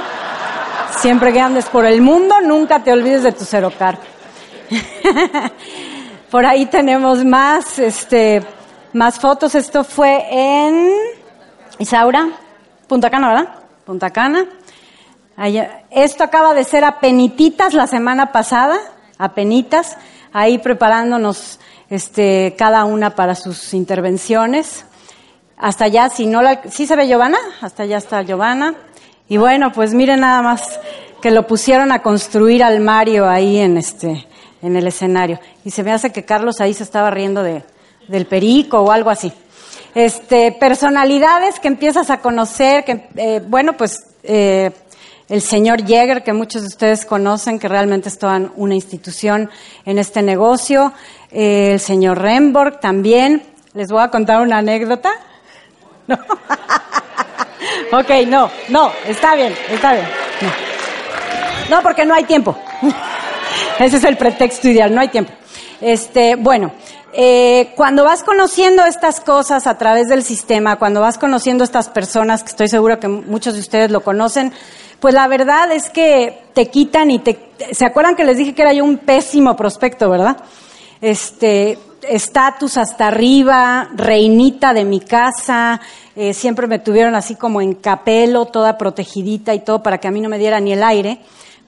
Siempre 0.98 1.32
que 1.32 1.40
andes 1.40 1.66
por 1.66 1.86
el 1.86 2.02
mundo, 2.02 2.36
nunca 2.42 2.84
te 2.84 2.92
olvides 2.92 3.24
de 3.24 3.32
tu 3.32 3.46
cero 3.46 3.72
carb. 3.78 4.00
Por 6.32 6.46
ahí 6.46 6.68
tenemos 6.68 7.26
más, 7.26 7.80
este, 7.80 8.44
más 8.94 9.20
fotos. 9.20 9.56
Esto 9.56 9.84
fue 9.84 10.26
en 10.30 10.92
Isaura, 11.80 12.30
Punta 12.88 13.10
Cana, 13.10 13.30
¿verdad? 13.30 13.50
Punta 13.84 14.12
Cana. 14.12 14.46
esto 15.90 16.24
acaba 16.24 16.54
de 16.54 16.64
ser 16.64 16.84
a 16.84 17.00
penititas 17.00 17.74
la 17.74 17.88
semana 17.88 18.32
pasada, 18.32 18.78
a 19.18 19.34
penitas, 19.34 19.98
ahí 20.32 20.60
preparándonos 20.60 21.60
este, 21.90 22.54
cada 22.56 22.86
una 22.86 23.16
para 23.16 23.34
sus 23.34 23.74
intervenciones. 23.74 24.86
Hasta 25.58 25.86
allá, 25.86 26.10
si 26.10 26.28
no 26.28 26.44
la, 26.44 26.62
¿sí 26.70 26.86
se 26.86 26.96
ve 26.96 27.08
Giovanna? 27.08 27.40
Hasta 27.60 27.84
allá 27.84 27.98
está 27.98 28.22
Giovanna. 28.22 28.76
Y 29.28 29.38
bueno, 29.38 29.72
pues 29.72 29.96
miren 29.96 30.20
nada 30.20 30.44
más 30.44 30.80
que 31.24 31.32
lo 31.32 31.48
pusieron 31.48 31.92
a 31.92 32.04
construir 32.04 32.64
al 32.64 32.82
Mario 32.82 33.28
ahí 33.28 33.58
en 33.58 33.78
este, 33.78 34.28
en 34.62 34.76
el 34.76 34.88
escenario. 34.88 35.40
Y 35.64 35.72
se 35.72 35.84
me 35.84 35.92
hace 35.92 36.12
que 36.12 36.26
Carlos 36.26 36.60
ahí 36.60 36.74
se 36.74 36.84
estaba 36.84 37.10
riendo 37.12 37.44
de, 37.44 37.64
del 38.08 38.26
perico 38.26 38.80
o 38.80 38.92
algo 38.92 39.10
así. 39.10 39.32
Este, 39.96 40.52
personalidades 40.52 41.60
que 41.60 41.68
empiezas 41.68 42.10
a 42.10 42.20
conocer, 42.20 42.84
que, 42.86 43.08
eh, 43.16 43.42
bueno, 43.46 43.74
pues 43.74 43.98
eh, 44.24 44.72
el 45.30 45.42
señor 45.42 45.86
Jäger, 45.86 46.24
que 46.24 46.34
muchos 46.34 46.62
de 46.62 46.68
ustedes 46.68 47.06
conocen, 47.06 47.60
que 47.60 47.68
realmente 47.68 48.10
es 48.10 48.20
toda 48.20 48.52
una 48.56 48.76
institución 48.76 49.50
en 49.86 50.00
este 50.00 50.22
negocio, 50.22 50.94
eh, 51.32 51.72
el 51.74 51.80
señor 51.80 52.20
Remborg 52.20 52.80
también. 52.80 53.44
Les 53.74 53.90
voy 53.90 54.02
a 54.02 54.10
contar 54.10 54.42
una 54.42 54.58
anécdota. 54.60 55.12
No. 57.92 58.00
ok, 58.00 58.10
no, 58.26 58.50
no, 58.70 58.92
está 59.06 59.36
bien, 59.36 59.54
está 59.70 59.94
bien. 59.94 60.08
No, 60.42 61.76
no 61.76 61.84
porque 61.84 62.04
no 62.04 62.16
hay 62.16 62.24
tiempo. 62.24 62.58
Ese 63.86 63.98
es 63.98 64.04
el 64.04 64.18
pretexto 64.18 64.68
ideal, 64.68 64.94
no 64.94 65.02
hay 65.02 65.08
tiempo. 65.08 65.32
Este, 65.80 66.36
bueno, 66.36 66.74
eh, 67.14 67.72
cuando 67.76 68.04
vas 68.04 68.24
conociendo 68.24 68.86
estas 68.86 69.22
cosas 69.22 69.68
a 69.68 69.78
través 69.78 70.10
del 70.10 70.24
sistema, 70.24 70.76
cuando 70.76 71.00
vas 71.02 71.18
conociendo 71.18 71.64
estas 71.64 71.88
personas, 71.88 72.44
que 72.44 72.50
estoy 72.50 72.68
seguro 72.68 73.00
que 73.00 73.08
muchos 73.08 73.54
de 73.54 73.62
ustedes 73.62 73.90
lo 73.90 74.02
conocen, 74.02 74.52
pues 75.00 75.14
la 75.14 75.28
verdad 75.28 75.72
es 75.72 75.90
que 75.90 76.44
te 76.54 76.68
quitan 76.68 77.10
y 77.10 77.20
te... 77.20 77.40
¿Se 77.72 77.86
acuerdan 77.86 78.16
que 78.16 78.26
les 78.26 78.38
dije 78.38 78.54
que 78.54 78.62
era 78.62 78.74
yo 78.74 78.84
un 78.84 78.98
pésimo 78.98 79.56
prospecto, 79.56 80.10
verdad? 80.10 80.38
Este, 81.00 81.80
estatus 82.02 82.76
hasta 82.76 83.08
arriba, 83.08 83.90
reinita 83.96 84.74
de 84.74 84.84
mi 84.84 85.00
casa, 85.00 85.80
eh, 86.18 86.34
siempre 86.34 86.68
me 86.68 86.80
tuvieron 86.80 87.16
así 87.16 87.36
como 87.36 87.62
en 87.62 87.76
capelo, 87.76 88.46
toda 88.46 88.78
protegidita 88.78 89.54
y 89.54 89.60
todo 89.60 89.82
para 89.82 90.00
que 90.00 90.10
a 90.10 90.12
mí 90.12 90.20
no 90.20 90.28
me 90.28 90.38
diera 90.38 90.60
ni 90.60 90.74
el 90.74 90.84
aire 90.84 91.20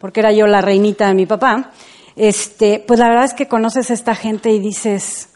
porque 0.01 0.20
era 0.20 0.32
yo 0.32 0.47
la 0.47 0.62
reinita 0.62 1.07
de 1.07 1.14
mi 1.14 1.28
papá, 1.28 1.70
este, 2.16 2.84
pues 2.86 2.99
la 2.99 3.07
verdad 3.09 3.26
es 3.26 3.34
que 3.34 3.47
conoces 3.47 3.89
a 3.89 3.93
esta 3.93 4.16
gente 4.16 4.51
y 4.51 4.59
dices, 4.59 5.30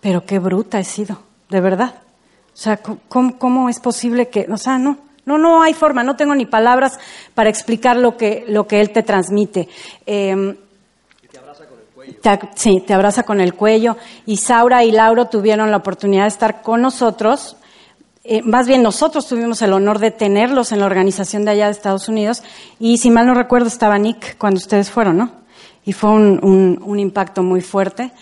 pero 0.00 0.24
qué 0.24 0.38
bruta 0.38 0.78
he 0.78 0.84
sido, 0.84 1.20
de 1.48 1.60
verdad. 1.60 1.94
O 2.52 2.56
sea, 2.56 2.78
¿cómo, 2.78 3.68
es 3.68 3.80
posible 3.80 4.28
que, 4.28 4.46
o 4.50 4.56
sea, 4.56 4.78
no, 4.78 4.98
no, 5.24 5.38
no 5.38 5.62
hay 5.62 5.74
forma, 5.74 6.02
no 6.02 6.16
tengo 6.16 6.34
ni 6.34 6.46
palabras 6.46 6.98
para 7.34 7.48
explicar 7.48 7.96
lo 7.96 8.16
que, 8.16 8.44
lo 8.48 8.66
que 8.66 8.80
él 8.80 8.90
te 8.90 9.02
transmite. 9.02 9.68
Eh, 10.06 10.58
te 11.30 11.38
abraza 11.38 11.64
con 11.66 11.78
el 11.78 11.86
cuello. 11.94 12.48
sí, 12.54 12.84
te 12.86 12.94
abraza 12.94 13.22
con 13.22 13.40
el 13.40 13.54
cuello. 13.54 13.96
Y 14.26 14.38
Saura 14.38 14.84
y 14.84 14.90
Lauro 14.90 15.26
tuvieron 15.26 15.70
la 15.70 15.78
oportunidad 15.78 16.24
de 16.24 16.28
estar 16.28 16.62
con 16.62 16.82
nosotros 16.82 17.56
eh, 18.22 18.42
más 18.42 18.66
bien 18.68 18.82
nosotros 18.82 19.26
tuvimos 19.26 19.62
el 19.62 19.72
honor 19.72 19.98
de 19.98 20.10
tenerlos 20.10 20.72
en 20.72 20.80
la 20.80 20.86
organización 20.86 21.46
de 21.46 21.52
allá 21.52 21.66
de 21.66 21.72
Estados 21.72 22.08
Unidos 22.08 22.42
y 22.78 22.98
si 22.98 23.10
mal 23.10 23.26
no 23.26 23.32
recuerdo 23.32 23.68
estaba 23.68 23.98
Nick 23.98 24.36
cuando 24.36 24.58
ustedes 24.58 24.90
fueron, 24.90 25.16
¿no? 25.16 25.39
Y 25.84 25.92
fue 25.92 26.10
un, 26.10 26.80
un, 26.84 26.98
impacto 26.98 27.42
muy 27.42 27.60
fuerte. 27.60 28.12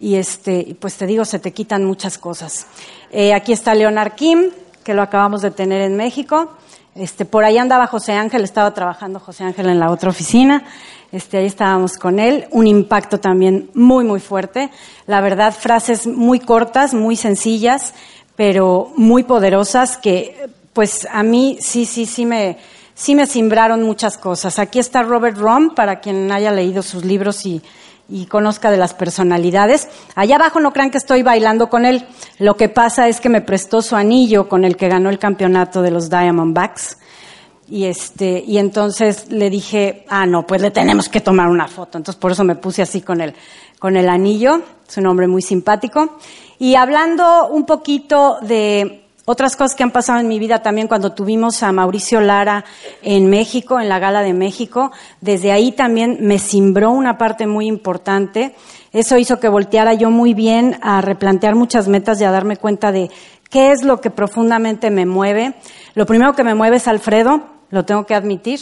y 0.00 0.14
este, 0.14 0.76
pues 0.80 0.96
te 0.96 1.06
digo, 1.06 1.24
se 1.24 1.38
te 1.38 1.52
quitan 1.52 1.84
muchas 1.84 2.18
cosas. 2.18 2.66
Eh, 3.10 3.34
aquí 3.34 3.52
está 3.52 3.74
Leonard 3.74 4.14
Kim, 4.14 4.50
que 4.84 4.94
lo 4.94 5.02
acabamos 5.02 5.42
de 5.42 5.50
tener 5.50 5.82
en 5.82 5.96
México. 5.96 6.56
Este, 6.94 7.24
por 7.24 7.44
ahí 7.44 7.58
andaba 7.58 7.86
José 7.86 8.12
Ángel, 8.12 8.42
estaba 8.42 8.74
trabajando 8.74 9.20
José 9.20 9.44
Ángel 9.44 9.68
en 9.68 9.78
la 9.78 9.90
otra 9.90 10.10
oficina. 10.10 10.64
Este, 11.12 11.38
ahí 11.38 11.46
estábamos 11.46 11.96
con 11.96 12.18
él. 12.18 12.46
Un 12.50 12.66
impacto 12.66 13.18
también 13.20 13.70
muy, 13.74 14.04
muy 14.04 14.20
fuerte. 14.20 14.70
La 15.06 15.20
verdad, 15.20 15.54
frases 15.54 16.06
muy 16.06 16.40
cortas, 16.40 16.94
muy 16.94 17.16
sencillas, 17.16 17.94
pero 18.36 18.92
muy 18.96 19.22
poderosas 19.22 19.96
que, 19.96 20.48
pues 20.72 21.06
a 21.10 21.22
mí 21.22 21.58
sí, 21.60 21.86
sí, 21.86 22.04
sí 22.04 22.26
me, 22.26 22.58
sí 22.98 23.14
me 23.14 23.26
simbraron 23.26 23.82
muchas 23.84 24.18
cosas. 24.18 24.58
Aquí 24.58 24.80
está 24.80 25.02
Robert 25.02 25.38
Rom, 25.38 25.74
para 25.74 26.00
quien 26.00 26.30
haya 26.32 26.50
leído 26.50 26.82
sus 26.82 27.04
libros 27.04 27.46
y, 27.46 27.62
conozca 28.28 28.70
de 28.70 28.76
las 28.76 28.94
personalidades. 28.94 29.88
Allá 30.14 30.36
abajo 30.36 30.60
no 30.60 30.72
crean 30.72 30.90
que 30.90 30.98
estoy 30.98 31.22
bailando 31.22 31.68
con 31.68 31.84
él. 31.86 32.06
Lo 32.38 32.56
que 32.56 32.68
pasa 32.68 33.06
es 33.06 33.20
que 33.20 33.28
me 33.28 33.40
prestó 33.40 33.82
su 33.82 33.96
anillo 33.96 34.48
con 34.48 34.64
el 34.64 34.76
que 34.76 34.88
ganó 34.88 35.10
el 35.10 35.18
campeonato 35.18 35.82
de 35.82 35.90
los 35.90 36.10
Diamondbacks. 36.10 36.98
Y 37.68 37.84
este, 37.84 38.42
y 38.46 38.56
entonces 38.56 39.30
le 39.30 39.50
dije, 39.50 40.06
ah, 40.08 40.24
no, 40.24 40.46
pues 40.46 40.62
le 40.62 40.70
tenemos 40.70 41.10
que 41.10 41.20
tomar 41.20 41.48
una 41.48 41.68
foto. 41.68 41.98
Entonces 41.98 42.18
por 42.18 42.32
eso 42.32 42.44
me 42.44 42.56
puse 42.56 42.80
así 42.80 43.02
con 43.02 43.20
el, 43.20 43.34
con 43.78 43.96
el 43.96 44.08
anillo. 44.08 44.62
Es 44.88 44.96
un 44.96 45.06
hombre 45.06 45.28
muy 45.28 45.42
simpático. 45.42 46.18
Y 46.58 46.76
hablando 46.76 47.48
un 47.48 47.66
poquito 47.66 48.38
de 48.40 49.07
otras 49.30 49.56
cosas 49.56 49.76
que 49.76 49.82
han 49.82 49.90
pasado 49.90 50.20
en 50.20 50.26
mi 50.26 50.38
vida 50.38 50.62
también 50.62 50.88
cuando 50.88 51.12
tuvimos 51.12 51.62
a 51.62 51.70
Mauricio 51.70 52.22
Lara 52.22 52.64
en 53.02 53.28
México, 53.28 53.78
en 53.78 53.90
la 53.90 53.98
Gala 53.98 54.22
de 54.22 54.32
México, 54.32 54.90
desde 55.20 55.52
ahí 55.52 55.70
también 55.72 56.16
me 56.22 56.38
cimbró 56.38 56.92
una 56.92 57.18
parte 57.18 57.46
muy 57.46 57.66
importante. 57.66 58.54
Eso 58.90 59.18
hizo 59.18 59.38
que 59.38 59.50
volteara 59.50 59.92
yo 59.92 60.10
muy 60.10 60.32
bien 60.32 60.78
a 60.80 61.02
replantear 61.02 61.56
muchas 61.56 61.88
metas 61.88 62.18
y 62.22 62.24
a 62.24 62.30
darme 62.30 62.56
cuenta 62.56 62.90
de 62.90 63.10
qué 63.50 63.70
es 63.70 63.84
lo 63.84 64.00
que 64.00 64.08
profundamente 64.08 64.88
me 64.88 65.04
mueve. 65.04 65.52
Lo 65.94 66.06
primero 66.06 66.32
que 66.32 66.42
me 66.42 66.54
mueve 66.54 66.78
es 66.78 66.88
Alfredo, 66.88 67.42
lo 67.68 67.84
tengo 67.84 68.06
que 68.06 68.14
admitir. 68.14 68.60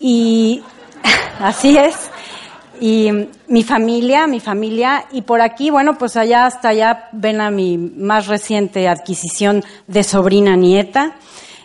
Y 0.00 0.64
así 1.38 1.78
es. 1.78 2.10
Mi 3.48 3.62
familia, 3.62 4.26
mi 4.26 4.40
familia, 4.40 5.06
y 5.12 5.22
por 5.22 5.40
aquí, 5.40 5.70
bueno, 5.70 5.98
pues 5.98 6.16
allá 6.16 6.46
hasta 6.46 6.70
allá 6.70 7.08
ven 7.12 7.40
a 7.40 7.50
mi 7.50 7.78
más 7.78 8.26
reciente 8.26 8.88
adquisición 8.88 9.64
de 9.86 10.02
sobrina 10.02 10.56
nieta. 10.56 11.16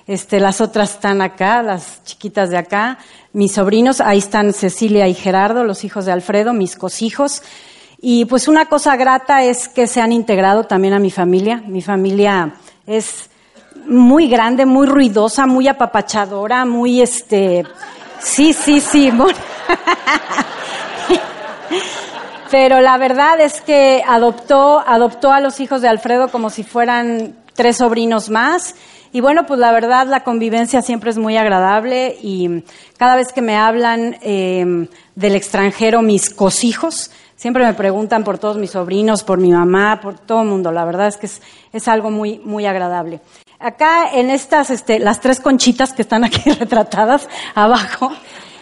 Este, 0.08 0.40
las 0.40 0.62
otras 0.62 0.92
están 0.92 1.22
acá, 1.22 1.62
las 1.64 2.04
chiquitas 2.04 2.50
de 2.50 2.58
acá. 2.58 2.98
Mis 3.34 3.54
sobrinos, 3.54 4.02
ahí 4.02 4.18
están 4.18 4.54
Cecilia 4.54 5.08
y 5.08 5.14
Gerardo, 5.14 5.64
los 5.64 5.84
hijos 5.84 6.06
de 6.06 6.12
Alfredo, 6.12 6.54
mis 6.54 6.76
cosijos. 6.76 7.42
Y 8.02 8.26
pues 8.26 8.48
una 8.48 8.66
cosa 8.66 8.96
grata 8.96 9.44
es 9.44 9.68
que 9.68 9.88
se 9.88 10.02
han 10.02 10.12
integrado 10.12 10.66
también 10.66 10.94
a 10.94 11.00
mi 11.00 11.12
familia. 11.12 11.64
Mi 11.68 11.82
familia 11.82 12.56
es 12.86 13.30
muy 13.86 14.28
grande, 14.28 14.66
muy 14.66 14.88
ruidosa, 14.88 15.46
muy 15.46 15.68
apapachadora, 15.68 16.66
muy 16.66 17.02
este, 17.02 17.64
sí, 18.20 18.54
sí, 18.54 18.80
sí, 18.82 19.12
pero 22.52 22.82
la 22.82 22.98
verdad 22.98 23.40
es 23.40 23.62
que 23.62 24.04
adoptó, 24.08 24.80
adoptó 24.86 25.32
a 25.32 25.40
los 25.40 25.60
hijos 25.60 25.82
de 25.82 25.88
Alfredo 25.88 26.30
como 26.30 26.50
si 26.50 26.64
fueran 26.64 27.36
tres 27.54 27.78
sobrinos 27.78 28.30
más. 28.30 28.76
Y 29.14 29.20
bueno, 29.20 29.46
pues 29.46 29.60
la 29.60 29.72
verdad 29.72 30.08
la 30.08 30.24
convivencia 30.24 30.82
siempre 30.82 31.10
es 31.10 31.18
muy 31.18 31.36
agradable 31.38 32.18
y 32.22 32.64
cada 32.98 33.16
vez 33.16 33.34
que 33.34 33.42
me 33.42 33.58
hablan 33.58 34.18
eh, 34.22 34.88
del 35.16 35.36
extranjero, 35.36 36.02
mis 36.02 36.30
cosijos, 36.30 37.12
siempre 37.36 37.66
me 37.66 37.74
preguntan 37.74 38.24
por 38.24 38.38
todos 38.38 38.58
mis 38.58 38.72
sobrinos, 38.72 39.24
por 39.24 39.40
mi 39.40 39.52
mamá, 39.52 40.00
por 40.02 40.18
todo 40.18 40.44
el 40.44 40.48
mundo. 40.48 40.72
La 40.72 40.86
verdad 40.86 41.08
es 41.08 41.18
que 41.18 41.26
es, 41.26 41.42
es 41.74 41.88
algo 41.88 42.10
muy, 42.10 42.40
muy 42.40 42.66
agradable. 42.66 43.20
Acá 43.60 44.12
en 44.14 44.30
estas, 44.30 44.70
este, 44.72 44.98
las 45.00 45.20
tres 45.20 45.40
conchitas 45.40 45.94
que 45.94 46.02
están 46.02 46.24
aquí 46.24 46.50
retratadas 46.60 47.28
abajo, 47.54 48.12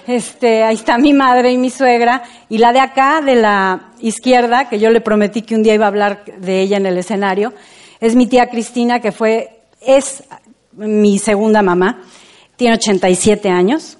este, 0.10 0.64
ahí 0.64 0.76
está 0.76 0.98
mi 0.98 1.14
madre 1.14 1.52
y 1.52 1.58
mi 1.58 1.70
suegra, 1.70 2.24
y 2.50 2.58
la 2.58 2.74
de 2.74 2.80
acá, 2.80 3.22
de 3.22 3.36
la 3.36 3.92
izquierda, 4.00 4.68
que 4.68 4.80
yo 4.80 4.90
le 4.90 5.02
prometí 5.02 5.44
que 5.44 5.56
un 5.56 5.64
día 5.64 5.76
iba 5.76 5.86
a 5.86 5.90
hablar 5.90 6.24
de 6.26 6.62
ella 6.62 6.78
en 6.78 6.86
el 6.86 6.98
escenario, 6.98 7.54
es 8.00 8.16
mi 8.16 8.26
tía 8.26 8.50
Cristina, 8.50 9.00
que 9.00 9.12
fue, 9.12 9.62
es 9.82 10.24
mi 10.72 11.20
segunda 11.20 11.62
mamá, 11.62 12.02
tiene 12.56 12.76
87 12.76 13.50
años, 13.50 13.98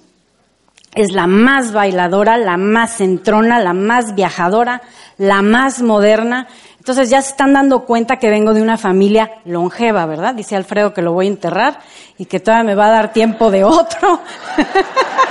es 0.94 1.12
la 1.12 1.28
más 1.28 1.72
bailadora, 1.72 2.36
la 2.36 2.56
más 2.56 2.96
centrona, 2.96 3.60
la 3.60 3.72
más 3.72 4.16
viajadora, 4.16 4.82
la 5.16 5.42
más 5.42 5.80
moderna, 5.80 6.48
entonces 6.78 7.10
ya 7.10 7.22
se 7.22 7.30
están 7.30 7.52
dando 7.52 7.84
cuenta 7.84 8.16
que 8.16 8.30
vengo 8.30 8.52
de 8.54 8.62
una 8.62 8.78
familia 8.78 9.30
longeva, 9.44 10.06
¿verdad? 10.06 10.34
Dice 10.34 10.56
Alfredo 10.56 10.92
que 10.92 11.02
lo 11.02 11.12
voy 11.12 11.26
a 11.26 11.28
enterrar 11.28 11.78
y 12.18 12.24
que 12.24 12.40
todavía 12.40 12.64
me 12.64 12.74
va 12.74 12.86
a 12.86 12.90
dar 12.90 13.12
tiempo 13.12 13.50
de 13.50 13.62
otro. 13.62 14.20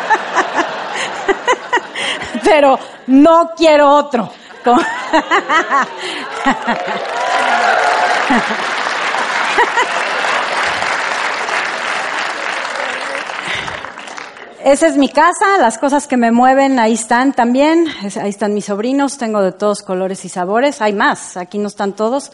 Pero 2.49 2.79
no 3.07 3.51
quiero 3.55 3.89
otro. 3.89 4.31
Esa 14.63 14.87
es 14.87 14.97
mi 14.97 15.09
casa, 15.09 15.57
las 15.59 15.77
cosas 15.77 16.07
que 16.07 16.17
me 16.17 16.31
mueven 16.31 16.79
ahí 16.79 16.93
están 16.93 17.33
también, 17.33 17.87
ahí 18.21 18.29
están 18.29 18.53
mis 18.53 18.65
sobrinos, 18.65 19.17
tengo 19.17 19.41
de 19.41 19.51
todos 19.51 19.81
colores 19.81 20.25
y 20.25 20.29
sabores, 20.29 20.81
hay 20.81 20.93
más, 20.93 21.37
aquí 21.37 21.57
no 21.57 21.67
están 21.67 21.93
todos, 21.93 22.31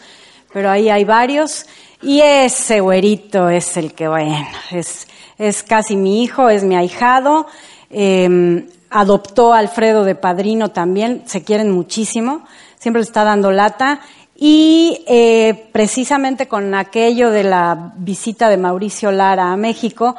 pero 0.51 0.69
ahí 0.71 0.89
hay 0.89 1.03
varios. 1.03 1.65
Y 2.01 2.21
ese 2.21 2.79
güerito 2.79 3.49
es 3.49 3.77
el 3.77 3.93
que, 3.93 4.07
bueno, 4.07 4.47
es, 4.71 5.07
es 5.37 5.61
casi 5.63 5.95
mi 5.95 6.23
hijo, 6.23 6.49
es 6.49 6.63
mi 6.63 6.75
ahijado, 6.75 7.47
eh, 7.89 8.65
adoptó 8.95 9.53
a 9.53 9.59
Alfredo 9.59 10.05
de 10.05 10.15
padrino 10.15 10.69
también, 10.69 11.23
se 11.25 11.43
quieren 11.43 11.69
muchísimo, 11.69 12.45
siempre 12.79 13.01
le 13.01 13.05
está 13.05 13.25
dando 13.25 13.51
lata. 13.51 13.99
Y 14.37 15.03
eh, 15.05 15.69
precisamente 15.73 16.47
con 16.47 16.73
aquello 16.73 17.29
de 17.29 17.43
la 17.43 17.93
visita 17.97 18.47
de 18.47 18.55
Mauricio 18.55 19.11
Lara 19.11 19.51
a 19.51 19.57
México, 19.57 20.15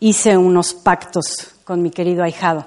hice 0.00 0.36
unos 0.36 0.74
pactos 0.74 1.54
con 1.64 1.82
mi 1.82 1.90
querido 1.90 2.24
ahijado. 2.24 2.66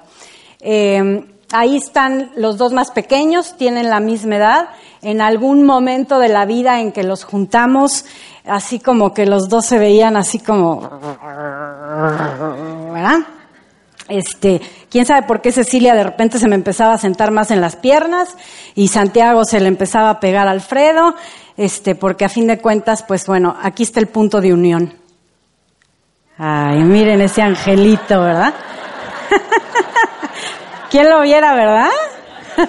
Eh, 0.60 1.26
ahí 1.52 1.76
están 1.76 2.32
los 2.36 2.56
dos 2.56 2.72
más 2.72 2.90
pequeños, 2.90 3.58
tienen 3.58 3.90
la 3.90 4.00
misma 4.00 4.36
edad. 4.36 4.68
En 5.02 5.20
algún 5.20 5.64
momento 5.64 6.18
de 6.18 6.28
la 6.28 6.46
vida 6.46 6.80
en 6.80 6.90
que 6.92 7.02
los 7.02 7.24
juntamos, 7.24 8.06
así 8.46 8.80
como 8.80 9.12
que 9.12 9.26
los 9.26 9.50
dos 9.50 9.66
se 9.66 9.78
veían 9.78 10.16
así 10.16 10.38
como. 10.38 10.88
Este, 14.10 14.60
quién 14.90 15.06
sabe 15.06 15.26
por 15.26 15.40
qué 15.40 15.52
Cecilia 15.52 15.94
de 15.94 16.04
repente 16.04 16.38
se 16.38 16.48
me 16.48 16.56
empezaba 16.56 16.94
a 16.94 16.98
sentar 16.98 17.30
más 17.30 17.50
en 17.50 17.60
las 17.60 17.76
piernas 17.76 18.36
y 18.74 18.88
Santiago 18.88 19.44
se 19.44 19.60
le 19.60 19.68
empezaba 19.68 20.10
a 20.10 20.20
pegar 20.20 20.48
a 20.48 20.50
Alfredo, 20.50 21.14
este, 21.56 21.94
porque 21.94 22.24
a 22.24 22.28
fin 22.28 22.46
de 22.46 22.58
cuentas, 22.58 23.04
pues 23.06 23.26
bueno, 23.26 23.56
aquí 23.62 23.82
está 23.82 24.00
el 24.00 24.08
punto 24.08 24.40
de 24.40 24.52
unión. 24.52 24.94
Ay, 26.36 26.82
miren 26.82 27.20
ese 27.20 27.42
angelito, 27.42 28.20
¿verdad? 28.20 28.54
¿Quién 30.90 31.08
lo 31.08 31.20
viera, 31.20 31.54
verdad? 31.54 31.90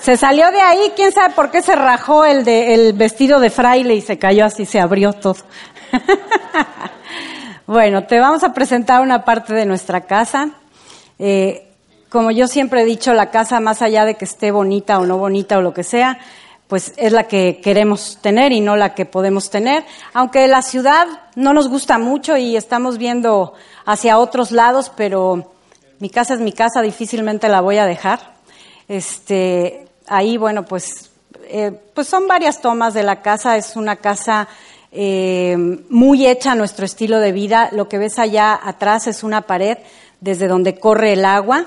Se 0.00 0.16
salió 0.16 0.50
de 0.50 0.60
ahí, 0.60 0.92
quién 0.96 1.12
sabe 1.12 1.34
por 1.34 1.50
qué 1.50 1.62
se 1.62 1.74
rajó 1.74 2.24
el, 2.24 2.44
de, 2.44 2.74
el 2.74 2.92
vestido 2.92 3.40
de 3.40 3.50
fraile 3.50 3.94
y 3.94 4.00
se 4.00 4.18
cayó 4.18 4.44
así, 4.44 4.66
se 4.66 4.80
abrió 4.80 5.12
todo. 5.12 5.36
Bueno, 7.66 8.04
te 8.04 8.20
vamos 8.20 8.44
a 8.44 8.52
presentar 8.52 9.00
una 9.00 9.24
parte 9.24 9.54
de 9.54 9.64
nuestra 9.64 10.02
casa. 10.02 10.50
Eh, 11.18 11.68
como 12.08 12.30
yo 12.30 12.46
siempre 12.46 12.82
he 12.82 12.84
dicho, 12.84 13.12
la 13.12 13.30
casa, 13.30 13.60
más 13.60 13.82
allá 13.82 14.04
de 14.04 14.14
que 14.14 14.24
esté 14.24 14.50
bonita 14.50 14.98
o 14.98 15.06
no 15.06 15.18
bonita 15.18 15.58
o 15.58 15.62
lo 15.62 15.74
que 15.74 15.82
sea, 15.82 16.18
pues 16.68 16.92
es 16.96 17.12
la 17.12 17.24
que 17.24 17.60
queremos 17.62 18.18
tener 18.20 18.52
y 18.52 18.60
no 18.60 18.76
la 18.76 18.94
que 18.94 19.04
podemos 19.04 19.50
tener. 19.50 19.84
Aunque 20.12 20.46
la 20.48 20.62
ciudad 20.62 21.06
no 21.34 21.52
nos 21.52 21.68
gusta 21.68 21.98
mucho 21.98 22.36
y 22.36 22.56
estamos 22.56 22.98
viendo 22.98 23.54
hacia 23.84 24.18
otros 24.18 24.50
lados, 24.50 24.90
pero 24.96 25.52
mi 25.98 26.08
casa 26.08 26.34
es 26.34 26.40
mi 26.40 26.52
casa, 26.52 26.82
difícilmente 26.82 27.48
la 27.48 27.60
voy 27.60 27.78
a 27.78 27.86
dejar. 27.86 28.34
Este, 28.88 29.86
ahí, 30.06 30.36
bueno, 30.36 30.64
pues, 30.64 31.10
eh, 31.48 31.72
pues 31.94 32.08
son 32.08 32.26
varias 32.26 32.60
tomas 32.60 32.94
de 32.94 33.02
la 33.02 33.22
casa. 33.22 33.56
Es 33.56 33.76
una 33.76 33.96
casa 33.96 34.48
eh, 34.92 35.56
muy 35.88 36.26
hecha 36.26 36.52
a 36.52 36.54
nuestro 36.54 36.84
estilo 36.84 37.18
de 37.20 37.32
vida. 37.32 37.68
Lo 37.72 37.88
que 37.88 37.98
ves 37.98 38.18
allá 38.18 38.58
atrás 38.62 39.06
es 39.06 39.22
una 39.22 39.42
pared 39.42 39.78
desde 40.24 40.48
donde 40.48 40.78
corre 40.80 41.12
el 41.12 41.24
agua. 41.24 41.66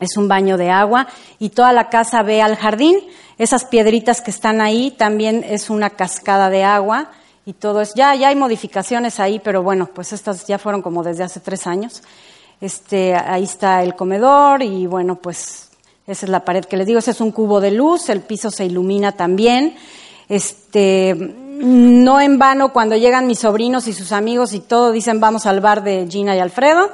Es 0.00 0.16
un 0.16 0.28
baño 0.28 0.56
de 0.56 0.70
agua 0.70 1.08
y 1.38 1.50
toda 1.50 1.72
la 1.72 1.90
casa 1.90 2.22
ve 2.22 2.40
al 2.40 2.56
jardín. 2.56 2.96
Esas 3.36 3.64
piedritas 3.64 4.20
que 4.20 4.30
están 4.30 4.60
ahí 4.60 4.92
también 4.92 5.44
es 5.46 5.70
una 5.70 5.90
cascada 5.90 6.50
de 6.50 6.62
agua 6.62 7.10
y 7.44 7.52
todo 7.52 7.80
es, 7.80 7.94
ya, 7.94 8.14
ya 8.14 8.28
hay 8.28 8.36
modificaciones 8.36 9.20
ahí, 9.20 9.40
pero 9.40 9.62
bueno, 9.62 9.90
pues 9.92 10.12
estas 10.12 10.46
ya 10.46 10.58
fueron 10.58 10.82
como 10.82 11.02
desde 11.02 11.24
hace 11.24 11.40
tres 11.40 11.66
años. 11.66 12.02
Este, 12.60 13.14
ahí 13.14 13.42
está 13.42 13.82
el 13.82 13.94
comedor 13.96 14.62
y 14.62 14.86
bueno, 14.86 15.16
pues 15.16 15.70
Esa 16.06 16.26
es 16.26 16.30
la 16.30 16.44
pared 16.44 16.64
que 16.64 16.76
les 16.76 16.86
digo, 16.86 17.00
ese 17.00 17.10
es 17.10 17.20
un 17.20 17.32
cubo 17.32 17.60
de 17.60 17.72
luz, 17.72 18.08
el 18.08 18.20
piso 18.20 18.50
se 18.50 18.66
ilumina 18.66 19.12
también. 19.12 19.74
Este, 20.28 21.14
no 21.14 22.20
en 22.20 22.38
vano 22.38 22.72
cuando 22.72 22.96
llegan 22.96 23.26
mis 23.26 23.40
sobrinos 23.40 23.88
y 23.88 23.92
sus 23.92 24.12
amigos 24.12 24.52
y 24.54 24.60
todo 24.60 24.92
dicen 24.92 25.20
vamos 25.20 25.46
al 25.46 25.60
bar 25.60 25.82
de 25.82 26.06
Gina 26.08 26.36
y 26.36 26.38
Alfredo. 26.38 26.90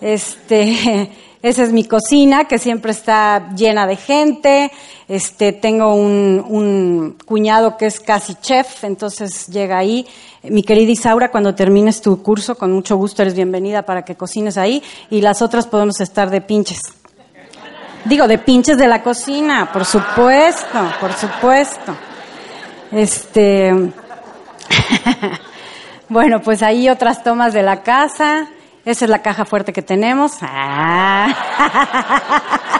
Este, 0.00 1.10
esa 1.42 1.62
es 1.62 1.72
mi 1.72 1.84
cocina 1.84 2.44
que 2.44 2.58
siempre 2.58 2.92
está 2.92 3.50
llena 3.54 3.86
de 3.86 3.96
gente. 3.96 4.70
Este, 5.08 5.52
tengo 5.52 5.94
un, 5.94 6.44
un 6.46 7.16
cuñado 7.24 7.76
que 7.76 7.86
es 7.86 8.00
casi 8.00 8.34
chef, 8.36 8.84
entonces 8.84 9.48
llega 9.48 9.78
ahí. 9.78 10.06
Mi 10.42 10.62
querida 10.62 10.92
Isaura, 10.92 11.30
cuando 11.30 11.54
termines 11.54 12.00
tu 12.00 12.22
curso, 12.22 12.54
con 12.54 12.72
mucho 12.72 12.96
gusto 12.96 13.22
eres 13.22 13.34
bienvenida 13.34 13.82
para 13.82 14.04
que 14.04 14.14
cocines 14.14 14.56
ahí 14.56 14.82
y 15.10 15.20
las 15.20 15.42
otras 15.42 15.66
podemos 15.66 16.00
estar 16.00 16.30
de 16.30 16.40
pinches. 16.40 16.80
Digo, 18.04 18.26
de 18.26 18.38
pinches 18.38 18.78
de 18.78 18.88
la 18.88 19.02
cocina, 19.02 19.70
por 19.72 19.84
supuesto, 19.84 20.78
por 21.00 21.12
supuesto. 21.12 21.94
Este, 22.90 23.72
bueno, 26.08 26.40
pues 26.40 26.62
ahí 26.62 26.88
otras 26.88 27.22
tomas 27.22 27.52
de 27.52 27.62
la 27.62 27.82
casa. 27.82 28.48
Esa 28.84 29.04
es 29.04 29.10
la 29.10 29.22
caja 29.22 29.44
fuerte 29.44 29.72
que 29.72 29.82
tenemos. 29.82 30.38
Ah. 30.40 31.28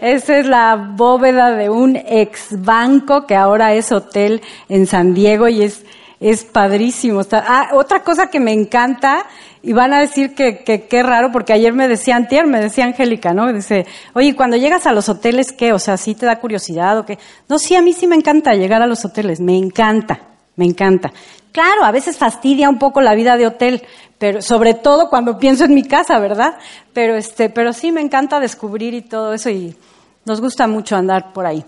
Esa 0.00 0.38
es 0.38 0.46
la 0.46 0.76
bóveda 0.76 1.52
de 1.52 1.70
un 1.70 1.96
ex 1.96 2.62
banco 2.62 3.26
que 3.26 3.36
ahora 3.36 3.74
es 3.74 3.92
hotel 3.92 4.42
en 4.68 4.86
San 4.86 5.14
Diego 5.14 5.48
y 5.48 5.62
es, 5.62 5.84
es 6.20 6.44
padrísimo. 6.44 7.22
Ah, 7.32 7.70
otra 7.72 8.02
cosa 8.02 8.28
que 8.28 8.40
me 8.40 8.52
encanta 8.52 9.26
y 9.62 9.72
van 9.72 9.92
a 9.92 10.00
decir 10.00 10.34
que 10.34 10.64
qué 10.64 11.02
raro, 11.02 11.30
porque 11.32 11.52
ayer 11.52 11.72
me 11.72 11.86
decía 11.86 12.16
Antier, 12.16 12.46
me 12.46 12.60
decía 12.60 12.84
Angélica, 12.84 13.32
¿no? 13.32 13.52
Dice, 13.52 13.86
oye, 14.14 14.34
cuando 14.34 14.56
llegas 14.56 14.86
a 14.86 14.92
los 14.92 15.08
hoteles, 15.08 15.52
¿qué? 15.52 15.72
O 15.72 15.78
sea, 15.78 15.96
¿sí 15.96 16.14
te 16.14 16.26
da 16.26 16.40
curiosidad 16.40 16.98
o 16.98 17.06
qué? 17.06 17.18
No, 17.48 17.58
sí, 17.58 17.76
a 17.76 17.82
mí 17.82 17.92
sí 17.92 18.06
me 18.06 18.16
encanta 18.16 18.54
llegar 18.54 18.82
a 18.82 18.86
los 18.86 19.04
hoteles, 19.04 19.40
me 19.40 19.56
encanta, 19.56 20.20
me 20.56 20.64
encanta. 20.64 21.12
Claro, 21.52 21.84
a 21.84 21.90
veces 21.90 22.16
fastidia 22.16 22.68
un 22.68 22.78
poco 22.78 23.02
la 23.02 23.14
vida 23.14 23.36
de 23.36 23.46
hotel, 23.46 23.82
pero 24.18 24.40
sobre 24.40 24.74
todo 24.74 25.10
cuando 25.10 25.38
pienso 25.38 25.64
en 25.64 25.74
mi 25.74 25.84
casa, 25.84 26.18
¿verdad? 26.18 26.56
Pero 26.92 27.14
este, 27.14 27.50
pero 27.50 27.72
sí 27.72 27.92
me 27.92 28.00
encanta 28.00 28.40
descubrir 28.40 28.94
y 28.94 29.02
todo 29.02 29.34
eso 29.34 29.50
y 29.50 29.76
nos 30.24 30.40
gusta 30.40 30.66
mucho 30.66 30.96
andar 30.96 31.32
por 31.32 31.44
ahí. 31.44 31.64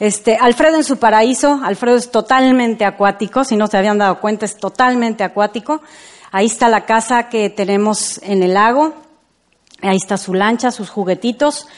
Este, 0.00 0.36
Alfredo 0.36 0.76
en 0.76 0.84
su 0.84 0.98
paraíso, 0.98 1.60
Alfredo 1.62 1.96
es 1.96 2.10
totalmente 2.10 2.84
acuático, 2.84 3.44
si 3.44 3.56
no 3.56 3.66
se 3.66 3.76
habían 3.76 3.98
dado 3.98 4.20
cuenta, 4.20 4.44
es 4.44 4.56
totalmente 4.56 5.24
acuático. 5.24 5.82
Ahí 6.30 6.46
está 6.46 6.68
la 6.68 6.84
casa 6.84 7.28
que 7.28 7.48
tenemos 7.48 8.20
en 8.22 8.42
el 8.42 8.54
lago. 8.54 8.92
Ahí 9.80 9.96
está 9.96 10.16
su 10.16 10.34
lancha, 10.34 10.70
sus 10.70 10.90
juguetitos. 10.90 11.68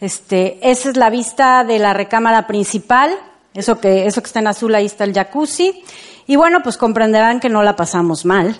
Este, 0.00 0.58
esa 0.68 0.90
es 0.90 0.96
la 0.96 1.10
vista 1.10 1.64
de 1.64 1.78
la 1.78 1.92
recámara 1.92 2.46
principal. 2.46 3.14
Eso 3.54 3.80
que, 3.80 4.06
eso 4.06 4.20
que 4.20 4.26
está 4.26 4.40
en 4.40 4.48
azul, 4.48 4.74
ahí 4.74 4.86
está 4.86 5.04
el 5.04 5.12
jacuzzi. 5.12 5.84
Y 6.30 6.36
bueno, 6.36 6.62
pues 6.62 6.76
comprenderán 6.76 7.40
que 7.40 7.48
no 7.48 7.64
la 7.64 7.74
pasamos 7.74 8.24
mal. 8.24 8.56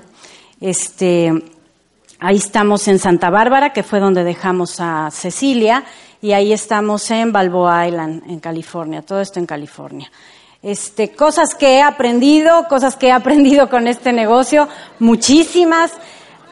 Este, 0.60 1.32
ahí 2.18 2.36
estamos 2.36 2.88
en 2.88 2.98
Santa 2.98 3.30
Bárbara, 3.30 3.72
que 3.72 3.84
fue 3.84 4.00
donde 4.00 4.24
dejamos 4.24 4.80
a 4.80 5.08
Cecilia, 5.12 5.84
y 6.20 6.32
ahí 6.32 6.52
estamos 6.52 7.08
en 7.12 7.30
Balboa 7.30 7.86
Island, 7.86 8.28
en 8.28 8.40
California. 8.40 9.02
Todo 9.02 9.20
esto 9.20 9.38
en 9.38 9.46
California. 9.46 10.10
Este, 10.60 11.12
cosas 11.12 11.54
que 11.54 11.76
he 11.76 11.80
aprendido, 11.80 12.66
cosas 12.66 12.96
que 12.96 13.06
he 13.06 13.12
aprendido 13.22 13.70
con 13.70 13.86
este 13.86 14.12
negocio, 14.12 14.66
muchísimas. 14.98 15.92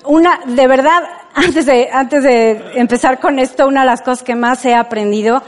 Una, 0.05 0.39
de 0.47 0.69
verdad, 0.69 1.03
antes 1.35 1.67
de, 1.67 1.89
antes 1.91 2.23
de 2.23 2.63
empezar 2.77 3.19
con 3.19 3.41
esto, 3.41 3.67
una 3.67 3.81
de 3.81 3.87
las 3.87 4.03
cosas 4.03 4.23
que 4.23 4.37
más 4.37 4.65
he 4.65 4.73
aprendido 4.77 5.43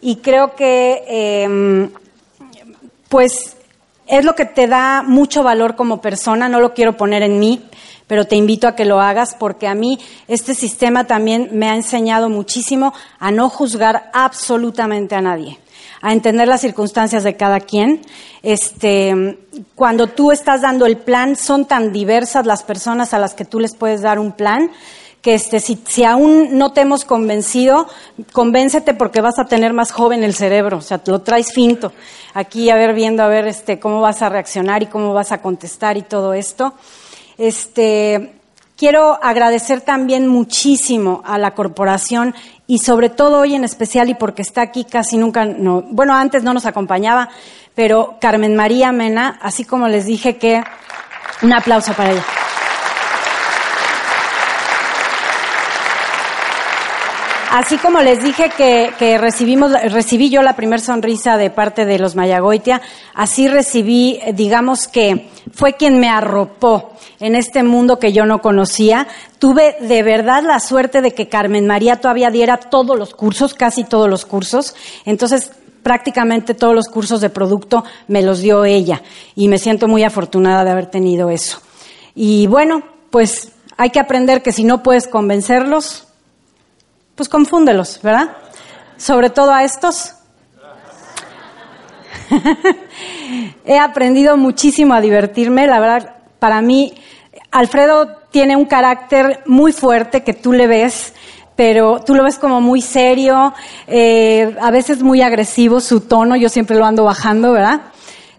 y 0.00 0.18
creo 0.18 0.54
que, 0.54 1.02
eh, 1.08 1.90
pues, 3.08 3.56
es 4.08 4.24
lo 4.24 4.34
que 4.34 4.44
te 4.44 4.66
da 4.66 5.02
mucho 5.02 5.42
valor 5.42 5.76
como 5.76 6.00
persona, 6.00 6.48
no 6.48 6.60
lo 6.60 6.74
quiero 6.74 6.96
poner 6.96 7.22
en 7.22 7.38
mí, 7.38 7.62
pero 8.06 8.26
te 8.26 8.36
invito 8.36 8.66
a 8.66 8.74
que 8.74 8.84
lo 8.84 9.00
hagas 9.00 9.36
porque 9.38 9.68
a 9.68 9.74
mí 9.74 9.98
este 10.26 10.54
sistema 10.54 11.06
también 11.06 11.50
me 11.52 11.68
ha 11.68 11.74
enseñado 11.74 12.28
muchísimo 12.28 12.94
a 13.18 13.30
no 13.30 13.50
juzgar 13.50 14.10
absolutamente 14.12 15.14
a 15.14 15.20
nadie 15.20 15.58
a 16.00 16.12
entender 16.12 16.46
las 16.46 16.60
circunstancias 16.60 17.24
de 17.24 17.36
cada 17.36 17.60
quien. 17.60 18.02
Este, 18.42 19.38
cuando 19.74 20.06
tú 20.06 20.30
estás 20.30 20.62
dando 20.62 20.86
el 20.86 20.98
plan, 20.98 21.36
son 21.36 21.64
tan 21.64 21.92
diversas 21.92 22.46
las 22.46 22.62
personas 22.62 23.14
a 23.14 23.18
las 23.18 23.34
que 23.34 23.44
tú 23.44 23.58
les 23.58 23.74
puedes 23.74 24.02
dar 24.02 24.18
un 24.18 24.32
plan 24.32 24.70
que 25.22 25.34
este, 25.34 25.60
si, 25.60 25.78
si 25.86 26.04
aún 26.04 26.58
no 26.58 26.72
te 26.72 26.82
hemos 26.82 27.04
convencido, 27.04 27.88
convéncete 28.32 28.94
porque 28.94 29.20
vas 29.20 29.38
a 29.38 29.46
tener 29.46 29.72
más 29.72 29.90
joven 29.90 30.22
el 30.22 30.34
cerebro, 30.34 30.78
o 30.78 30.80
sea, 30.80 31.00
lo 31.06 31.22
traes 31.22 31.52
finto. 31.52 31.92
Aquí 32.34 32.70
a 32.70 32.76
ver, 32.76 32.94
viendo 32.94 33.22
a 33.22 33.28
ver 33.28 33.46
este, 33.46 33.80
cómo 33.80 34.00
vas 34.00 34.22
a 34.22 34.28
reaccionar 34.28 34.82
y 34.82 34.86
cómo 34.86 35.12
vas 35.12 35.32
a 35.32 35.42
contestar 35.42 35.96
y 35.96 36.02
todo 36.02 36.34
esto. 36.34 36.74
Este, 37.36 38.34
quiero 38.76 39.18
agradecer 39.22 39.80
también 39.80 40.28
muchísimo 40.28 41.22
a 41.26 41.36
la 41.36 41.54
corporación 41.54 42.34
y 42.66 42.78
sobre 42.78 43.08
todo 43.08 43.40
hoy 43.40 43.54
en 43.54 43.64
especial 43.64 44.08
y 44.10 44.14
porque 44.14 44.42
está 44.42 44.62
aquí 44.62 44.84
casi 44.84 45.18
nunca, 45.18 45.44
no, 45.44 45.82
bueno, 45.82 46.14
antes 46.14 46.44
no 46.44 46.54
nos 46.54 46.66
acompañaba, 46.66 47.28
pero 47.74 48.16
Carmen 48.20 48.54
María 48.54 48.92
Mena, 48.92 49.38
así 49.42 49.64
como 49.64 49.88
les 49.88 50.06
dije 50.06 50.36
que 50.36 50.62
un 51.42 51.52
aplauso 51.52 51.92
para 51.94 52.12
ella. 52.12 52.24
Así 57.50 57.78
como 57.78 58.02
les 58.02 58.22
dije 58.22 58.50
que, 58.56 58.90
que 58.98 59.16
recibimos, 59.16 59.72
recibí 59.90 60.28
yo 60.28 60.42
la 60.42 60.54
primer 60.54 60.80
sonrisa 60.80 61.38
de 61.38 61.48
parte 61.48 61.86
de 61.86 61.98
los 61.98 62.14
Mayagoitia, 62.14 62.82
así 63.14 63.48
recibí, 63.48 64.20
digamos 64.34 64.86
que 64.86 65.28
fue 65.54 65.74
quien 65.74 65.98
me 65.98 66.10
arropó 66.10 66.92
en 67.20 67.34
este 67.34 67.62
mundo 67.62 67.98
que 67.98 68.12
yo 68.12 68.26
no 68.26 68.40
conocía. 68.40 69.08
Tuve 69.38 69.76
de 69.80 70.02
verdad 70.02 70.42
la 70.42 70.60
suerte 70.60 71.00
de 71.00 71.12
que 71.12 71.28
Carmen 71.28 71.66
María 71.66 72.00
todavía 72.00 72.30
diera 72.30 72.58
todos 72.58 72.98
los 72.98 73.14
cursos, 73.14 73.54
casi 73.54 73.84
todos 73.84 74.08
los 74.08 74.26
cursos. 74.26 74.74
Entonces, 75.06 75.52
prácticamente 75.82 76.54
todos 76.54 76.74
los 76.74 76.88
cursos 76.88 77.20
de 77.20 77.30
producto 77.30 77.84
me 78.08 78.22
los 78.22 78.40
dio 78.40 78.64
ella 78.64 79.02
y 79.34 79.48
me 79.48 79.58
siento 79.58 79.88
muy 79.88 80.04
afortunada 80.04 80.64
de 80.64 80.70
haber 80.70 80.86
tenido 80.86 81.30
eso. 81.30 81.60
Y 82.14 82.46
bueno, 82.46 82.82
pues 83.10 83.52
hay 83.76 83.90
que 83.90 84.00
aprender 84.00 84.42
que 84.42 84.52
si 84.52 84.64
no 84.64 84.82
puedes 84.82 85.08
convencerlos, 85.08 86.07
pues 87.18 87.28
confúndelos, 87.28 88.00
¿verdad? 88.00 88.30
Sobre 88.96 89.28
todo 89.28 89.52
a 89.52 89.64
estos. 89.64 90.14
He 93.64 93.76
aprendido 93.76 94.36
muchísimo 94.36 94.94
a 94.94 95.00
divertirme, 95.00 95.66
la 95.66 95.80
verdad, 95.80 96.14
para 96.38 96.62
mí, 96.62 96.94
Alfredo 97.50 98.18
tiene 98.30 98.54
un 98.54 98.66
carácter 98.66 99.42
muy 99.46 99.72
fuerte 99.72 100.22
que 100.22 100.32
tú 100.32 100.52
le 100.52 100.68
ves, 100.68 101.12
pero 101.56 102.00
tú 102.06 102.14
lo 102.14 102.22
ves 102.22 102.38
como 102.38 102.60
muy 102.60 102.80
serio, 102.80 103.52
eh, 103.88 104.56
a 104.60 104.70
veces 104.70 105.02
muy 105.02 105.20
agresivo 105.20 105.80
su 105.80 106.02
tono, 106.02 106.36
yo 106.36 106.48
siempre 106.48 106.76
lo 106.76 106.86
ando 106.86 107.02
bajando, 107.02 107.50
¿verdad? 107.50 107.80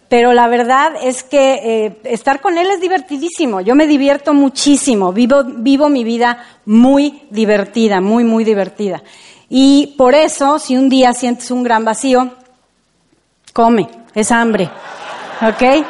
Pero 0.10 0.34
la 0.34 0.48
verdad 0.48 0.94
es 1.04 1.24
que 1.24 1.54
eh, 1.64 2.02
estar 2.04 2.42
con 2.42 2.58
él 2.58 2.68
es 2.72 2.82
divertidísimo. 2.82 3.62
Yo 3.62 3.76
me 3.76 3.86
divierto 3.86 4.34
muchísimo. 4.34 5.14
Vivo, 5.14 5.44
vivo 5.44 5.88
mi 5.88 6.04
vida 6.04 6.44
muy 6.66 7.28
divertida, 7.30 8.02
muy, 8.02 8.24
muy 8.24 8.44
divertida. 8.44 9.04
Y 9.50 9.94
por 9.98 10.16
eso, 10.16 10.58
si 10.58 10.76
un 10.76 10.90
día 10.90 11.14
sientes 11.14 11.52
un 11.52 11.62
gran 11.62 11.86
vacío, 11.86 12.32
come, 13.54 13.88
es 14.16 14.32
hambre. 14.32 14.72
¿Ok? 15.42 15.86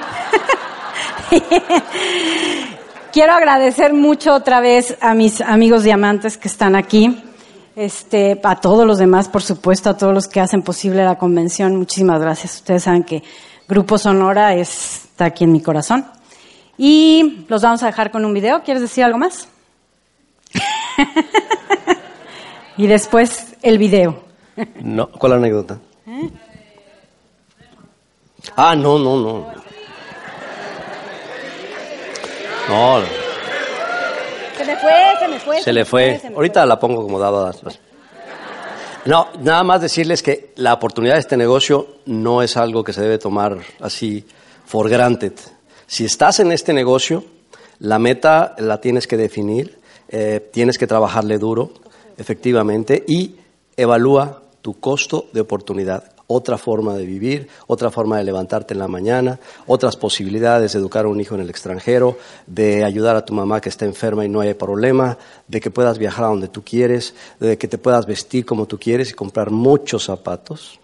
Quiero 3.14 3.34
agradecer 3.34 3.94
mucho 3.94 4.34
otra 4.34 4.60
vez 4.60 4.98
a 5.00 5.14
mis 5.14 5.40
amigos 5.40 5.84
diamantes 5.84 6.38
que 6.38 6.50
están 6.50 6.76
aquí. 6.76 7.24
Este, 7.76 8.40
a 8.44 8.56
todos 8.58 8.86
los 8.86 8.98
demás, 8.98 9.30
por 9.30 9.42
supuesto, 9.42 9.90
a 9.90 9.96
todos 9.96 10.14
los 10.14 10.28
que 10.28 10.42
hacen 10.42 10.62
posible 10.62 11.06
la 11.06 11.18
convención. 11.18 11.78
Muchísimas 11.78 12.20
gracias. 12.20 12.56
Ustedes 12.56 12.84
saben 12.84 13.04
que 13.04 13.24
Grupo 13.70 14.00
Sonora 14.00 14.56
está 14.56 15.26
aquí 15.26 15.44
en 15.44 15.52
mi 15.52 15.62
corazón. 15.62 16.04
Y 16.76 17.46
los 17.48 17.62
vamos 17.62 17.84
a 17.84 17.86
dejar 17.86 18.10
con 18.10 18.26
un 18.26 18.34
video. 18.34 18.64
¿Quieres 18.64 18.82
decir 18.82 19.04
algo 19.04 19.20
más? 19.20 19.48
y 22.78 22.88
después 22.88 23.56
el 23.62 23.78
video. 23.78 24.24
no, 24.82 25.12
¿cuál 25.12 25.34
anécdota? 25.34 25.78
¿Eh? 26.08 26.32
Ah, 28.56 28.76
no, 28.76 28.98
no, 28.98 29.18
no. 29.18 29.48
No. 32.70 33.02
Se 34.58 34.66
me 34.66 34.78
fue, 34.78 34.94
se 35.20 35.28
me 35.28 35.40
fue. 35.40 35.62
Se, 35.62 35.74
le 35.74 35.86
fue. 35.86 36.22
Ahorita 36.36 36.66
la 36.66 36.80
pongo 36.80 37.04
como 37.04 37.20
dada. 37.20 37.54
No, 39.10 39.30
nada 39.42 39.64
más 39.64 39.82
decirles 39.82 40.22
que 40.22 40.52
la 40.58 40.72
oportunidad 40.72 41.16
de 41.16 41.22
este 41.22 41.36
negocio 41.36 41.96
no 42.06 42.44
es 42.44 42.56
algo 42.56 42.84
que 42.84 42.94
se 42.94 43.02
debe 43.02 43.18
tomar 43.18 43.58
así 43.80 44.24
for 44.68 44.88
granted. 44.88 45.34
Si 45.88 46.06
estás 46.06 46.40
en 46.40 46.52
este 46.52 46.74
negocio, 46.74 47.24
la 47.80 47.98
meta 47.98 48.54
la 48.60 48.80
tienes 48.80 49.08
que 49.08 49.18
definir, 49.18 49.80
eh, 50.10 50.48
tienes 50.54 50.78
que 50.78 50.86
trabajarle 50.86 51.40
duro. 51.40 51.72
efectivamente, 52.20 53.04
y 53.08 53.38
evalúa 53.78 54.44
tu 54.62 54.80
costo 54.80 55.26
de 55.34 55.42
oportunidad. 55.42 56.19
Otra 56.32 56.60
forma 56.60 56.94
de 56.94 57.08
vivir, 57.08 57.48
otra 57.66 57.90
forma 57.90 58.20
de 58.20 58.24
levantarte 58.24 58.76
en 58.76 58.80
la 58.80 58.88
mañana, 58.88 59.40
otras 59.66 59.96
posibilidades 59.96 60.74
de 60.74 60.80
educar 60.80 61.06
a 61.06 61.08
un 61.08 61.20
hijo 61.20 61.34
en 61.34 61.42
el 61.42 61.50
extranjero, 61.50 62.20
de 62.46 62.84
ayudar 62.84 63.16
a 63.16 63.26
tu 63.26 63.34
mamá 63.34 63.60
que 63.60 63.70
está 63.70 63.86
enferma 63.86 64.24
y 64.24 64.30
no 64.30 64.40
hay 64.40 64.54
problema, 64.54 65.18
de 65.48 65.60
que 65.60 65.72
puedas 65.72 65.98
viajar 65.98 66.26
a 66.26 66.28
donde 66.28 66.48
tú 66.48 66.64
quieres, 66.64 67.16
de 67.40 67.58
que 67.58 67.68
te 67.68 67.80
puedas 67.80 68.06
vestir 68.06 68.46
como 68.46 68.68
tú 68.68 68.78
quieres 68.78 69.10
y 69.10 69.14
comprar 69.14 69.50
muchos 69.50 70.06
zapatos 70.06 70.80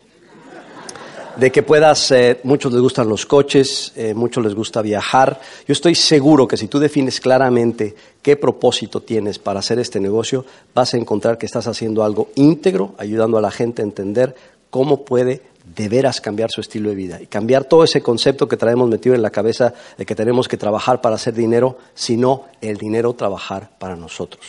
de 1.38 1.52
que 1.52 1.64
puedas, 1.64 2.12
eh, 2.12 2.39
muchos 2.43 2.72
les 2.72 2.82
gustan 2.82 3.10
los 3.10 3.26
coches, 3.26 3.91
eh, 3.96 4.14
muchos 4.14 4.43
les 4.43 4.56
gusta 4.56 4.82
viajar. 4.82 5.39
Yo 5.68 5.74
estoy 5.74 5.96
seguro 5.96 6.48
que 6.48 6.58
si 6.58 6.68
tú 6.68 6.80
defines 6.80 7.20
claramente 7.20 7.96
qué 8.22 8.38
propósito 8.38 9.02
tienes 9.02 9.38
para 9.38 9.60
hacer 9.60 9.80
este 9.80 10.00
negocio, 10.00 10.46
vas 10.74 10.93
a 10.93 10.98
encontrar 10.98 11.38
que 11.38 11.46
estás 11.46 11.68
haciendo 11.68 12.04
algo 12.04 12.30
íntegro, 12.36 12.96
ayudando 12.98 13.38
a 13.38 13.41
la 13.41 13.52
gente 13.52 13.82
a 13.82 13.86
entender 13.86 14.36
cómo 14.70 15.05
puede 15.05 15.41
de 15.76 15.89
veras 15.89 16.22
cambiar 16.22 16.51
su 16.51 16.61
estilo 16.61 16.89
de 16.89 16.95
vida 16.95 17.22
y 17.22 17.28
cambiar 17.28 17.66
todo 17.66 17.84
ese 17.84 18.01
concepto 18.01 18.47
que 18.47 18.57
traemos 18.57 18.88
metido 18.88 19.16
en 19.16 19.22
la 19.22 19.32
cabeza 19.32 19.74
de 19.97 20.05
que 20.05 20.16
tenemos 20.16 20.47
que 20.47 20.57
trabajar 20.57 21.01
para 21.01 21.16
hacer 21.16 21.34
dinero, 21.34 21.78
sino 21.95 22.45
el 22.61 22.78
dinero 22.78 23.13
trabajar 23.13 23.72
para 23.80 23.95
nosotros. 23.95 24.45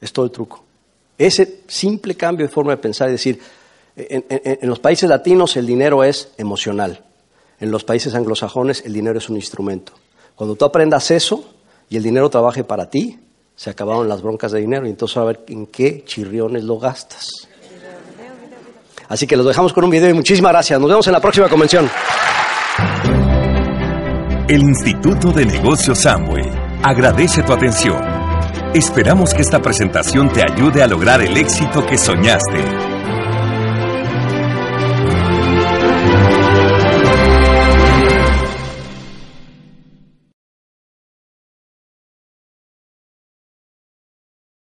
Es 0.00 0.12
todo 0.12 0.24
el 0.24 0.30
truco. 0.30 0.64
Ese 1.16 1.60
simple 1.66 2.16
cambio 2.16 2.46
de 2.46 2.52
forma 2.52 2.72
de 2.72 2.78
pensar 2.78 3.08
y 3.08 3.12
decir, 3.12 3.40
en, 3.96 4.68
los 4.68 4.78
países 4.78 5.08
latinos 5.08 5.56
el 5.56 5.66
dinero 5.66 6.04
es 6.04 6.30
emocional. 6.36 7.04
En 7.60 7.70
los 7.70 7.84
países 7.84 8.14
anglosajones 8.14 8.84
el 8.84 8.92
dinero 8.92 9.18
es 9.18 9.28
un 9.28 9.36
instrumento. 9.36 9.92
Cuando 10.36 10.54
tú 10.54 10.64
aprendas 10.64 11.10
eso 11.10 11.44
y 11.90 11.96
el 11.96 12.02
dinero 12.02 12.30
trabaje 12.30 12.62
para 12.62 12.90
ti, 12.90 13.18
se 13.56 13.70
acabaron 13.70 14.08
las 14.08 14.22
broncas 14.22 14.52
de 14.52 14.60
dinero 14.60 14.86
y 14.86 14.90
entonces 14.90 15.16
a 15.16 15.24
ver 15.24 15.44
en 15.48 15.66
qué 15.66 16.04
chirriones 16.04 16.62
lo 16.62 16.78
gastas. 16.78 17.47
Así 19.08 19.26
que 19.26 19.36
los 19.36 19.46
dejamos 19.46 19.72
con 19.72 19.84
un 19.84 19.90
video 19.90 20.10
y 20.10 20.14
muchísimas 20.14 20.52
gracias. 20.52 20.78
Nos 20.78 20.88
vemos 20.88 21.06
en 21.06 21.12
la 21.12 21.20
próxima 21.20 21.48
convención. 21.48 21.90
El 24.48 24.62
Instituto 24.62 25.30
de 25.30 25.46
Negocios 25.46 25.98
Samway 26.00 26.50
agradece 26.82 27.42
tu 27.42 27.52
atención. 27.52 28.00
Esperamos 28.74 29.32
que 29.32 29.42
esta 29.42 29.60
presentación 29.60 30.30
te 30.30 30.42
ayude 30.42 30.82
a 30.82 30.86
lograr 30.86 31.22
el 31.22 31.36
éxito 31.36 31.84
que 31.86 31.96
soñaste. 31.96 32.97